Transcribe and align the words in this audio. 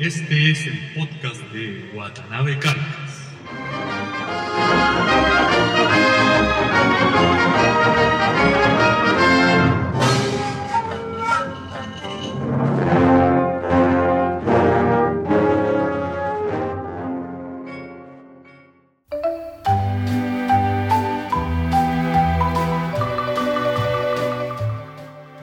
Este 0.00 0.50
es 0.50 0.66
el 0.66 0.78
podcast 0.94 1.42
de 1.52 1.90
Watanabe 1.94 2.58
Carcas. 2.58 3.20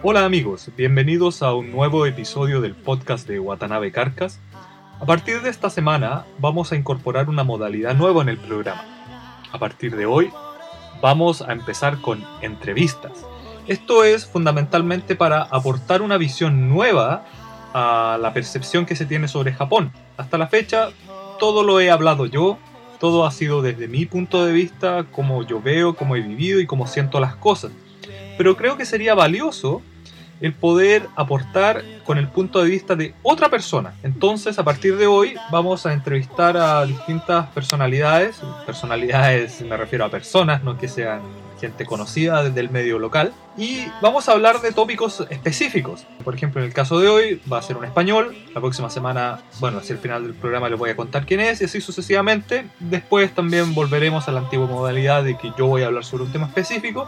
Hola 0.09 0.23
amigos, 0.23 0.71
bienvenidos 0.75 1.43
a 1.43 1.53
un 1.53 1.69
nuevo 1.71 2.05
episodio 2.05 2.61
del 2.61 2.73
podcast 2.73 3.27
de 3.27 3.39
Watanabe 3.39 3.91
Carcas. 3.91 4.39
A 4.99 5.05
partir 5.05 5.41
de 5.43 5.49
esta 5.51 5.69
semana 5.69 6.25
vamos 6.39 6.71
a 6.71 6.75
incorporar 6.75 7.29
una 7.29 7.43
modalidad 7.43 7.93
nueva 7.93 8.23
en 8.23 8.29
el 8.29 8.37
programa. 8.37 8.83
A 9.51 9.59
partir 9.59 9.95
de 9.95 10.07
hoy 10.07 10.31
vamos 11.01 11.43
a 11.43 11.51
empezar 11.51 12.01
con 12.01 12.25
entrevistas. 12.41 13.11
Esto 13.67 14.03
es 14.03 14.25
fundamentalmente 14.25 15.15
para 15.15 15.43
aportar 15.43 16.01
una 16.01 16.17
visión 16.17 16.67
nueva 16.67 17.25
a 17.75 18.17
la 18.19 18.33
percepción 18.33 18.87
que 18.87 18.95
se 18.95 19.05
tiene 19.05 19.27
sobre 19.27 19.53
Japón. 19.53 19.91
Hasta 20.17 20.39
la 20.39 20.47
fecha 20.47 20.89
todo 21.37 21.63
lo 21.63 21.79
he 21.79 21.91
hablado 21.91 22.25
yo, 22.25 22.57
todo 22.99 23.27
ha 23.27 23.31
sido 23.31 23.61
desde 23.61 23.87
mi 23.87 24.07
punto 24.07 24.45
de 24.47 24.51
vista, 24.51 25.05
como 25.11 25.43
yo 25.43 25.61
veo, 25.61 25.95
cómo 25.95 26.15
he 26.15 26.21
vivido 26.21 26.59
y 26.59 26.65
cómo 26.65 26.87
siento 26.87 27.19
las 27.19 27.35
cosas. 27.35 27.71
Pero 28.35 28.57
creo 28.57 28.77
que 28.77 28.85
sería 28.85 29.13
valioso 29.13 29.83
el 30.41 30.53
poder 30.53 31.07
aportar 31.15 31.83
con 32.03 32.17
el 32.17 32.27
punto 32.27 32.63
de 32.63 32.69
vista 32.69 32.95
de 32.95 33.13
otra 33.23 33.49
persona. 33.49 33.93
Entonces, 34.03 34.59
a 34.59 34.63
partir 34.63 34.97
de 34.97 35.07
hoy, 35.07 35.35
vamos 35.51 35.85
a 35.85 35.93
entrevistar 35.93 36.57
a 36.57 36.85
distintas 36.85 37.47
personalidades. 37.47 38.41
Personalidades, 38.65 39.61
me 39.61 39.77
refiero 39.77 40.05
a 40.05 40.09
personas, 40.09 40.63
no 40.63 40.77
que 40.77 40.87
sean 40.87 41.21
gente 41.59 41.85
conocida 41.85 42.43
desde 42.43 42.59
el 42.59 42.69
medio 42.69 42.99
local. 42.99 43.33
Y 43.57 43.87
vamos 44.01 44.29
a 44.29 44.33
hablar 44.33 44.61
de 44.61 44.71
tópicos 44.71 45.25
específicos. 45.29 46.05
Por 46.23 46.35
ejemplo, 46.35 46.61
en 46.61 46.67
el 46.67 46.73
caso 46.73 46.99
de 46.99 47.07
hoy 47.07 47.41
va 47.51 47.57
a 47.57 47.61
ser 47.61 47.77
un 47.77 47.85
español. 47.85 48.35
La 48.53 48.61
próxima 48.61 48.89
semana, 48.89 49.41
bueno, 49.59 49.79
hacia 49.79 49.93
el 49.93 49.99
final 49.99 50.23
del 50.23 50.33
programa 50.35 50.69
les 50.69 50.77
voy 50.77 50.91
a 50.91 50.95
contar 50.95 51.25
quién 51.25 51.39
es 51.39 51.61
y 51.61 51.65
así 51.65 51.81
sucesivamente. 51.81 52.67
Después 52.79 53.33
también 53.33 53.73
volveremos 53.73 54.27
a 54.27 54.31
la 54.31 54.41
antigua 54.41 54.67
modalidad 54.67 55.23
de 55.23 55.37
que 55.37 55.51
yo 55.57 55.65
voy 55.65 55.81
a 55.81 55.87
hablar 55.87 56.05
sobre 56.05 56.23
un 56.23 56.31
tema 56.31 56.45
específico 56.47 57.07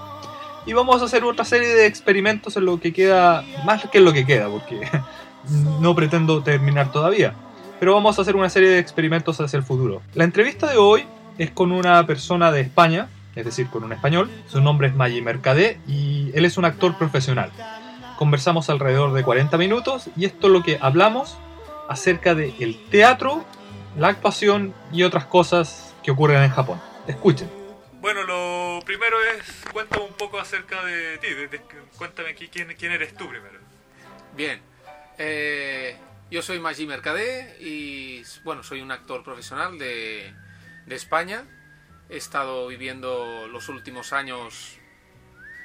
y 0.66 0.74
vamos 0.74 1.02
a 1.02 1.06
hacer 1.06 1.24
otra 1.24 1.46
serie 1.46 1.70
de 1.70 1.86
experimentos 1.86 2.58
en 2.58 2.66
lo 2.66 2.80
que 2.80 2.94
queda, 2.94 3.44
más 3.66 3.88
que 3.90 3.98
en 4.00 4.06
lo 4.06 4.14
que 4.14 4.26
queda, 4.26 4.50
porque 4.50 4.88
no 5.80 5.96
pretendo 5.96 6.44
terminar 6.44 6.92
todavía. 6.92 7.34
Pero 7.80 7.94
vamos 7.94 8.20
a 8.20 8.24
hacer 8.24 8.36
una 8.36 8.50
serie 8.50 8.70
de 8.70 8.80
experimentos 8.80 9.40
hacia 9.40 9.58
el 9.58 9.64
futuro. 9.64 10.02
La 10.14 10.26
entrevista 10.26 10.70
de 10.70 10.78
hoy 10.78 11.06
es 11.38 11.52
con 11.52 11.72
una 11.72 12.06
persona 12.06 12.52
de 12.52 12.62
España, 12.62 13.08
es 13.36 13.46
decir, 13.46 13.68
con 13.68 13.84
un 13.84 13.94
español. 13.94 14.30
Su 14.48 14.62
nombre 14.62 14.88
es 14.90 14.96
Maggi 14.96 15.22
Mercadé 15.22 15.80
y 15.88 16.32
él 16.34 16.46
es 16.46 16.58
un 16.58 16.66
actor 16.66 16.98
profesional. 16.98 17.52
Conversamos 18.18 18.70
alrededor 18.70 19.14
de 19.14 19.24
40 19.24 19.58
minutos 19.58 20.10
y 20.18 20.26
esto 20.26 20.48
es 20.48 20.54
lo 20.54 20.62
que 20.62 20.78
hablamos 20.82 21.38
acerca 21.88 22.36
del 22.36 22.54
el 22.60 22.78
teatro, 22.90 23.46
la 23.98 24.10
actuación 24.10 24.74
y 24.92 25.04
otras 25.04 25.26
cosas 25.26 25.96
que 26.04 26.12
ocurren 26.12 26.44
en 26.44 26.50
Japón. 26.50 26.80
Escuchen. 27.08 27.59
Bueno, 28.00 28.24
lo 28.24 28.80
primero 28.86 29.22
es, 29.22 29.44
cuéntame 29.74 30.06
un 30.06 30.14
poco 30.14 30.40
acerca 30.40 30.84
de 30.86 31.18
ti, 31.18 31.34
de- 31.34 31.62
cuéntame 31.98 32.30
aquí 32.30 32.48
quién, 32.48 32.74
quién 32.78 32.92
eres 32.94 33.14
tú 33.14 33.28
primero. 33.28 33.60
Bien, 34.36 34.62
eh, 35.18 35.98
yo 36.32 36.42
soy 36.42 36.60
Maggi 36.60 36.86
Mercadé 36.88 37.58
y 37.60 38.24
bueno, 38.44 38.64
soy 38.64 38.82
un 38.82 38.92
actor 38.92 39.24
profesional 39.24 39.78
de, 39.78 40.34
de 40.86 40.96
España. 40.96 41.44
He 42.10 42.16
estado 42.18 42.68
viviendo 42.68 43.48
los 43.50 43.68
últimos 43.68 44.14
años 44.14 44.78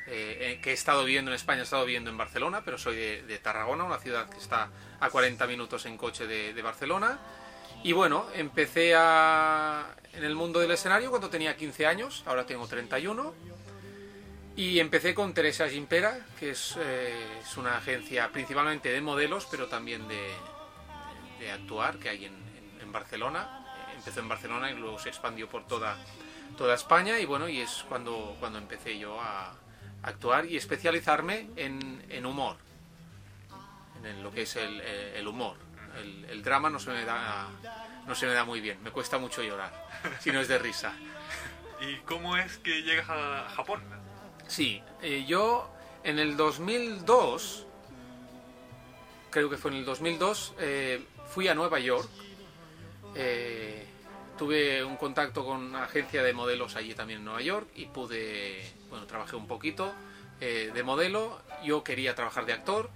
eh, 0.09 0.39
eh, 0.57 0.61
que 0.61 0.71
he 0.71 0.75
estado 0.75 1.05
viviendo 1.05 1.31
en 1.31 1.37
España, 1.37 1.61
he 1.61 1.65
estado 1.65 1.85
viviendo 1.85 2.11
en 2.11 2.19
Barcelona, 2.19 2.63
pero 2.65 2.79
soy 2.79 2.97
de, 2.97 3.23
de 3.23 3.39
Tarragona, 3.39 3.85
una 3.85 3.99
ciudad 3.99 4.29
que 4.29 4.39
está 4.39 4.71
a 4.99 5.09
40 5.09 5.47
minutos 5.47 5.87
en 5.87 5.97
coche 5.97 6.27
de, 6.27 6.53
de 6.53 6.63
Barcelona. 6.63 7.19
Y 7.85 7.93
bueno, 7.93 8.25
empecé 8.33 8.95
a, 8.97 9.95
en 10.15 10.25
el 10.25 10.35
mundo 10.35 10.59
del 10.59 10.71
escenario 10.71 11.11
cuando 11.11 11.29
tenía 11.29 11.55
15 11.55 11.87
años, 11.87 12.23
ahora 12.25 12.47
tengo 12.47 12.67
31. 12.67 13.35
Y 14.57 14.81
empecé 14.81 15.15
con 15.15 15.35
Teresa 15.35 15.69
Gimpera, 15.69 16.19
que 16.41 16.53
es, 16.53 16.79
eh, 16.81 17.41
es 17.43 17.57
una 17.59 17.77
agencia 17.77 18.33
principalmente 18.33 18.89
de 18.89 19.03
modelos, 19.03 19.47
pero 19.51 19.67
también 19.67 20.09
de, 20.09 21.51
actuar, 21.53 21.99
que 21.99 22.09
hay 22.09 22.25
en, 22.25 22.91
Barcelona. 22.91 23.67
Empezó 23.95 24.21
en 24.21 24.29
Barcelona 24.29 24.71
y 24.71 24.77
luego 24.77 24.99
se 24.99 25.11
expandió 25.11 25.47
por 25.49 25.67
toda, 25.67 25.99
toda 26.57 26.75
España. 26.75 27.19
Y 27.19 27.27
bueno, 27.27 27.51
y 27.51 27.61
es 27.61 27.85
cuando, 27.87 28.35
cuando 28.41 28.59
empecé 28.59 28.99
yo 28.99 29.21
a 29.21 29.53
actuar 30.05 30.47
y 30.47 30.57
especializarme 30.57 31.51
en, 31.57 32.25
humor, 32.25 32.57
en 34.03 34.23
lo 34.23 34.33
que 34.33 34.43
es 34.43 34.57
el 34.57 35.29
humor. 35.29 35.64
El, 35.97 36.25
el 36.27 36.43
drama 36.43 36.71
no 36.71 36.79
se, 36.79 36.91
me 36.91 37.05
da, 37.05 37.49
no 38.07 38.15
se 38.15 38.27
me 38.27 38.33
da 38.33 38.45
muy 38.45 38.61
bien, 38.61 38.83
me 38.83 38.91
cuesta 38.91 39.19
mucho 39.19 39.43
llorar, 39.43 39.73
si 40.21 40.31
no 40.33 40.41
es 40.41 40.49
de 40.49 40.59
risa. 40.59 40.93
¿Y 41.81 41.97
cómo 42.05 42.37
es 42.37 42.59
que 42.59 42.83
llegas 42.83 43.09
a 43.09 43.49
Japón? 43.57 43.83
Sí, 44.47 44.83
eh, 45.03 45.25
yo 45.27 45.71
en 46.03 46.19
el 46.19 46.37
2002, 46.37 47.67
creo 49.31 49.51
que 49.51 49.57
fue 49.57 49.71
en 49.71 49.79
el 49.79 49.85
2002, 49.85 50.55
eh, 50.59 51.05
fui 51.29 51.49
a 51.49 51.55
Nueva 51.55 51.79
York. 51.79 52.09
eh, 53.15 53.87
tuve 54.37 54.83
un 54.85 54.97
contacto 54.97 55.45
con 55.45 55.63
una 55.63 55.85
agencia 55.85 56.23
de 56.23 56.33
modelos 56.33 56.77
allí 56.77 56.95
también 56.95 57.21
en 57.21 57.25
Nueva 57.25 57.41
York 57.41 57.69
y 57.75 57.87
pude, 57.87 58.69
bueno, 58.91 59.07
trabajé 59.07 59.37
un 59.37 59.47
poquito 59.47 59.95
eh, 60.41 60.71
de 60.75 60.83
modelo. 60.83 61.41
Yo 61.65 61.85
quería 61.85 62.15
trabajar 62.15 62.45
de 62.47 62.53
actor, 62.53 62.91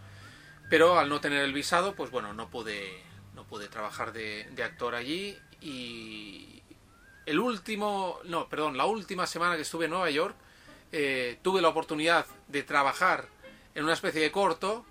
pero 0.68 0.98
al 0.98 1.08
no 1.08 1.20
tener 1.20 1.44
el 1.44 1.52
visado, 1.52 1.94
pues 1.94 2.10
bueno, 2.10 2.32
no 2.32 2.48
pude, 2.48 3.02
no 3.34 3.44
pude 3.44 3.68
trabajar 3.68 4.12
de, 4.12 4.46
actor 4.62 4.94
allí 4.94 5.36
y 5.60 6.62
el 7.26 7.38
último, 7.38 8.20
no, 8.24 8.48
perdón, 8.48 8.76
la 8.76 8.86
última 8.86 9.26
semana 9.26 9.56
que 9.56 9.62
estuve 9.62 9.86
en 9.86 9.92
Nueva 9.92 10.10
York, 10.10 10.36
eh, 10.92 11.38
tuve 11.42 11.60
la 11.60 11.68
oportunidad 11.68 12.26
de 12.46 12.62
trabajar 12.62 13.28
en 13.74 13.84
una 13.84 13.92
especie 13.92 14.20
de 14.20 14.32
corto, 14.32 14.84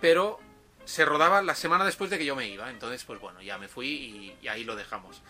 pero 0.00 0.40
se 0.84 1.04
rodaba 1.04 1.42
la 1.42 1.54
semana 1.54 1.84
después 1.84 2.10
de 2.10 2.18
que 2.18 2.24
yo 2.24 2.34
me 2.34 2.48
iba. 2.48 2.70
Entonces, 2.70 3.04
pues 3.04 3.20
bueno, 3.20 3.40
ya 3.42 3.58
me 3.58 3.68
fui 3.68 3.88
y, 3.88 4.36
y 4.42 4.48
ahí 4.48 4.64
lo 4.64 4.74
dejamos. 4.74 5.22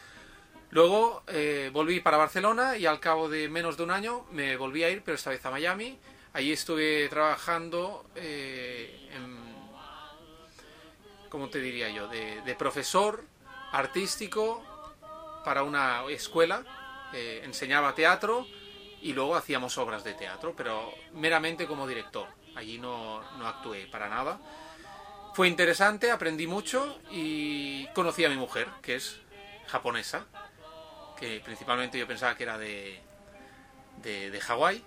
Luego 0.71 1.23
eh, 1.29 1.71
volví 1.73 2.01
para 2.01 2.17
Barcelona 2.17 2.77
y 2.77 2.87
al 2.87 3.01
cabo 3.01 3.29
de 3.29 3.49
menos 3.49 3.77
de 3.77 3.85
un 3.85 3.91
año 3.91 4.27
me 4.33 4.57
volví 4.57 4.83
a 4.83 4.91
ir, 4.91 5.03
pero 5.03 5.15
esta 5.15 5.31
vez 5.31 5.45
a 5.47 5.51
Miami. 5.51 5.99
Allí 6.33 6.53
estuve 6.53 7.09
trabajando 7.09 8.05
eh, 8.15 9.06
en, 11.27 11.31
¿cómo 11.31 11.49
te 11.49 11.61
diría 11.61 11.89
yo? 11.91 12.09
De, 12.09 12.41
de 12.43 12.55
profesor 12.55 13.25
artístico 13.73 14.63
para 15.45 15.63
una 15.63 16.05
escuela. 16.09 16.65
eh, 17.13 17.43
enseñaba 17.45 17.95
teatro 17.95 18.47
y 19.01 19.13
luego 19.13 19.37
hacíamos 19.37 19.79
obras 19.79 20.05
de 20.05 20.15
teatro, 20.15 20.55
pero 20.57 20.93
meramente 21.13 21.67
como 21.67 21.87
director. 21.87 22.29
Allí 22.57 22.79
no, 22.79 23.23
no 23.39 23.47
actué 23.47 23.87
para 23.87 24.09
nada. 24.09 24.41
Fue 25.35 25.49
interesante, 25.49 26.11
aprendí 26.11 26.47
mucho 26.47 26.99
y 27.11 27.87
conocí 27.89 28.25
a 28.25 28.31
mi 28.31 28.37
mujer, 28.37 28.69
que 28.83 28.97
es 28.97 29.21
japonesa, 29.67 30.27
que 31.19 31.41
principalmente 31.45 31.99
yo 31.99 32.07
pensaba 32.07 32.35
que 32.35 32.43
era 32.43 32.57
de, 32.59 33.01
de, 34.03 34.31
de 34.31 34.41
Hawái, 34.41 34.83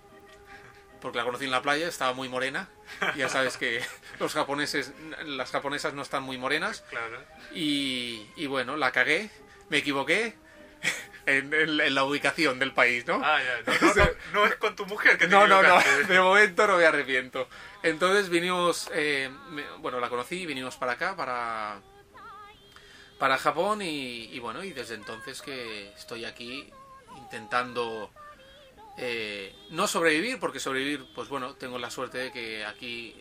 porque 1.01 1.17
la 1.17 1.23
conocí 1.23 1.45
en 1.45 1.51
la 1.51 1.61
playa, 1.61 1.87
estaba 1.87 2.13
muy 2.13 2.29
morena. 2.29 2.69
Ya 3.15 3.29
sabes 3.29 3.57
que 3.57 3.81
los 4.19 4.33
japoneses, 4.33 4.91
las 5.25 5.51
japonesas 5.51 5.93
no 5.93 6.01
están 6.01 6.23
muy 6.23 6.37
morenas. 6.37 6.81
Claro. 6.89 7.21
Y, 7.53 8.25
y 8.35 8.47
bueno, 8.47 8.75
la 8.77 8.91
cagué, 8.91 9.29
me 9.69 9.77
equivoqué 9.77 10.35
en, 11.25 11.53
en- 11.53 11.79
en 11.81 11.95
la 11.95 12.03
ubicación 12.03 12.59
del 12.59 12.73
país, 12.73 13.05
¿no? 13.07 13.21
Ah, 13.23 13.39
ya. 13.41 13.61
No, 13.73 13.87
no, 13.87 13.95
no, 14.03 14.09
no 14.33 14.45
es 14.45 14.55
con 14.55 14.75
tu 14.75 14.85
mujer 14.85 15.17
que 15.17 15.25
te 15.25 15.31
No, 15.31 15.47
no, 15.47 15.61
no, 15.63 15.77
de 16.07 16.19
momento 16.19 16.67
no 16.67 16.77
me 16.77 16.85
arrepiento. 16.85 17.47
Entonces 17.83 18.29
vinimos, 18.29 18.89
eh, 18.93 19.29
me- 19.49 19.69
bueno, 19.77 19.99
la 19.99 20.09
conocí, 20.09 20.45
vinimos 20.45 20.75
para 20.75 20.93
acá, 20.93 21.15
para, 21.15 21.79
para 23.19 23.37
Japón 23.37 23.81
y, 23.81 24.25
y 24.33 24.39
bueno, 24.39 24.63
y 24.63 24.71
desde 24.73 24.95
entonces 24.95 25.41
que 25.41 25.89
estoy 25.93 26.25
aquí 26.25 26.69
intentando 27.17 28.11
eh, 29.01 29.55
no 29.69 29.87
sobrevivir, 29.87 30.39
porque 30.39 30.59
sobrevivir, 30.59 31.05
pues 31.15 31.29
bueno, 31.29 31.55
tengo 31.55 31.79
la 31.79 31.89
suerte 31.89 32.17
de 32.17 32.31
que 32.31 32.65
aquí 32.65 33.15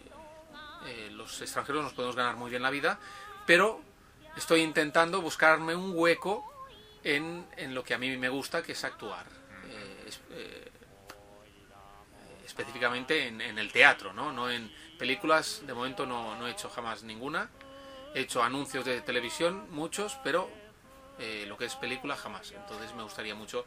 eh, 0.87 1.09
los 1.13 1.41
extranjeros 1.41 1.83
nos 1.83 1.93
podemos 1.93 2.17
ganar 2.17 2.37
muy 2.37 2.51
bien 2.51 2.63
la 2.63 2.71
vida, 2.71 2.99
pero 3.47 3.81
estoy 4.37 4.63
intentando 4.63 5.21
buscarme 5.21 5.75
un 5.75 5.93
hueco 5.95 6.53
en, 7.03 7.47
en 7.57 7.75
lo 7.75 7.85
que 7.85 7.95
a 7.95 7.99
mí 7.99 8.17
me 8.17 8.29
gusta, 8.29 8.63
que 8.63 8.73
es 8.73 8.85
actuar. 8.85 9.27
Eh, 9.69 10.11
eh, 10.31 10.73
específicamente 12.45 13.29
en, 13.29 13.41
el 13.41 13.71
teatro, 13.71 14.13
¿no? 14.13 14.33
No 14.33 14.51
en 14.51 14.73
películas, 14.99 15.63
de 15.65 15.75
momento 15.75 16.07
no, 16.07 16.35
no 16.37 16.49
he 16.49 16.51
hecho 16.51 16.69
jamás 16.71 17.03
ninguna. 17.05 17.51
He 18.15 18.23
hecho 18.23 18.43
anuncios 18.43 18.85
de 18.85 19.01
televisión, 19.03 19.71
muchos, 19.71 20.19
pero 20.25 20.51
lo 21.47 21.59
que 21.59 21.67
es 21.67 21.77
película 21.77 22.17
jamás. 22.17 22.53
Entonces 22.53 22.95
me 22.95 23.03
gustaría 23.03 23.35
mucho 23.35 23.65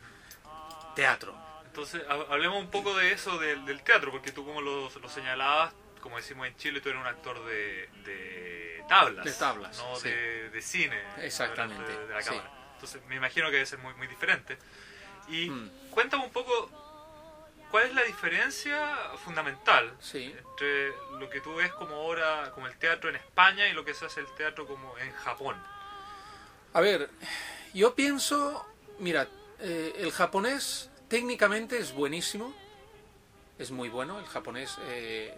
teatro. 0.96 1.51
Entonces, 1.72 2.02
hablemos 2.10 2.60
un 2.60 2.70
poco 2.70 2.94
de 2.98 3.14
eso 3.14 3.40
del, 3.40 3.82
teatro, 3.84 4.12
porque 4.12 4.34
tú 4.34 4.46
como 4.46 4.60
lo, 4.60 4.90
señalabas, 5.08 5.74
como 6.02 6.18
decimos 6.18 6.46
en 6.46 6.58
Chile, 6.58 6.82
tú 6.82 6.90
eres 6.90 7.00
un 7.00 7.08
actor 7.08 7.46
de, 7.46 7.88
de 8.04 8.84
tablas. 8.90 9.24
De 9.24 9.32
tablas. 9.32 9.78
No 9.78 9.98
de, 10.02 10.62
cine. 10.62 11.02
Exactamente. 11.20 11.90
De, 11.90 12.14
la 12.14 12.22
cámara. 12.22 12.52
Entonces, 12.74 13.02
me 13.08 13.16
imagino 13.16 13.46
que 13.46 13.54
debe 13.54 13.66
ser 13.66 13.80
muy, 13.80 13.94
muy 13.94 14.08
diferente. 14.08 14.58
Y 15.30 15.50
mm. 15.50 15.92
cuéntame 15.92 16.26
un 16.26 16.32
poco, 16.32 16.70
¿cuál 17.72 17.86
es 17.86 17.96
la 17.96 18.04
diferencia 18.04 18.94
fundamental 19.24 19.96
entre 20.14 20.90
lo 21.20 21.30
que 21.30 21.40
tú 21.40 21.56
ves 21.56 21.72
como 21.72 21.96
ahora, 21.96 22.52
como 22.54 22.68
el 22.68 22.78
teatro 22.80 23.10
en 23.10 23.16
España 23.16 23.70
y 23.70 23.72
lo 23.72 23.86
que 23.86 23.94
se 23.94 24.06
hace 24.06 24.20
el 24.20 24.28
teatro 24.36 24.68
como 24.68 24.98
en 24.98 25.14
Japón? 25.14 25.56
A 26.74 26.82
ver, 26.82 27.10
yo 27.74 27.96
pienso, 27.96 28.66
mira, 29.00 29.30
eh, 29.60 29.94
el 30.00 30.12
japonés 30.12 30.91
técnicamente 31.12 31.78
es 31.78 31.94
buenísimo, 31.94 32.54
es 33.60 33.70
muy 33.70 33.90
bueno 33.90 34.18
el 34.18 34.26
japonés. 34.28 34.78
Eh, 34.86 35.36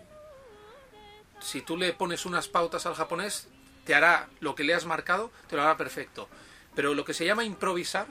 si 1.40 1.64
tú 1.64 1.78
le 1.78 1.94
pones 1.94 2.28
unas 2.28 2.48
pautas 2.48 2.86
al 2.86 2.94
japonés, 2.94 3.48
te 3.84 3.96
hará 3.96 4.30
lo 4.40 4.54
que 4.54 4.64
le 4.64 4.76
has 4.76 4.86
marcado, 4.86 5.32
te 5.50 5.56
lo 5.56 5.64
hará 5.64 5.76
perfecto. 5.76 6.30
Pero 6.76 6.94
lo 6.94 7.04
que 7.04 7.16
se 7.16 7.26
llama 7.26 7.44
improvisar, 7.44 8.06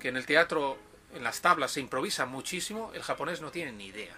que 0.00 0.08
en 0.08 0.16
el 0.16 0.26
teatro, 0.26 0.78
en 1.14 1.22
las 1.22 1.40
tablas 1.40 1.70
se 1.70 1.80
improvisa 1.80 2.26
muchísimo, 2.26 2.90
el 2.92 3.04
japonés 3.04 3.40
no 3.40 3.52
tiene 3.52 3.70
ni 3.70 3.86
idea. 3.86 4.16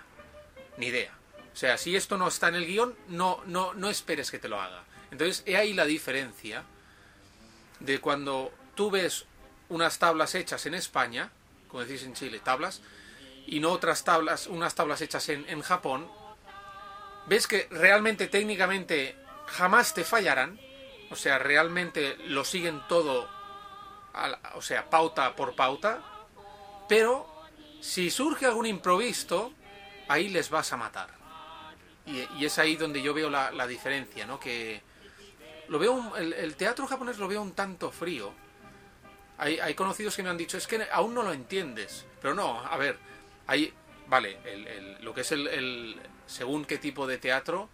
Ni 0.78 0.86
idea. 0.86 1.12
O 1.52 1.56
sea, 1.56 1.76
si 1.76 1.94
esto 1.94 2.16
no 2.16 2.28
está 2.28 2.48
en 2.48 2.54
el 2.54 2.66
guion, 2.66 2.96
no, 3.08 3.42
no, 3.44 3.74
no 3.74 3.90
esperes 3.90 4.30
que 4.30 4.38
te 4.38 4.48
lo 4.48 4.58
haga. 4.58 4.82
Entonces, 5.10 5.42
he 5.44 5.58
ahí 5.58 5.74
la 5.74 5.84
diferencia 5.84 6.64
de 7.80 8.00
cuando 8.00 8.50
tú 8.74 8.90
ves 8.90 9.26
unas 9.68 9.98
tablas 9.98 10.34
hechas 10.34 10.64
en 10.64 10.72
España, 10.72 11.30
como 11.72 11.84
decís 11.84 12.02
en 12.02 12.12
Chile, 12.12 12.38
tablas, 12.38 12.82
y 13.46 13.58
no 13.58 13.72
otras 13.72 14.04
tablas, 14.04 14.46
unas 14.46 14.74
tablas 14.74 15.00
hechas 15.00 15.30
en, 15.30 15.48
en 15.48 15.62
Japón, 15.62 16.06
ves 17.26 17.46
que 17.46 17.66
realmente 17.70 18.28
técnicamente 18.28 19.16
jamás 19.46 19.94
te 19.94 20.04
fallarán, 20.04 20.60
o 21.10 21.16
sea, 21.16 21.38
realmente 21.38 22.16
lo 22.26 22.44
siguen 22.44 22.82
todo, 22.88 23.26
o 24.54 24.62
sea, 24.62 24.90
pauta 24.90 25.34
por 25.34 25.56
pauta, 25.56 26.02
pero 26.88 27.26
si 27.80 28.10
surge 28.10 28.44
algún 28.44 28.66
improviso, 28.66 29.54
ahí 30.08 30.28
les 30.28 30.50
vas 30.50 30.74
a 30.74 30.76
matar. 30.76 31.08
Y, 32.04 32.44
es 32.44 32.58
ahí 32.58 32.76
donde 32.76 33.00
yo 33.00 33.14
veo 33.14 33.30
la, 33.30 33.50
la 33.50 33.66
diferencia, 33.66 34.26
¿no? 34.26 34.38
Que 34.38 34.82
lo 35.68 35.78
veo, 35.78 36.16
el, 36.16 36.34
el 36.34 36.54
teatro 36.54 36.86
japonés 36.86 37.18
lo 37.18 37.28
veo 37.28 37.40
un 37.40 37.52
tanto 37.52 37.90
frío, 37.90 38.34
hay, 39.42 39.74
conocidos 39.74 40.14
que 40.14 40.22
me 40.22 40.30
han 40.30 40.36
dicho, 40.36 40.56
es 40.56 40.66
que 40.66 40.86
aún 40.92 41.14
no 41.14 41.22
lo 41.22 41.32
entiendes. 41.32 42.06
Pero 42.20 42.34
no, 42.34 42.60
a 42.60 42.76
ver, 42.76 42.96
hay, 43.46 43.72
vale, 44.06 44.38
lo 45.00 45.12
que 45.12 45.22
es 45.22 45.32
el, 45.32 46.00
según 46.26 46.64
qué 46.64 46.78
tipo 46.78 47.06
de 47.06 47.18
teatro, 47.18 47.68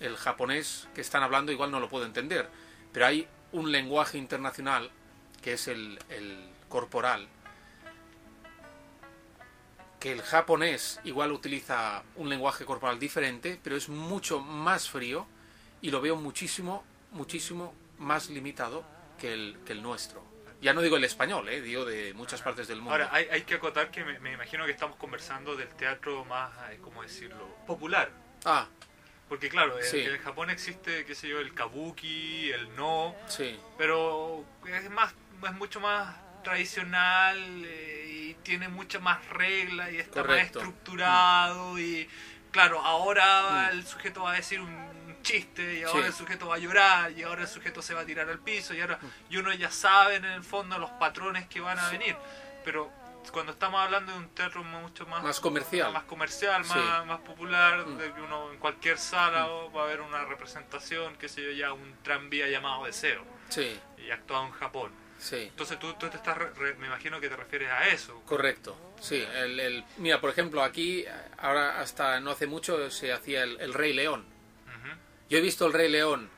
el 0.00 0.16
japonés 0.16 0.88
que 0.94 1.00
están 1.00 1.22
hablando 1.22 1.52
igual 1.52 1.70
no 1.70 1.80
lo 1.80 1.88
puedo 1.88 2.06
entender. 2.06 2.48
Pero 2.92 3.06
hay 3.06 3.28
un 3.52 3.70
lenguaje 3.70 4.18
internacional 4.18 4.90
que 5.40 5.52
es 5.54 5.68
el, 5.68 5.98
el 6.08 6.50
corporal, 6.68 7.28
que 10.00 10.10
el 10.12 10.22
japonés 10.22 11.00
igual 11.04 11.30
utiliza 11.30 12.02
un 12.16 12.28
lenguaje 12.28 12.64
corporal 12.64 12.98
diferente, 12.98 13.60
pero 13.62 13.76
es 13.76 13.88
mucho 13.88 14.40
más 14.40 14.88
frío 14.88 15.26
y 15.80 15.90
lo 15.90 16.00
veo 16.00 16.16
muchísimo, 16.16 16.82
muchísimo 17.12 17.72
más 17.98 18.28
limitado 18.28 18.84
que 19.20 19.32
el, 19.32 19.58
que 19.64 19.72
el 19.72 19.82
nuestro. 19.82 20.31
Ya 20.62 20.72
no 20.72 20.80
digo 20.80 20.96
el 20.96 21.02
español, 21.02 21.48
eh, 21.48 21.60
digo 21.60 21.84
de 21.84 22.14
muchas 22.14 22.40
partes 22.40 22.68
del 22.68 22.78
mundo. 22.78 22.92
Ahora, 22.92 23.08
hay, 23.10 23.26
hay 23.32 23.42
que 23.42 23.54
acotar 23.54 23.90
que 23.90 24.04
me, 24.04 24.32
imagino 24.32 24.64
que 24.64 24.70
estamos 24.70 24.96
conversando 24.96 25.56
del 25.56 25.68
teatro 25.70 26.24
más, 26.24 26.52
eh, 26.70 26.78
¿cómo 26.80 27.02
decirlo?, 27.02 27.48
popular. 27.66 28.10
Ah. 28.44 28.68
Porque 29.28 29.48
claro, 29.48 29.76
en, 29.80 30.18
Japón 30.18 30.50
existe, 30.50 31.04
qué 31.04 31.16
sé 31.16 31.26
yo, 31.26 31.40
el 31.40 31.52
kabuki, 31.52 32.52
el 32.52 32.76
no, 32.76 33.16
sí. 33.26 33.58
pero 33.76 34.44
es, 34.68 34.88
más, 34.90 35.14
es 35.42 35.52
mucho 35.54 35.80
más 35.80 36.14
tradicional 36.44 37.38
eh, 37.64 38.06
y 38.08 38.34
tiene 38.44 38.68
muchas 38.68 39.02
más 39.02 39.26
reglas 39.30 39.90
y 39.90 39.96
está 39.96 40.22
más 40.22 40.38
estructurado 40.42 41.78
y 41.78 42.08
claro, 42.50 42.80
ahora 42.80 43.70
mm. 43.70 43.72
el 43.72 43.86
sujeto 43.86 44.22
va 44.22 44.32
a 44.32 44.36
decir 44.36 44.60
un 44.60 44.91
chiste 45.22 45.78
y 45.78 45.82
ahora 45.82 46.06
el 46.06 46.12
sujeto 46.12 46.48
va 46.48 46.56
a 46.56 46.58
llorar 46.58 47.12
y 47.12 47.22
ahora 47.22 47.42
el 47.42 47.48
sujeto 47.48 47.82
se 47.82 47.94
va 47.94 48.00
a 48.00 48.04
tirar 48.04 48.28
al 48.28 48.38
piso 48.38 48.74
y 48.74 48.80
ahora 48.80 48.98
y 49.30 49.36
uno 49.36 49.52
ya 49.52 49.70
sabe 49.70 50.16
en 50.16 50.24
el 50.24 50.42
fondo 50.42 50.78
los 50.78 50.90
patrones 50.92 51.46
que 51.48 51.60
van 51.60 51.78
a 51.78 51.88
venir 51.90 52.16
pero 52.64 52.90
cuando 53.32 53.52
estamos 53.52 53.80
hablando 53.80 54.12
de 54.12 54.18
un 54.18 54.28
teatro 54.30 54.64
mucho 54.64 55.06
más 55.06 55.22
más 55.22 55.40
comercial 55.40 55.92
más 55.92 56.04
comercial 56.04 56.64
más, 56.64 57.06
más 57.06 57.20
popular 57.20 57.86
mm. 57.86 57.98
de 57.98 58.12
que 58.12 58.20
uno 58.20 58.52
en 58.52 58.58
cualquier 58.58 58.98
sala 58.98 59.46
mm. 59.46 59.76
va 59.76 59.82
a 59.82 59.84
haber 59.84 60.00
una 60.00 60.24
representación 60.24 61.16
que 61.16 61.28
sé 61.28 61.42
yo 61.42 61.52
ya 61.52 61.72
un 61.72 61.94
tranvía 62.02 62.48
llamado 62.48 62.84
de 62.84 62.92
cero 62.92 63.24
sí. 63.48 63.78
y 63.98 64.10
actuado 64.10 64.46
en 64.46 64.52
Japón 64.52 65.02
Sí. 65.22 65.36
Entonces 65.36 65.78
tú, 65.78 65.94
tú 65.94 66.08
te 66.08 66.16
estás, 66.16 66.36
me 66.78 66.86
imagino 66.88 67.20
que 67.20 67.28
te 67.28 67.36
refieres 67.36 67.70
a 67.70 67.86
eso. 67.86 68.20
Correcto, 68.26 68.76
sí. 69.00 69.24
El, 69.34 69.60
el, 69.60 69.84
mira, 69.98 70.20
por 70.20 70.30
ejemplo, 70.30 70.64
aquí, 70.64 71.04
ahora 71.38 71.80
hasta 71.80 72.18
no 72.18 72.32
hace 72.32 72.48
mucho 72.48 72.90
se 72.90 73.12
hacía 73.12 73.44
el, 73.44 73.60
el 73.60 73.72
Rey 73.72 73.92
León. 73.92 74.31
Yo 75.32 75.38
he 75.38 75.40
visto 75.40 75.64
el 75.64 75.72
Rey 75.72 75.88
León 75.88 76.28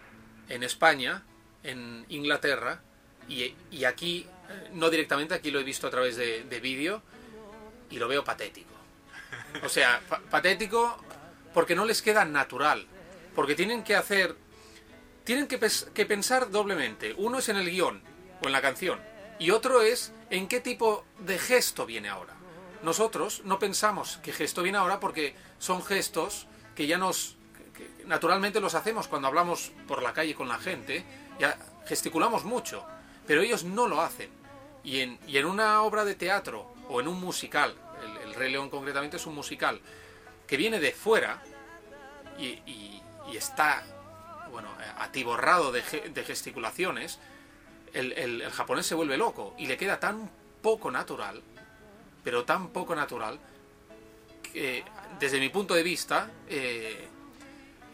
en 0.48 0.62
España, 0.62 1.24
en 1.64 2.06
Inglaterra, 2.10 2.80
y, 3.28 3.84
aquí, 3.84 4.24
eh, 4.48 4.70
no 4.72 4.88
directamente, 4.88 5.34
aquí 5.34 5.50
lo 5.50 5.58
he 5.58 5.64
visto 5.64 5.88
a 5.88 5.90
través 5.90 6.14
de, 6.14 6.60
vídeo, 6.62 7.02
y 7.90 7.98
lo 7.98 8.06
veo 8.06 8.22
patético. 8.22 8.72
O 9.64 9.68
sea, 9.68 10.00
patético 10.30 10.96
porque 11.52 11.74
no 11.74 11.84
les 11.84 12.02
queda 12.02 12.24
natural, 12.24 12.86
porque 13.34 13.56
tienen 13.56 13.82
que 13.82 13.96
hacer, 13.96 14.36
tienen 15.24 15.48
que, 15.48 15.58
pensar 16.06 16.52
doblemente. 16.52 17.14
Uno 17.16 17.38
es 17.38 17.48
en 17.48 17.56
el 17.56 17.68
guion 17.68 18.00
o 18.44 18.46
en 18.46 18.52
la 18.52 18.62
canción, 18.62 19.00
y 19.40 19.50
otro 19.50 19.82
es 19.82 20.12
en 20.30 20.46
qué 20.46 20.60
tipo 20.60 21.04
de 21.18 21.40
gesto 21.40 21.84
viene 21.84 22.10
ahora. 22.10 22.34
Nosotros 22.84 23.42
no 23.44 23.58
pensamos 23.58 24.18
que 24.22 24.32
gesto 24.32 24.62
viene 24.62 24.78
ahora 24.78 25.00
porque 25.00 25.34
son 25.58 25.82
gestos 25.82 26.46
que 26.76 26.86
ya 26.86 26.96
nos 26.96 27.36
naturalmente 28.06 28.60
los 28.60 28.74
hacemos 28.74 29.08
cuando 29.08 29.28
hablamos 29.28 29.72
por 29.86 30.02
la 30.02 30.12
calle 30.12 30.34
con 30.34 30.48
la 30.48 30.58
gente, 30.58 31.04
ya 31.38 31.56
gesticulamos 31.86 32.44
mucho, 32.44 32.84
pero 33.26 33.42
ellos 33.42 33.64
no 33.64 33.88
lo 33.88 34.00
hacen. 34.00 34.30
Y 34.82 35.00
en, 35.00 35.18
y 35.26 35.38
en 35.38 35.46
una 35.46 35.82
obra 35.82 36.04
de 36.04 36.14
teatro 36.14 36.74
o 36.88 37.00
en 37.00 37.08
un 37.08 37.20
musical, 37.20 37.74
el, 38.24 38.34
Rey 38.34 38.52
León 38.52 38.68
concretamente 38.68 39.16
es 39.16 39.26
un 39.26 39.34
musical, 39.34 39.80
que 40.46 40.56
viene 40.56 40.78
de 40.78 40.92
fuera 40.92 41.42
y, 42.38 43.00
está 43.34 43.84
bueno, 44.50 44.68
atiborrado 44.98 45.72
de, 45.72 45.82
de 45.82 46.24
gesticulaciones, 46.24 47.18
el, 47.92 48.12
el, 48.12 48.50
japonés 48.50 48.86
se 48.86 48.94
vuelve 48.94 49.16
loco 49.16 49.54
y 49.58 49.66
le 49.66 49.76
queda 49.76 49.98
tan 49.98 50.30
poco 50.62 50.90
natural, 50.90 51.42
pero 52.22 52.44
tan 52.44 52.68
poco 52.68 52.94
natural, 52.94 53.38
que 54.42 54.84
desde 55.18 55.40
mi 55.40 55.48
punto 55.48 55.74
de 55.74 55.82
vista, 55.82 56.30
eh, 56.48 57.08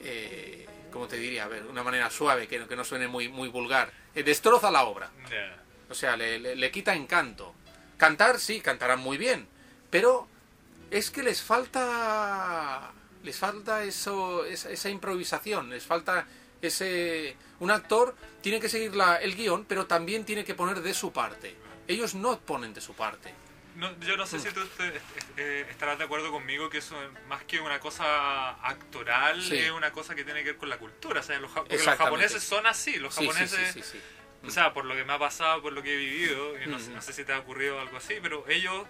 eh, 0.03 0.67
como 0.91 1.07
te 1.07 1.17
diría? 1.17 1.45
A 1.45 1.49
ver, 1.49 1.65
una 1.67 1.83
manera 1.83 2.11
suave, 2.11 2.49
que, 2.49 2.67
que 2.67 2.77
no 2.77 2.85
suene 2.85 3.09
muy, 3.09 3.29
muy 3.29 3.49
vulgar, 3.49 3.93
eh, 4.15 4.23
destroza 4.23 4.71
la 4.71 4.85
obra. 4.85 5.11
O 5.89 5.95
sea, 5.95 6.17
le, 6.17 6.71
quita 6.71 6.95
encanto. 6.95 7.55
Cantar, 7.97 8.39
sí, 8.39 8.61
cantarán 8.61 9.01
muy 9.01 9.19
bien, 9.19 9.47
pero 9.91 10.29
es 10.91 11.11
que 11.11 11.23
les 11.23 11.43
falta 11.43 12.93
les 13.23 13.37
falta 13.37 13.85
eso 13.85 14.47
esa, 14.47 14.89
improvisación 14.89 15.69
les 15.69 15.85
falta 15.85 16.27
ese 16.63 17.37
un 17.61 17.71
actor 17.71 18.17
tiene 18.41 18.61
que 18.61 18.71
seguir 18.71 18.97
la, 18.97 19.17
el 19.17 19.37
guion 19.37 19.67
pero 19.67 19.87
también 19.87 20.25
tiene 20.25 20.43
que 20.43 20.55
poner 20.55 20.81
de 20.81 20.95
su 20.95 21.13
parte 21.13 21.55
ellos 21.87 22.15
no 22.15 22.41
ponen 22.41 22.73
de 22.73 22.81
su 22.81 22.95
parte 22.95 23.35
yo 24.01 24.17
no 24.17 24.27
sé 24.27 24.39
si 24.39 24.51
tú 24.51 24.61
eh, 25.37 25.67
estarás 25.71 25.99
de 25.99 26.05
acuerdo 26.05 26.31
conmigo 26.31 26.69
que 26.71 26.79
eso 26.79 26.97
más 27.29 27.45
que 27.45 27.61
una 27.61 27.81
cosa 27.81 28.51
actoral 28.67 29.41
es 29.53 29.71
una 29.71 29.93
cosa 29.93 30.15
que 30.15 30.25
tiene 30.25 30.41
que 30.41 30.51
ver 30.51 30.57
con 30.57 30.69
la 30.69 30.79
cultura. 30.79 31.21
O 31.21 31.23
sea, 31.23 31.39
los, 31.39 31.51
porque 31.51 31.77
los 31.77 31.97
japoneses 31.97 32.43
son 32.43 32.67
así, 32.67 32.97
los 32.97 33.15
japoneses, 33.15 33.95
o 34.45 34.51
sea, 34.51 34.73
por 34.73 34.85
lo 34.85 34.95
que 34.95 35.05
me 35.05 35.13
ha 35.13 35.19
pasado, 35.19 35.63
por 35.63 35.73
lo 35.73 35.83
que 35.83 35.95
he 35.95 35.97
vivido, 35.97 36.61
y 36.63 36.67
no, 36.67 36.79
no, 36.79 37.03
sé 37.03 37.13
si 37.13 37.25
te 37.25 37.33
ha 37.33 37.39
ocurrido 37.39 37.81
algo 37.81 37.97
así, 37.97 38.15
pero 38.23 38.45
ellos 38.49 38.87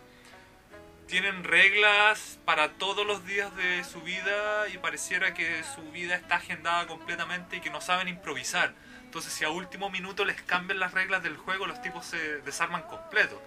tienen 1.11 1.43
reglas 1.43 2.39
para 2.45 2.75
todos 2.75 3.05
los 3.05 3.27
días 3.27 3.55
de 3.57 3.83
su 3.83 4.01
vida 4.01 4.69
y 4.69 4.79
pareciera 4.79 5.35
que 5.35 5.65
su 5.75 5.83
vida 5.91 6.15
está 6.15 6.37
agendada 6.37 6.87
completamente 6.87 7.57
y 7.57 7.61
que 7.61 7.69
no 7.69 7.81
saben 7.81 8.07
improvisar. 8.07 8.75
Entonces, 9.03 9.33
si 9.33 9.45
a 9.45 9.51
último 9.51 9.91
minuto 9.91 10.25
les 10.25 10.41
cambian 10.41 10.79
las 10.79 10.95
reglas 10.95 11.25
del 11.25 11.37
juego, 11.37 11.67
los 11.67 11.83
tipos 11.83 12.07
se 12.07 12.41
desarman 12.43 12.83
completo. 12.83 13.43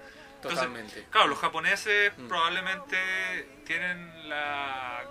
Totalmente. 0.49 1.05
claro, 1.09 1.27
los 1.27 1.39
japoneses 1.39 2.11
mm. 2.17 2.27
probablemente 2.27 2.97
tienen 3.65 4.29
la 4.29 5.03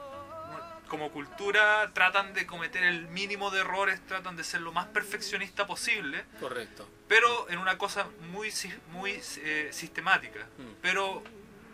como 0.92 1.10
cultura 1.10 1.90
tratan 1.94 2.34
de 2.34 2.44
cometer 2.44 2.82
el 2.82 3.08
mínimo 3.08 3.50
de 3.50 3.60
errores, 3.60 4.06
tratan 4.06 4.36
de 4.36 4.44
ser 4.44 4.60
lo 4.60 4.72
más 4.72 4.88
perfeccionista 4.88 5.66
posible. 5.66 6.22
Correcto. 6.38 6.86
Pero 7.08 7.48
en 7.48 7.58
una 7.58 7.78
cosa 7.78 8.08
muy, 8.30 8.52
muy 8.90 9.18
eh, 9.38 9.70
sistemática. 9.72 10.40
Mm. 10.58 10.72
Pero 10.82 11.22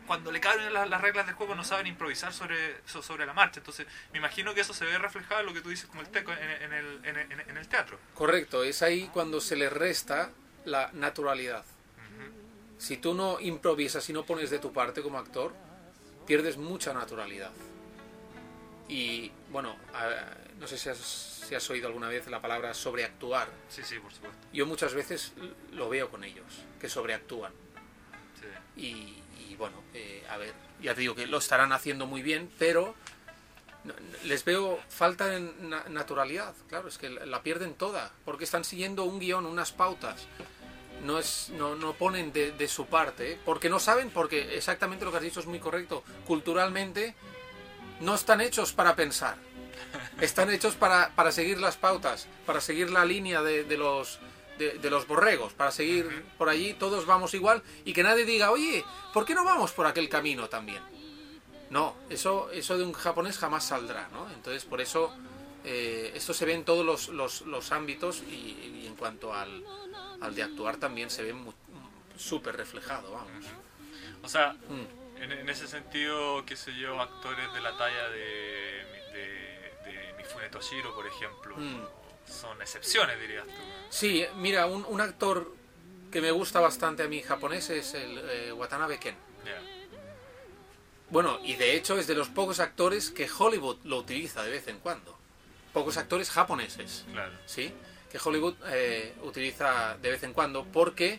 cuando 0.06 0.30
le 0.30 0.40
caben 0.40 0.72
las, 0.72 1.00
reglas 1.00 1.26
del 1.26 1.34
juego 1.34 1.56
no 1.56 1.64
saben 1.64 1.88
improvisar 1.88 2.32
sobre, 2.32 2.80
sobre 2.86 3.26
la 3.26 3.34
marcha. 3.34 3.58
Entonces, 3.58 3.88
me 4.12 4.18
imagino 4.18 4.54
que 4.54 4.60
eso 4.60 4.72
se 4.72 4.84
ve 4.84 4.96
reflejado 4.98 5.40
en 5.40 5.46
lo 5.46 5.52
que 5.52 5.62
tú 5.62 5.68
dices 5.68 5.86
como 5.86 6.00
el 6.00 6.08
teco 6.08 6.32
en, 6.32 6.72
el, 6.72 7.00
en, 7.04 7.56
el, 7.56 7.68
teatro. 7.68 7.98
Correcto, 8.14 8.62
es 8.62 8.82
ahí 8.82 9.10
cuando 9.12 9.40
se 9.40 9.56
le 9.56 9.68
resta 9.68 10.30
la 10.64 10.90
naturalidad. 10.92 11.64
Si 12.78 12.96
tú 12.96 13.12
no 13.14 13.40
improvisas 13.40 14.08
y 14.08 14.12
no 14.12 14.24
pones 14.24 14.50
de 14.50 14.58
tu 14.58 14.72
parte 14.72 15.02
como 15.02 15.18
actor, 15.18 15.52
pierdes 16.26 16.56
mucha 16.56 16.94
naturalidad. 16.94 17.50
Y 18.88 19.30
bueno, 19.50 19.76
no 20.58 20.66
sé 20.66 20.78
si 20.78 20.88
has, 20.88 20.98
si 20.98 21.54
has, 21.54 21.70
oído 21.70 21.88
alguna 21.88 22.08
vez 22.08 22.26
la 22.28 22.40
palabra 22.40 22.72
sobreactuar. 22.72 23.48
Sí, 23.68 23.82
sí, 23.84 23.98
por 23.98 24.12
supuesto. 24.12 24.38
Yo 24.52 24.66
muchas 24.66 24.94
veces 24.94 25.32
lo 25.72 25.88
veo 25.88 26.08
con 26.08 26.24
ellos, 26.24 26.46
que 26.80 26.88
sobreactúan. 26.88 27.52
Sí. 28.76 29.22
Y, 29.50 29.54
bueno, 29.56 29.82
eh, 29.92 30.24
a 30.30 30.36
ver, 30.36 30.54
ya 30.80 30.94
te 30.94 31.00
digo 31.00 31.14
que 31.14 31.26
lo 31.26 31.38
estarán 31.38 31.72
haciendo 31.72 32.06
muy 32.06 32.22
bien, 32.22 32.50
pero 32.58 32.94
les 34.24 34.44
veo 34.44 34.78
falta 34.88 35.26
de 35.26 35.40
naturalidad. 35.88 36.54
Claro, 36.68 36.88
es 36.88 36.98
que 36.98 37.10
la 37.10 37.42
pierden 37.42 37.74
toda, 37.74 38.12
porque 38.24 38.44
están 38.44 38.64
siguiendo 38.64 39.04
un 39.04 39.18
guion, 39.18 39.46
unas 39.46 39.72
pautas. 39.72 40.26
No, 41.04 41.18
es, 41.18 41.50
no, 41.50 41.76
no 41.76 41.92
ponen 41.92 42.32
de, 42.32 42.68
su 42.68 42.86
parte, 42.86 43.32
¿eh? 43.32 43.38
porque 43.44 43.68
no 43.68 43.78
saben, 43.78 44.10
porque 44.10 44.56
exactamente 44.56 45.04
lo 45.04 45.10
que 45.10 45.18
has 45.18 45.22
dicho 45.22 45.40
es 45.40 45.46
muy 45.46 45.60
correcto. 45.60 46.02
Culturalmente 46.26 47.14
no 48.00 48.14
están 48.14 48.40
hechos 48.40 48.72
para 48.72 48.96
pensar. 48.96 49.36
Están 50.20 50.50
hechos 50.50 50.74
para, 50.74 51.10
para 51.14 51.30
seguir 51.30 51.60
las 51.60 51.76
pautas, 51.76 52.26
para 52.44 52.60
seguir 52.60 52.90
la 52.90 53.04
línea 53.04 53.42
de, 53.42 53.62
de 53.62 53.76
los, 53.76 54.18
de, 54.58 54.90
los 54.90 55.06
borregos, 55.06 55.52
para 55.52 55.70
seguir 55.70 56.24
por 56.36 56.48
allí, 56.48 56.74
todos 56.74 57.06
vamos 57.06 57.32
igual 57.34 57.62
y 57.84 57.92
que 57.92 58.02
nadie 58.02 58.24
diga, 58.24 58.50
oye, 58.50 58.84
¿por 59.14 59.24
qué 59.24 59.34
no 59.34 59.44
vamos 59.44 59.72
por 59.72 59.86
aquel 59.86 60.08
camino 60.08 60.48
también? 60.48 60.82
No, 61.70 61.94
eso, 62.10 62.50
eso 62.50 62.76
de 62.76 62.84
un 62.84 62.92
japonés 62.92 63.38
jamás 63.38 63.64
saldrá, 63.64 64.08
¿no? 64.12 64.30
Entonces, 64.30 64.64
por 64.64 64.80
eso, 64.80 65.14
eh, 65.64 66.12
esto 66.14 66.34
se 66.34 66.44
ve 66.44 66.54
en 66.54 66.64
todos 66.64 66.84
los, 66.84 67.08
los, 67.08 67.42
los 67.42 67.72
ámbitos 67.72 68.22
y, 68.22 68.84
en 68.86 68.94
cuanto 68.96 69.32
al, 69.32 69.62
al, 70.20 70.34
de 70.34 70.42
actuar 70.42 70.76
también 70.76 71.10
se 71.10 71.22
ve 71.22 71.34
súper 72.16 72.56
reflejado, 72.56 73.12
vamos. 73.12 73.46
O 74.22 74.28
sea, 74.28 74.52
mm. 74.52 75.22
en, 75.22 75.48
ese 75.48 75.66
sentido, 75.66 76.44
qué 76.44 76.56
sé 76.56 76.74
yo, 76.74 77.00
actores 77.00 77.52
de 77.52 77.60
la 77.60 77.76
talla 77.76 78.08
de, 78.10 78.84
de, 79.12 79.90
de 79.90 80.14
Mifune 80.16 80.48
Toshiro, 80.48 80.94
por 80.94 81.06
ejemplo, 81.06 81.56
mm 81.56 81.98
son 82.28 82.60
excepciones, 82.60 83.20
dirías 83.20 83.44
tú. 83.46 83.52
Sí, 83.90 84.26
mira, 84.36 84.66
un, 84.66 84.84
un, 84.88 85.00
actor 85.00 85.54
que 86.10 86.20
me 86.20 86.30
gusta 86.30 86.60
bastante 86.60 87.02
a 87.02 87.08
mí 87.08 87.22
japonés 87.22 87.70
es 87.70 87.94
el 87.94 88.18
eh, 88.18 88.52
Watanabe 88.52 88.98
Ken. 88.98 89.16
Bueno, 91.10 91.38
y 91.42 91.54
de 91.54 91.74
hecho 91.74 91.98
es 91.98 92.06
de 92.06 92.14
los 92.14 92.28
pocos 92.28 92.60
actores 92.60 93.10
que 93.10 93.26
Hollywood 93.30 93.78
lo 93.84 93.96
utiliza 93.96 94.42
de 94.42 94.50
vez 94.50 94.68
en 94.68 94.78
cuando. 94.78 95.16
Pocos 95.72 95.96
actores 95.96 96.28
japoneses. 96.28 97.06
Claro. 97.10 97.32
¿Sí? 97.46 97.72
Que 98.10 98.18
Hollywood 98.22 98.54
eh, 98.68 99.14
utiliza 99.22 99.96
de 100.00 100.10
vez 100.10 100.22
en 100.22 100.32
cuando 100.32 100.64
porque 100.64 101.18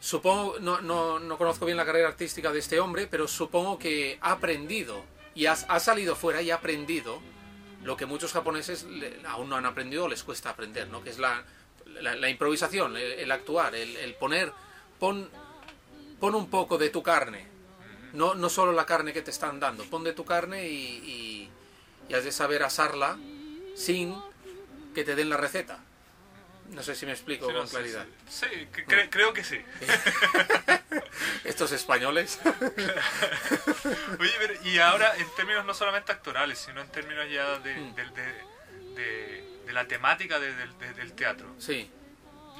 supongo, 0.00 0.58
no, 0.60 0.80
no, 0.80 1.18
no, 1.18 1.38
conozco 1.38 1.66
bien 1.66 1.76
la 1.76 1.84
carrera 1.84 2.08
artística 2.08 2.52
de 2.52 2.58
este 2.58 2.80
hombre, 2.80 3.06
pero 3.06 3.28
supongo 3.28 3.78
que 3.78 4.18
ha 4.22 4.32
aprendido 4.32 5.04
y 5.34 5.46
ha, 5.46 5.52
ha 5.52 5.80
salido 5.80 6.16
fuera 6.16 6.40
y 6.42 6.50
ha 6.50 6.56
aprendido 6.56 7.20
lo 7.84 7.96
que 7.96 8.06
muchos 8.06 8.32
japoneses 8.32 8.86
aún 9.26 9.48
no 9.48 9.56
han 9.56 9.66
aprendido 9.66 10.04
o 10.04 10.08
les 10.08 10.22
cuesta 10.22 10.50
aprender, 10.50 10.88
¿no? 10.88 11.02
que 11.02 11.10
es 11.10 11.18
la, 11.18 11.44
la, 12.00 12.28
improvisación, 12.28 12.96
el, 12.96 13.30
actuar, 13.30 13.74
el, 13.74 14.14
poner, 14.14 14.52
pon, 14.98 15.28
pon 16.18 16.34
un 16.34 16.48
poco 16.50 16.78
de 16.78 16.90
tu 16.90 17.02
carne, 17.02 17.46
no, 18.12 18.34
no 18.34 18.48
solo 18.48 18.72
la 18.72 18.86
carne 18.86 19.12
que 19.12 19.22
te 19.22 19.30
están 19.30 19.60
dando, 19.60 19.84
pon 19.84 20.04
de 20.04 20.12
tu 20.12 20.24
carne 20.24 20.68
y, 20.68 21.50
y, 22.08 22.14
has 22.14 22.24
de 22.24 22.32
saber 22.32 22.64
asarla 22.64 23.16
sin 23.76 24.16
que 24.96 25.04
te 25.04 25.14
den 25.14 25.30
la 25.30 25.36
receta. 25.36 25.78
No 26.70 26.82
sé 26.82 26.94
si 26.94 27.04
me 27.06 27.12
explico 27.12 27.52
con 27.52 27.68
claridad. 27.68 28.06
Sí, 28.28 28.46
creo 29.10 29.32
que 29.32 29.44
sí. 29.44 29.60
Estos 31.44 31.72
españoles. 31.72 32.38
Oye, 34.18 34.32
y 34.64 34.78
ahora 34.78 35.16
en 35.16 35.26
términos 35.34 35.64
no 35.64 35.74
solamente 35.74 36.12
actorales, 36.12 36.58
sino 36.58 36.80
en 36.80 36.88
términos 36.88 37.26
ya 37.30 37.58
de, 37.58 37.74
mm. 37.74 37.94
de, 38.94 39.72
la 39.72 39.86
temática 39.86 40.38
del 40.40 41.12
teatro. 41.14 41.54
Sí. 41.58 41.90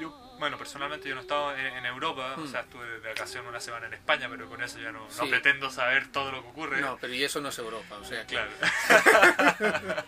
Yo, 0.01 0.30
bueno, 0.41 0.57
personalmente 0.57 1.07
yo 1.07 1.15
no 1.15 1.21
he 1.21 1.25
estado 1.25 1.55
en, 1.55 1.85
Europa, 1.85 2.35
o 2.37 2.41
mm. 2.41 2.49
sea, 2.49 2.61
estuve 2.61 2.87
de 3.01 3.09
vacación 3.09 3.47
una 3.47 3.61
semana 3.61 3.87
en 3.87 3.95
España, 3.95 4.27
pero 4.31 4.49
con 4.49 4.63
eso 4.63 4.79
ya 4.79 4.91
no, 4.91 5.07
pretendo 5.29 5.71
saber 5.71 6.11
todo 6.11 6.33
lo 6.33 6.43
que 6.43 6.49
ocurre. 6.49 6.81
No, 6.81 6.97
pero 6.99 7.13
y 7.13 7.23
eso 7.23 7.41
no 7.43 7.51
es 7.51 7.59
Europa, 7.59 7.97
o 8.01 8.05
sea, 8.05 8.25
claro. 8.25 8.51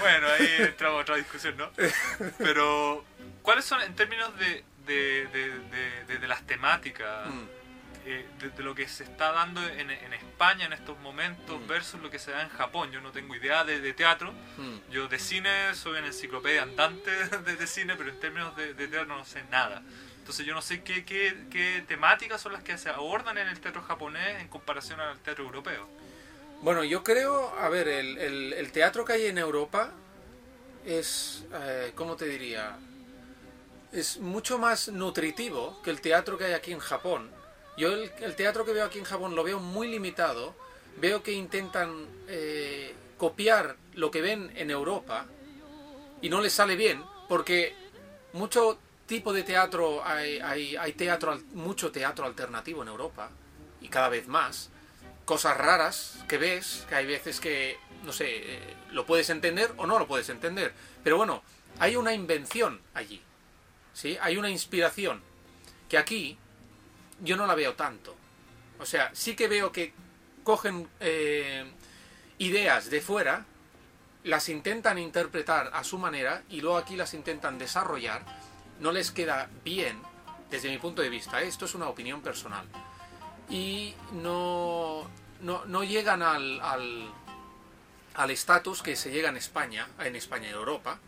bueno, 0.00 0.26
ahí 0.28 0.48
entramos 0.58 0.98
a 0.98 1.02
otra 1.02 1.16
discusión, 1.16 1.56
¿no? 1.56 1.70
Pero, 2.38 3.04
¿cuáles 3.42 3.64
son 3.64 3.80
en 3.80 3.94
términos 3.94 4.32
de, 4.38 4.64
de, 4.86 6.26
las 6.26 6.44
temáticas? 6.46 7.28
Mm. 7.28 7.44
Eh, 8.08 8.24
de, 8.56 8.62
lo 8.62 8.72
que 8.72 8.86
se 8.86 9.02
está 9.02 9.32
dando 9.32 9.60
en, 9.66 9.90
España 9.90 10.66
en 10.66 10.72
estos 10.72 10.96
momentos 11.00 11.60
mm. 11.60 11.66
versus 11.66 12.00
lo 12.00 12.08
que 12.08 12.20
se 12.20 12.30
da 12.30 12.42
en 12.42 12.48
Japón. 12.50 12.92
Yo 12.92 13.00
no 13.00 13.10
tengo 13.10 13.34
idea 13.34 13.64
de, 13.64 13.92
teatro. 13.94 14.32
Mm. 14.58 14.92
Yo 14.92 15.08
de 15.08 15.18
cine 15.18 15.74
soy 15.74 15.98
una 15.98 16.06
enciclopedia 16.06 16.62
andante 16.62 17.10
de, 17.44 17.66
cine, 17.66 17.96
pero 17.96 18.10
en 18.10 18.20
términos 18.20 18.54
de, 18.54 18.74
teatro 18.74 19.06
no 19.06 19.24
sé 19.24 19.42
nada. 19.50 19.82
Entonces 20.18 20.46
yo 20.46 20.54
no 20.54 20.62
sé 20.62 20.84
qué, 20.84 21.04
qué, 21.04 21.84
temáticas 21.88 22.40
son 22.40 22.52
las 22.52 22.62
que 22.62 22.78
se 22.78 22.90
abordan 22.90 23.38
en 23.38 23.48
el 23.48 23.58
teatro 23.58 23.82
japonés 23.82 24.40
en 24.40 24.46
comparación 24.46 25.00
al 25.00 25.18
teatro 25.18 25.44
europeo. 25.44 25.88
Bueno, 26.62 26.84
yo 26.84 27.02
creo, 27.02 27.58
a 27.58 27.68
ver, 27.68 27.88
el, 27.88 28.52
el, 28.52 28.70
teatro 28.70 29.04
que 29.04 29.14
hay 29.14 29.26
en 29.26 29.38
Europa 29.38 29.90
es, 30.84 31.44
eh, 31.52 31.90
¿cómo 31.96 32.14
te 32.14 32.26
diría? 32.26 32.78
Es 33.90 34.18
mucho 34.18 34.58
más 34.58 34.88
nutritivo 34.88 35.82
que 35.82 35.90
el 35.90 36.00
teatro 36.00 36.38
que 36.38 36.44
hay 36.44 36.52
aquí 36.52 36.70
en 36.72 36.78
Japón. 36.78 37.30
Yo 37.76 37.92
el, 37.92 38.36
teatro 38.36 38.64
que 38.64 38.72
veo 38.72 38.84
aquí 38.84 38.98
en 38.98 39.04
Japón 39.04 39.34
lo 39.34 39.44
veo 39.44 39.60
muy 39.60 39.88
limitado. 39.88 40.54
Veo 40.98 41.22
que 41.22 41.32
intentan 41.32 42.06
eh, 42.26 42.94
copiar 43.18 43.76
lo 43.94 44.10
que 44.10 44.22
ven 44.22 44.50
en 44.56 44.70
Europa 44.70 45.26
y 46.22 46.30
no 46.30 46.40
les 46.40 46.54
sale 46.54 46.74
bien 46.76 47.02
porque 47.28 47.74
mucho 48.32 48.78
tipo 49.06 49.32
de 49.32 49.42
teatro 49.42 50.02
hay, 50.04 50.38
hay, 50.40 50.92
teatro 50.94 51.38
mucho 51.52 51.92
teatro 51.92 52.24
alternativo 52.24 52.82
en 52.82 52.88
Europa 52.88 53.30
y 53.80 53.88
cada 53.88 54.08
vez 54.08 54.26
más. 54.26 54.70
Cosas 55.26 55.56
raras 55.56 56.18
que 56.28 56.38
ves 56.38 56.86
que 56.88 56.94
hay 56.94 57.06
veces 57.06 57.40
que 57.40 57.76
no 58.04 58.12
sé 58.12 58.26
eh, 58.28 58.76
lo 58.92 59.04
puedes 59.04 59.28
entender 59.28 59.72
o 59.76 59.86
no 59.86 59.98
lo 59.98 60.06
puedes 60.06 60.28
entender. 60.30 60.72
Pero 61.04 61.16
bueno 61.16 61.42
hay 61.78 61.96
una 61.96 62.14
invención 62.14 62.80
allí 62.94 63.20
sí 63.92 64.16
hay 64.22 64.38
una 64.38 64.48
inspiración 64.48 65.20
que 65.90 65.98
aquí 65.98 66.38
yo 67.20 67.36
no 67.36 67.46
la 67.46 67.54
veo 67.54 67.74
tanto. 67.74 68.14
O 68.78 68.86
sea, 68.86 69.10
sí 69.14 69.34
que 69.34 69.48
veo 69.48 69.72
que 69.72 69.92
cogen 70.44 70.88
eh, 71.00 71.64
ideas 72.38 72.90
de 72.90 73.00
fuera, 73.00 73.44
las 74.24 74.48
intentan 74.48 74.98
interpretar 74.98 75.70
a 75.72 75.84
su 75.84 75.98
manera 75.98 76.42
y 76.48 76.60
luego 76.60 76.76
aquí 76.76 76.96
las 76.96 77.14
intentan 77.14 77.58
desarrollar. 77.58 78.22
No 78.80 78.92
les 78.92 79.10
queda 79.10 79.48
bien, 79.64 80.00
desde 80.50 80.68
mi 80.68 80.78
punto 80.78 81.02
de 81.02 81.08
vista. 81.08 81.40
Esto 81.40 81.64
es 81.64 81.74
una 81.74 81.88
opinión 81.88 82.20
personal. 82.20 82.66
Y 83.48 83.94
no, 84.12 85.08
no, 85.40 85.84
llegan 85.84 86.22
al, 86.22 86.60
al 88.16 88.30
estatus 88.30 88.82
que 88.82 88.96
se 88.96 89.10
llega 89.10 89.28
en 89.28 89.36
España, 89.36 89.88
en 90.00 90.16
España 90.16 90.48
y 90.48 90.52
Europa, 90.52 90.98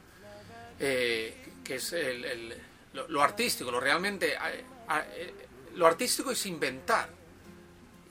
eh, 0.79 1.35
que 1.65 1.77
es 1.77 1.93
el, 1.93 2.55
lo, 2.93 3.23
artístico, 3.23 3.71
lo 3.71 3.81
realmente... 3.81 4.35
Eh, 4.35 5.35
lo 5.75 5.87
artístico 5.87 6.30
es 6.30 6.46
inventar, 6.46 7.08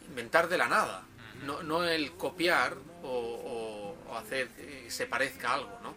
inventar 0.07 0.47
de 0.47 0.57
la 0.57 0.67
nada, 0.67 1.03
no, 1.45 1.83
el 1.83 2.13
copiar 2.13 2.75
o, 3.03 3.95
hacer 4.15 4.47
que 4.49 4.89
se 4.89 5.05
parezca 5.05 5.53
algo, 5.53 5.79
¿no? 5.83 5.93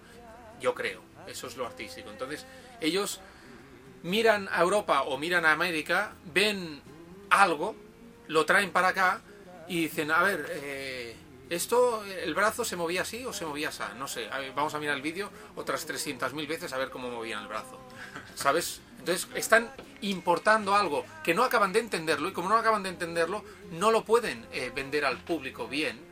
Yo 0.61 0.75
creo, 0.75 1.01
eso 1.27 1.47
es 1.47 1.57
lo 1.57 1.65
artístico. 1.65 2.11
Entonces, 2.11 2.45
ellos 2.81 3.21
miran 4.03 4.49
a 4.53 4.61
Europa 4.61 5.03
o 5.03 5.17
miran 5.17 5.47
a 5.47 5.53
América, 5.53 6.13
ven 6.33 6.83
algo, 7.31 7.75
lo 8.29 8.45
traen 8.45 8.71
para 8.71 8.89
acá 8.89 9.21
y 9.69 9.83
dicen, 9.83 10.11
a 10.11 10.23
ver, 10.23 10.47
eh, 10.51 11.17
esto, 11.49 12.05
el 12.05 12.35
brazo 12.35 12.65
se 12.65 12.77
movía 12.77 13.03
así 13.03 13.25
o 13.25 13.33
se 13.33 13.47
movía 13.47 13.71
así, 13.71 13.83
no 13.97 14.07
sé, 14.07 14.29
vamos 14.55 14.75
a 14.75 14.79
mirar 14.79 14.97
el 14.97 15.03
vídeo 15.03 15.31
otras 15.57 15.89
300.000 15.89 16.47
veces 16.47 16.73
a 16.73 16.79
ver 16.79 16.91
cómo 16.91 17.11
movían 17.11 17.43
el 17.43 17.49
brazo. 17.49 17.79
¿Sabes? 18.35 18.81
Entonces 19.01 19.27
están 19.35 19.71
importando 20.03 20.75
algo 20.77 21.05
que 21.25 21.35
no 21.35 21.43
acaban 21.43 21.73
de 21.73 21.81
entenderlo 21.81 22.29
y 22.29 22.33
como 22.33 22.49
no 22.49 22.57
acaban 22.57 22.83
de 22.83 22.91
entenderlo, 22.91 23.45
no 23.73 23.91
lo 23.91 24.05
pueden 24.05 24.47
eh, 24.53 24.71
vender 24.75 25.05
al 25.05 25.19
público 25.19 25.67
bien. 25.69 26.09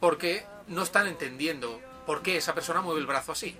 porque 0.00 0.46
no 0.68 0.82
están 0.84 1.08
entendiendo 1.08 1.80
por 2.06 2.22
qué 2.22 2.36
esa 2.36 2.54
persona 2.54 2.80
mueve 2.82 3.00
el 3.00 3.06
brazo 3.06 3.32
así. 3.32 3.56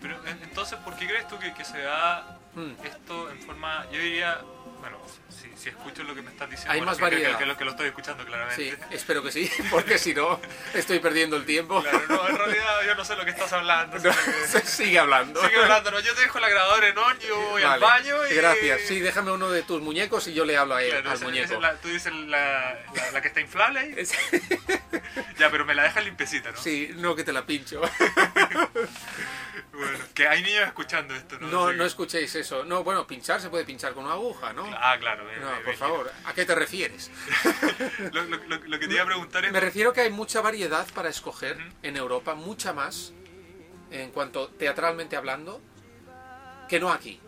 Pero 0.00 0.16
en- 0.26 0.42
entonces, 0.42 0.76
¿por 0.80 0.96
qué 0.96 1.06
crees 1.06 1.28
tú 1.28 1.38
que, 1.38 1.54
que 1.54 1.64
se 1.64 1.78
da 1.78 2.38
Mm. 2.56 2.72
esto 2.84 3.30
en 3.30 3.40
forma, 3.42 3.84
yo 3.92 4.00
diría, 4.00 4.40
bueno, 4.80 4.98
si, 5.28 5.50
si 5.56 5.68
escucho 5.70 6.02
lo 6.04 6.14
que 6.14 6.22
me 6.22 6.30
estás 6.30 6.48
diciendo, 6.50 6.72
Hay 6.72 6.78
bueno, 6.80 6.90
más 6.92 6.98
que- 6.98 7.02
variedad. 7.04 7.38
Que, 7.38 7.46
lo, 7.46 7.56
que 7.56 7.64
lo 7.64 7.70
estoy 7.72 7.86
escuchando 7.88 8.24
claramente. 8.24 8.70
Sí, 8.70 8.76
espero 8.90 9.22
que 9.22 9.30
sí, 9.32 9.50
porque 9.70 9.98
si 9.98 10.14
no, 10.14 10.40
estoy 10.74 10.98
perdiendo 11.00 11.36
el 11.36 11.44
tiempo. 11.44 11.82
Claro, 11.82 12.00
no, 12.08 12.28
en 12.28 12.36
realidad 12.38 12.82
yo 12.86 12.94
no 12.94 13.04
sé 13.04 13.16
lo 13.16 13.24
que 13.24 13.30
estás 13.30 13.52
hablando. 13.52 13.96
que- 14.02 14.12
Sigue 14.64 14.98
hablando. 14.98 15.42
Sigue 15.44 15.62
hablando, 15.62 15.90
no, 15.90 16.00
yo 16.00 16.14
te 16.14 16.22
dejo 16.22 16.38
la 16.40 16.48
grabadora 16.48 16.88
en 16.88 16.98
on, 16.98 17.18
yo 17.20 17.40
voy 17.50 17.62
al 17.62 17.80
baño 17.80 18.26
y... 18.30 18.34
Gracias. 18.34 18.80
Sí, 18.86 19.00
déjame 19.00 19.30
uno 19.32 19.50
de 19.50 19.62
tus 19.62 19.80
muñecos 19.82 20.26
y 20.28 20.34
yo 20.34 20.44
le 20.44 20.56
hablo 20.56 20.74
a 20.76 20.82
él, 20.82 20.90
Claro, 20.90 21.10
al 21.10 21.20
muñeco. 21.20 21.60
la- 21.60 21.74
tú 21.76 21.88
dices 21.88 22.12
la, 22.12 22.78
la, 22.94 23.10
la 23.12 23.20
que 23.22 23.28
está 23.28 23.40
inflable 23.40 23.80
ahí. 23.80 23.94
Es- 23.96 24.12
Ya, 25.38 25.50
pero 25.50 25.64
me 25.64 25.74
la 25.74 25.84
dejas 25.84 26.04
limpiecita, 26.04 26.50
¿no? 26.50 26.56
Sí, 26.60 26.90
no 26.96 27.14
que 27.14 27.22
te 27.24 27.32
la 27.32 27.46
pincho. 27.46 27.80
Bueno, 29.78 29.98
que 30.14 30.26
hay 30.26 30.42
niños 30.42 30.66
escuchando 30.66 31.14
esto, 31.14 31.38
¿no? 31.38 31.46
No, 31.48 31.72
no 31.72 31.84
escuchéis 31.84 32.34
eso. 32.34 32.64
No, 32.64 32.82
bueno, 32.82 33.06
pinchar 33.06 33.40
se 33.40 33.48
puede 33.48 33.64
pinchar 33.64 33.94
con 33.94 34.04
una 34.04 34.14
aguja, 34.14 34.52
¿no? 34.52 34.64
Ah, 34.76 34.96
claro. 34.98 35.24
bien, 35.26 35.40
No, 35.40 35.46
bien, 35.46 35.56
por 35.58 35.64
bien. 35.66 35.78
favor, 35.78 36.12
¿a 36.24 36.32
qué 36.34 36.44
te 36.44 36.54
refieres? 36.54 37.10
Lo, 38.12 38.22
lo- 38.24 38.36
lo- 38.44 38.56
lo 38.64 38.78
que 38.78 38.88
te 38.88 38.94
iba 38.94 39.02
a 39.02 39.06
preguntar 39.06 39.44
es... 39.44 39.52
Me 39.52 39.60
refiero 39.60 39.92
que 39.92 40.00
hay 40.02 40.10
mucha 40.10 40.40
variedad 40.40 40.86
para 40.94 41.08
escoger 41.08 41.56
Ujú. 41.56 41.64
en 41.82 41.96
Europa, 41.96 42.34
mucha 42.34 42.72
más, 42.72 43.12
en 43.90 44.10
cuanto 44.10 44.48
teatralmente 44.48 45.16
hablando, 45.16 45.60
que 46.68 46.80
no 46.80 46.90
aquí. 46.92 47.20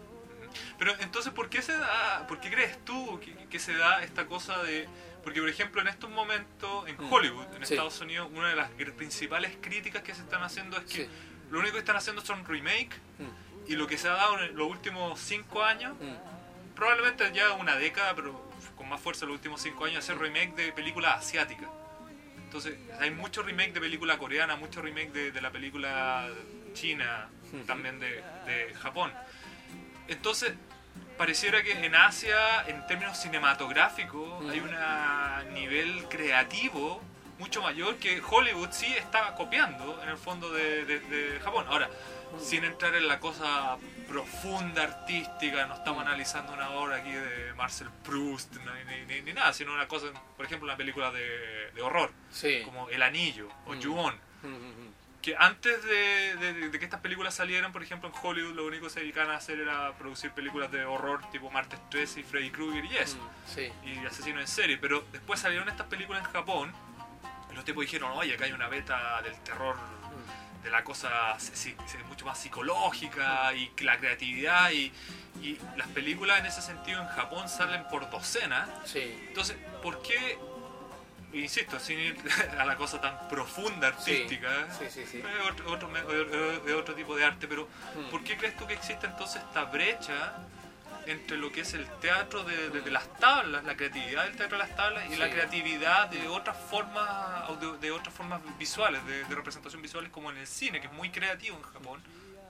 Pero 0.79 0.95
entonces, 1.01 1.33
¿por 1.33 1.49
qué 1.49 1.63
se 1.63 1.73
da, 1.77 2.27
por 2.27 2.41
qué 2.41 2.51
crees 2.51 2.85
tú 2.85 3.21
que, 3.21 3.33
que 3.49 3.59
se 3.59 3.75
da 3.75 4.03
esta 4.03 4.27
cosa 4.27 4.63
de... 4.63 4.89
Porque, 5.23 5.39
por 5.41 5.51
ejemplo, 5.51 5.83
en 5.83 5.89
estos 5.89 6.09
momentos, 6.11 6.89
en 6.89 6.97
Mm. 6.97 7.13
Hollywood, 7.13 7.45
en 7.55 7.67
Sí. 7.67 7.75
Estados 7.75 8.01
Unidos, 8.01 8.29
una 8.33 8.49
de 8.49 8.57
las 8.57 8.71
principales 8.97 9.53
críticas 9.61 10.03
que 10.03 10.15
se 10.15 10.23
están 10.23 10.43
haciendo 10.43 10.79
es 10.79 10.85
que 10.85 11.05
Sí. 11.05 11.09
Lo 11.51 11.59
único 11.59 11.75
que 11.75 11.81
están 11.81 11.97
haciendo 11.97 12.23
son 12.23 12.45
remake 12.47 12.97
Mm, 13.19 13.71
y 13.71 13.77
lo 13.77 13.87
que 13.87 13.99
se 13.99 14.09
ha 14.09 14.13
dado 14.13 14.41
en 14.43 14.57
los 14.57 14.69
últimos 14.71 15.21
cinco 15.21 15.63
años, 15.63 15.95
mm, 16.01 16.75
probablemente 16.75 17.31
ya 17.35 17.53
una 17.53 17.77
década, 17.77 18.15
pero 18.15 18.49
con 18.77 18.89
más 18.89 19.01
fuerza 19.01 19.27
los 19.27 19.35
últimos 19.35 19.61
cinco 19.61 19.85
años, 19.85 19.99
hacer 19.99 20.19
remake 20.19 20.55
de 20.57 20.73
películas 20.73 21.19
asiáticas. 21.19 21.69
Entonces, 22.39 22.77
hay 22.99 23.11
mucho 23.11 23.43
remake 23.43 23.73
de 23.75 23.81
película 23.81 24.19
coreana, 24.19 24.57
mucho 24.57 24.81
remake 24.83 25.13
de, 25.13 25.31
de 25.33 25.41
la 25.41 25.51
película 25.51 26.29
china, 26.73 27.29
Ujú. 27.53 27.65
también 27.65 28.01
de, 28.01 28.23
de 28.47 28.75
Japón. 28.81 29.13
Entonces, 30.09 30.53
pareciera 31.19 31.63
que 31.63 31.73
en 31.85 31.95
Asia, 31.95 32.65
en 32.67 32.85
términos 32.87 33.19
cinematográficos, 33.19 34.43
Ujú. 34.43 34.49
hay 34.51 34.61
un 34.61 35.55
nivel 35.55 36.09
creativo 36.09 37.03
mucho 37.41 37.61
mayor 37.63 37.97
que 37.97 38.23
Hollywood 38.29 38.69
sí 38.71 38.87
está 38.87 39.35
copiando 39.35 40.01
en 40.03 40.09
el 40.11 40.17
fondo 40.19 40.53
de, 40.53 40.85
de- 40.85 41.01
de 41.01 41.41
Japón. 41.41 41.65
Ahora, 41.69 41.91
sin 42.39 42.63
entrar 42.65 42.95
en 42.95 43.09
la 43.09 43.19
cosa 43.19 43.77
profunda 44.07 44.83
artística, 44.85 45.67
no 45.67 45.75
estamos 45.75 46.03
analizando 46.05 46.53
una 46.53 46.71
obra 46.71 46.97
aquí 46.97 47.11
de 47.11 47.53
Marcel 47.55 47.89
Proust 48.05 48.55
ni, 48.57 49.05
ni- 49.07 49.23
ni- 49.23 49.33
nada, 49.33 49.53
sino 49.53 49.73
una 49.73 49.89
cosa, 49.89 50.07
por 50.37 50.47
ejemplo, 50.47 50.67
una 50.69 50.77
película 50.77 51.11
de, 51.11 51.71
de 51.75 51.83
horror, 51.83 52.11
Sí. 52.31 52.63
como 52.65 52.89
El 52.91 53.03
Anillo 53.03 53.49
o 53.67 53.75
Mm. 53.75 53.83
Ju-On 53.83 54.15
Mm, 54.43 54.47
mm, 54.47 54.53
mm. 54.53 54.95
que 55.23 55.37
antes 55.37 55.83
de, 55.85 56.37
de- 56.37 56.69
de 56.71 56.79
que 56.79 56.85
estas 56.85 57.01
películas 57.01 57.35
salieran, 57.35 57.73
por 57.73 57.83
ejemplo, 57.83 58.09
en 58.09 58.15
Hollywood, 58.23 58.55
lo 58.55 58.65
único 58.67 58.85
que 58.85 58.91
se 58.91 59.01
dedicaban 59.01 59.31
a 59.33 59.37
hacer 59.37 59.59
era 59.61 59.93
producir 59.99 60.31
películas 60.33 60.71
de 60.73 60.85
horror 60.85 61.21
tipo 61.31 61.51
Martes 61.51 61.79
13 61.91 62.21
y 62.21 62.23
Freddy 62.23 62.51
Krueger 62.51 62.85
y 62.85 62.97
eso, 62.97 63.17
Mm, 63.19 63.55
Sí. 63.55 63.73
y 63.85 64.07
asesinos 64.07 64.41
en 64.41 64.49
serie. 64.49 64.77
Pero 64.79 65.05
después 65.13 65.41
salieron 65.41 65.69
estas 65.69 65.87
películas 65.89 66.25
en 66.25 66.33
Japón, 66.33 66.73
y 67.51 67.55
los 67.55 67.65
tipos 67.65 67.83
dijeron, 67.83 68.13
oye, 68.13 68.35
acá 68.35 68.45
hay 68.45 68.53
una 68.53 68.69
beta 68.69 69.21
del 69.23 69.35
terror, 69.41 69.77
Mm. 69.77 70.63
de 70.65 70.71
la 70.71 70.85
cosa 70.85 71.37
mucho 72.09 72.25
más 72.27 72.39
psicológica 72.39 73.53
y 73.55 73.71
la 73.81 73.97
creatividad, 73.99 74.71
y, 74.73 74.93
y 75.43 75.59
las 75.77 75.89
películas 75.89 76.41
en 76.41 76.47
ese 76.47 76.61
sentido 76.63 77.01
en 77.01 77.09
Japón 77.09 77.49
salen 77.49 77.85
por 77.89 78.11
docenas. 78.11 78.69
Sí. 78.85 79.17
Entonces, 79.29 79.57
¿por 79.83 80.03
qué? 80.03 80.39
Insisto, 81.33 81.79
sin 81.79 81.99
ir 82.01 82.17
a 82.59 82.65
la 82.65 82.77
cosa 82.77 83.01
tan 83.01 83.29
profunda 83.29 83.89
artística, 83.89 84.49
Sí, 84.79 84.87
sí, 84.91 85.07
sí. 85.07 85.19
es 85.19 85.51
otro, 85.51 85.71
otro, 85.73 86.67
es 86.67 86.75
otro 86.75 86.95
tipo 86.95 87.15
de 87.17 87.25
arte, 87.25 87.47
pero 87.47 87.69
Mm. 87.95 88.11
¿por 88.11 88.23
qué 88.25 88.37
crees 88.37 88.57
tú 88.57 88.67
que 88.67 88.75
existe 88.75 89.07
entonces 89.07 89.41
esta 89.43 89.65
brecha 89.65 90.33
entre 91.11 91.37
lo 91.37 91.51
que 91.53 91.63
es 91.63 91.75
el 91.75 91.87
teatro 92.01 92.45
de, 92.45 92.71
de- 92.71 92.81
de 92.81 92.91
las 92.91 93.13
tablas, 93.19 93.65
la 93.65 93.77
creatividad 93.77 94.25
del 94.25 94.37
teatro 94.37 94.59
de 94.59 94.65
las 94.67 94.77
tablas 94.77 95.05
y 95.11 95.17
la 95.17 95.31
creatividad 95.31 96.09
de 96.09 96.29
otras 96.29 96.57
formas 96.57 97.49
de, 97.61 97.79
de 97.79 97.91
otras 97.91 98.15
formas 98.15 98.41
visuales, 98.59 99.05
de, 99.07 99.25
de 99.25 99.35
representación 99.35 99.83
visuales 99.83 100.11
como 100.11 100.31
en 100.31 100.37
el 100.39 100.47
cine, 100.47 100.81
que 100.81 100.87
es 100.87 100.93
muy 100.93 101.11
creativo 101.11 101.57
en 101.57 101.63
Japón, 101.63 102.03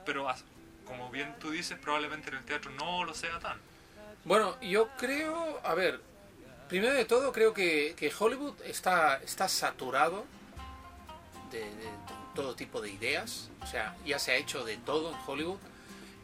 pero 0.05 0.29
as- 0.29 0.43
como 0.85 1.09
bien 1.09 1.35
tú 1.39 1.51
dices, 1.51 1.77
probablemente 1.79 2.29
en 2.29 2.35
el 2.37 2.43
teatro 2.43 2.71
no 2.71 3.03
lo 3.03 3.13
sea 3.13 3.39
tan. 3.39 3.57
Bueno, 4.25 4.57
yo 4.61 4.89
creo, 4.97 5.59
a 5.63 5.73
ver, 5.73 5.99
primero 6.69 6.93
de 6.93 7.05
todo 7.05 7.31
creo 7.31 7.53
que, 7.53 7.95
que 7.97 8.11
Hollywood 8.17 8.61
está, 8.63 9.17
está 9.23 9.47
saturado 9.49 10.25
de, 11.51 11.59
de 11.61 11.89
todo 12.35 12.55
tipo 12.55 12.81
de 12.81 12.89
ideas, 12.91 13.49
o 13.61 13.65
sea, 13.67 13.95
ya 14.05 14.19
se 14.19 14.31
ha 14.31 14.35
hecho 14.35 14.63
de 14.63 14.77
todo 14.77 15.11
en 15.11 15.17
Hollywood. 15.25 15.57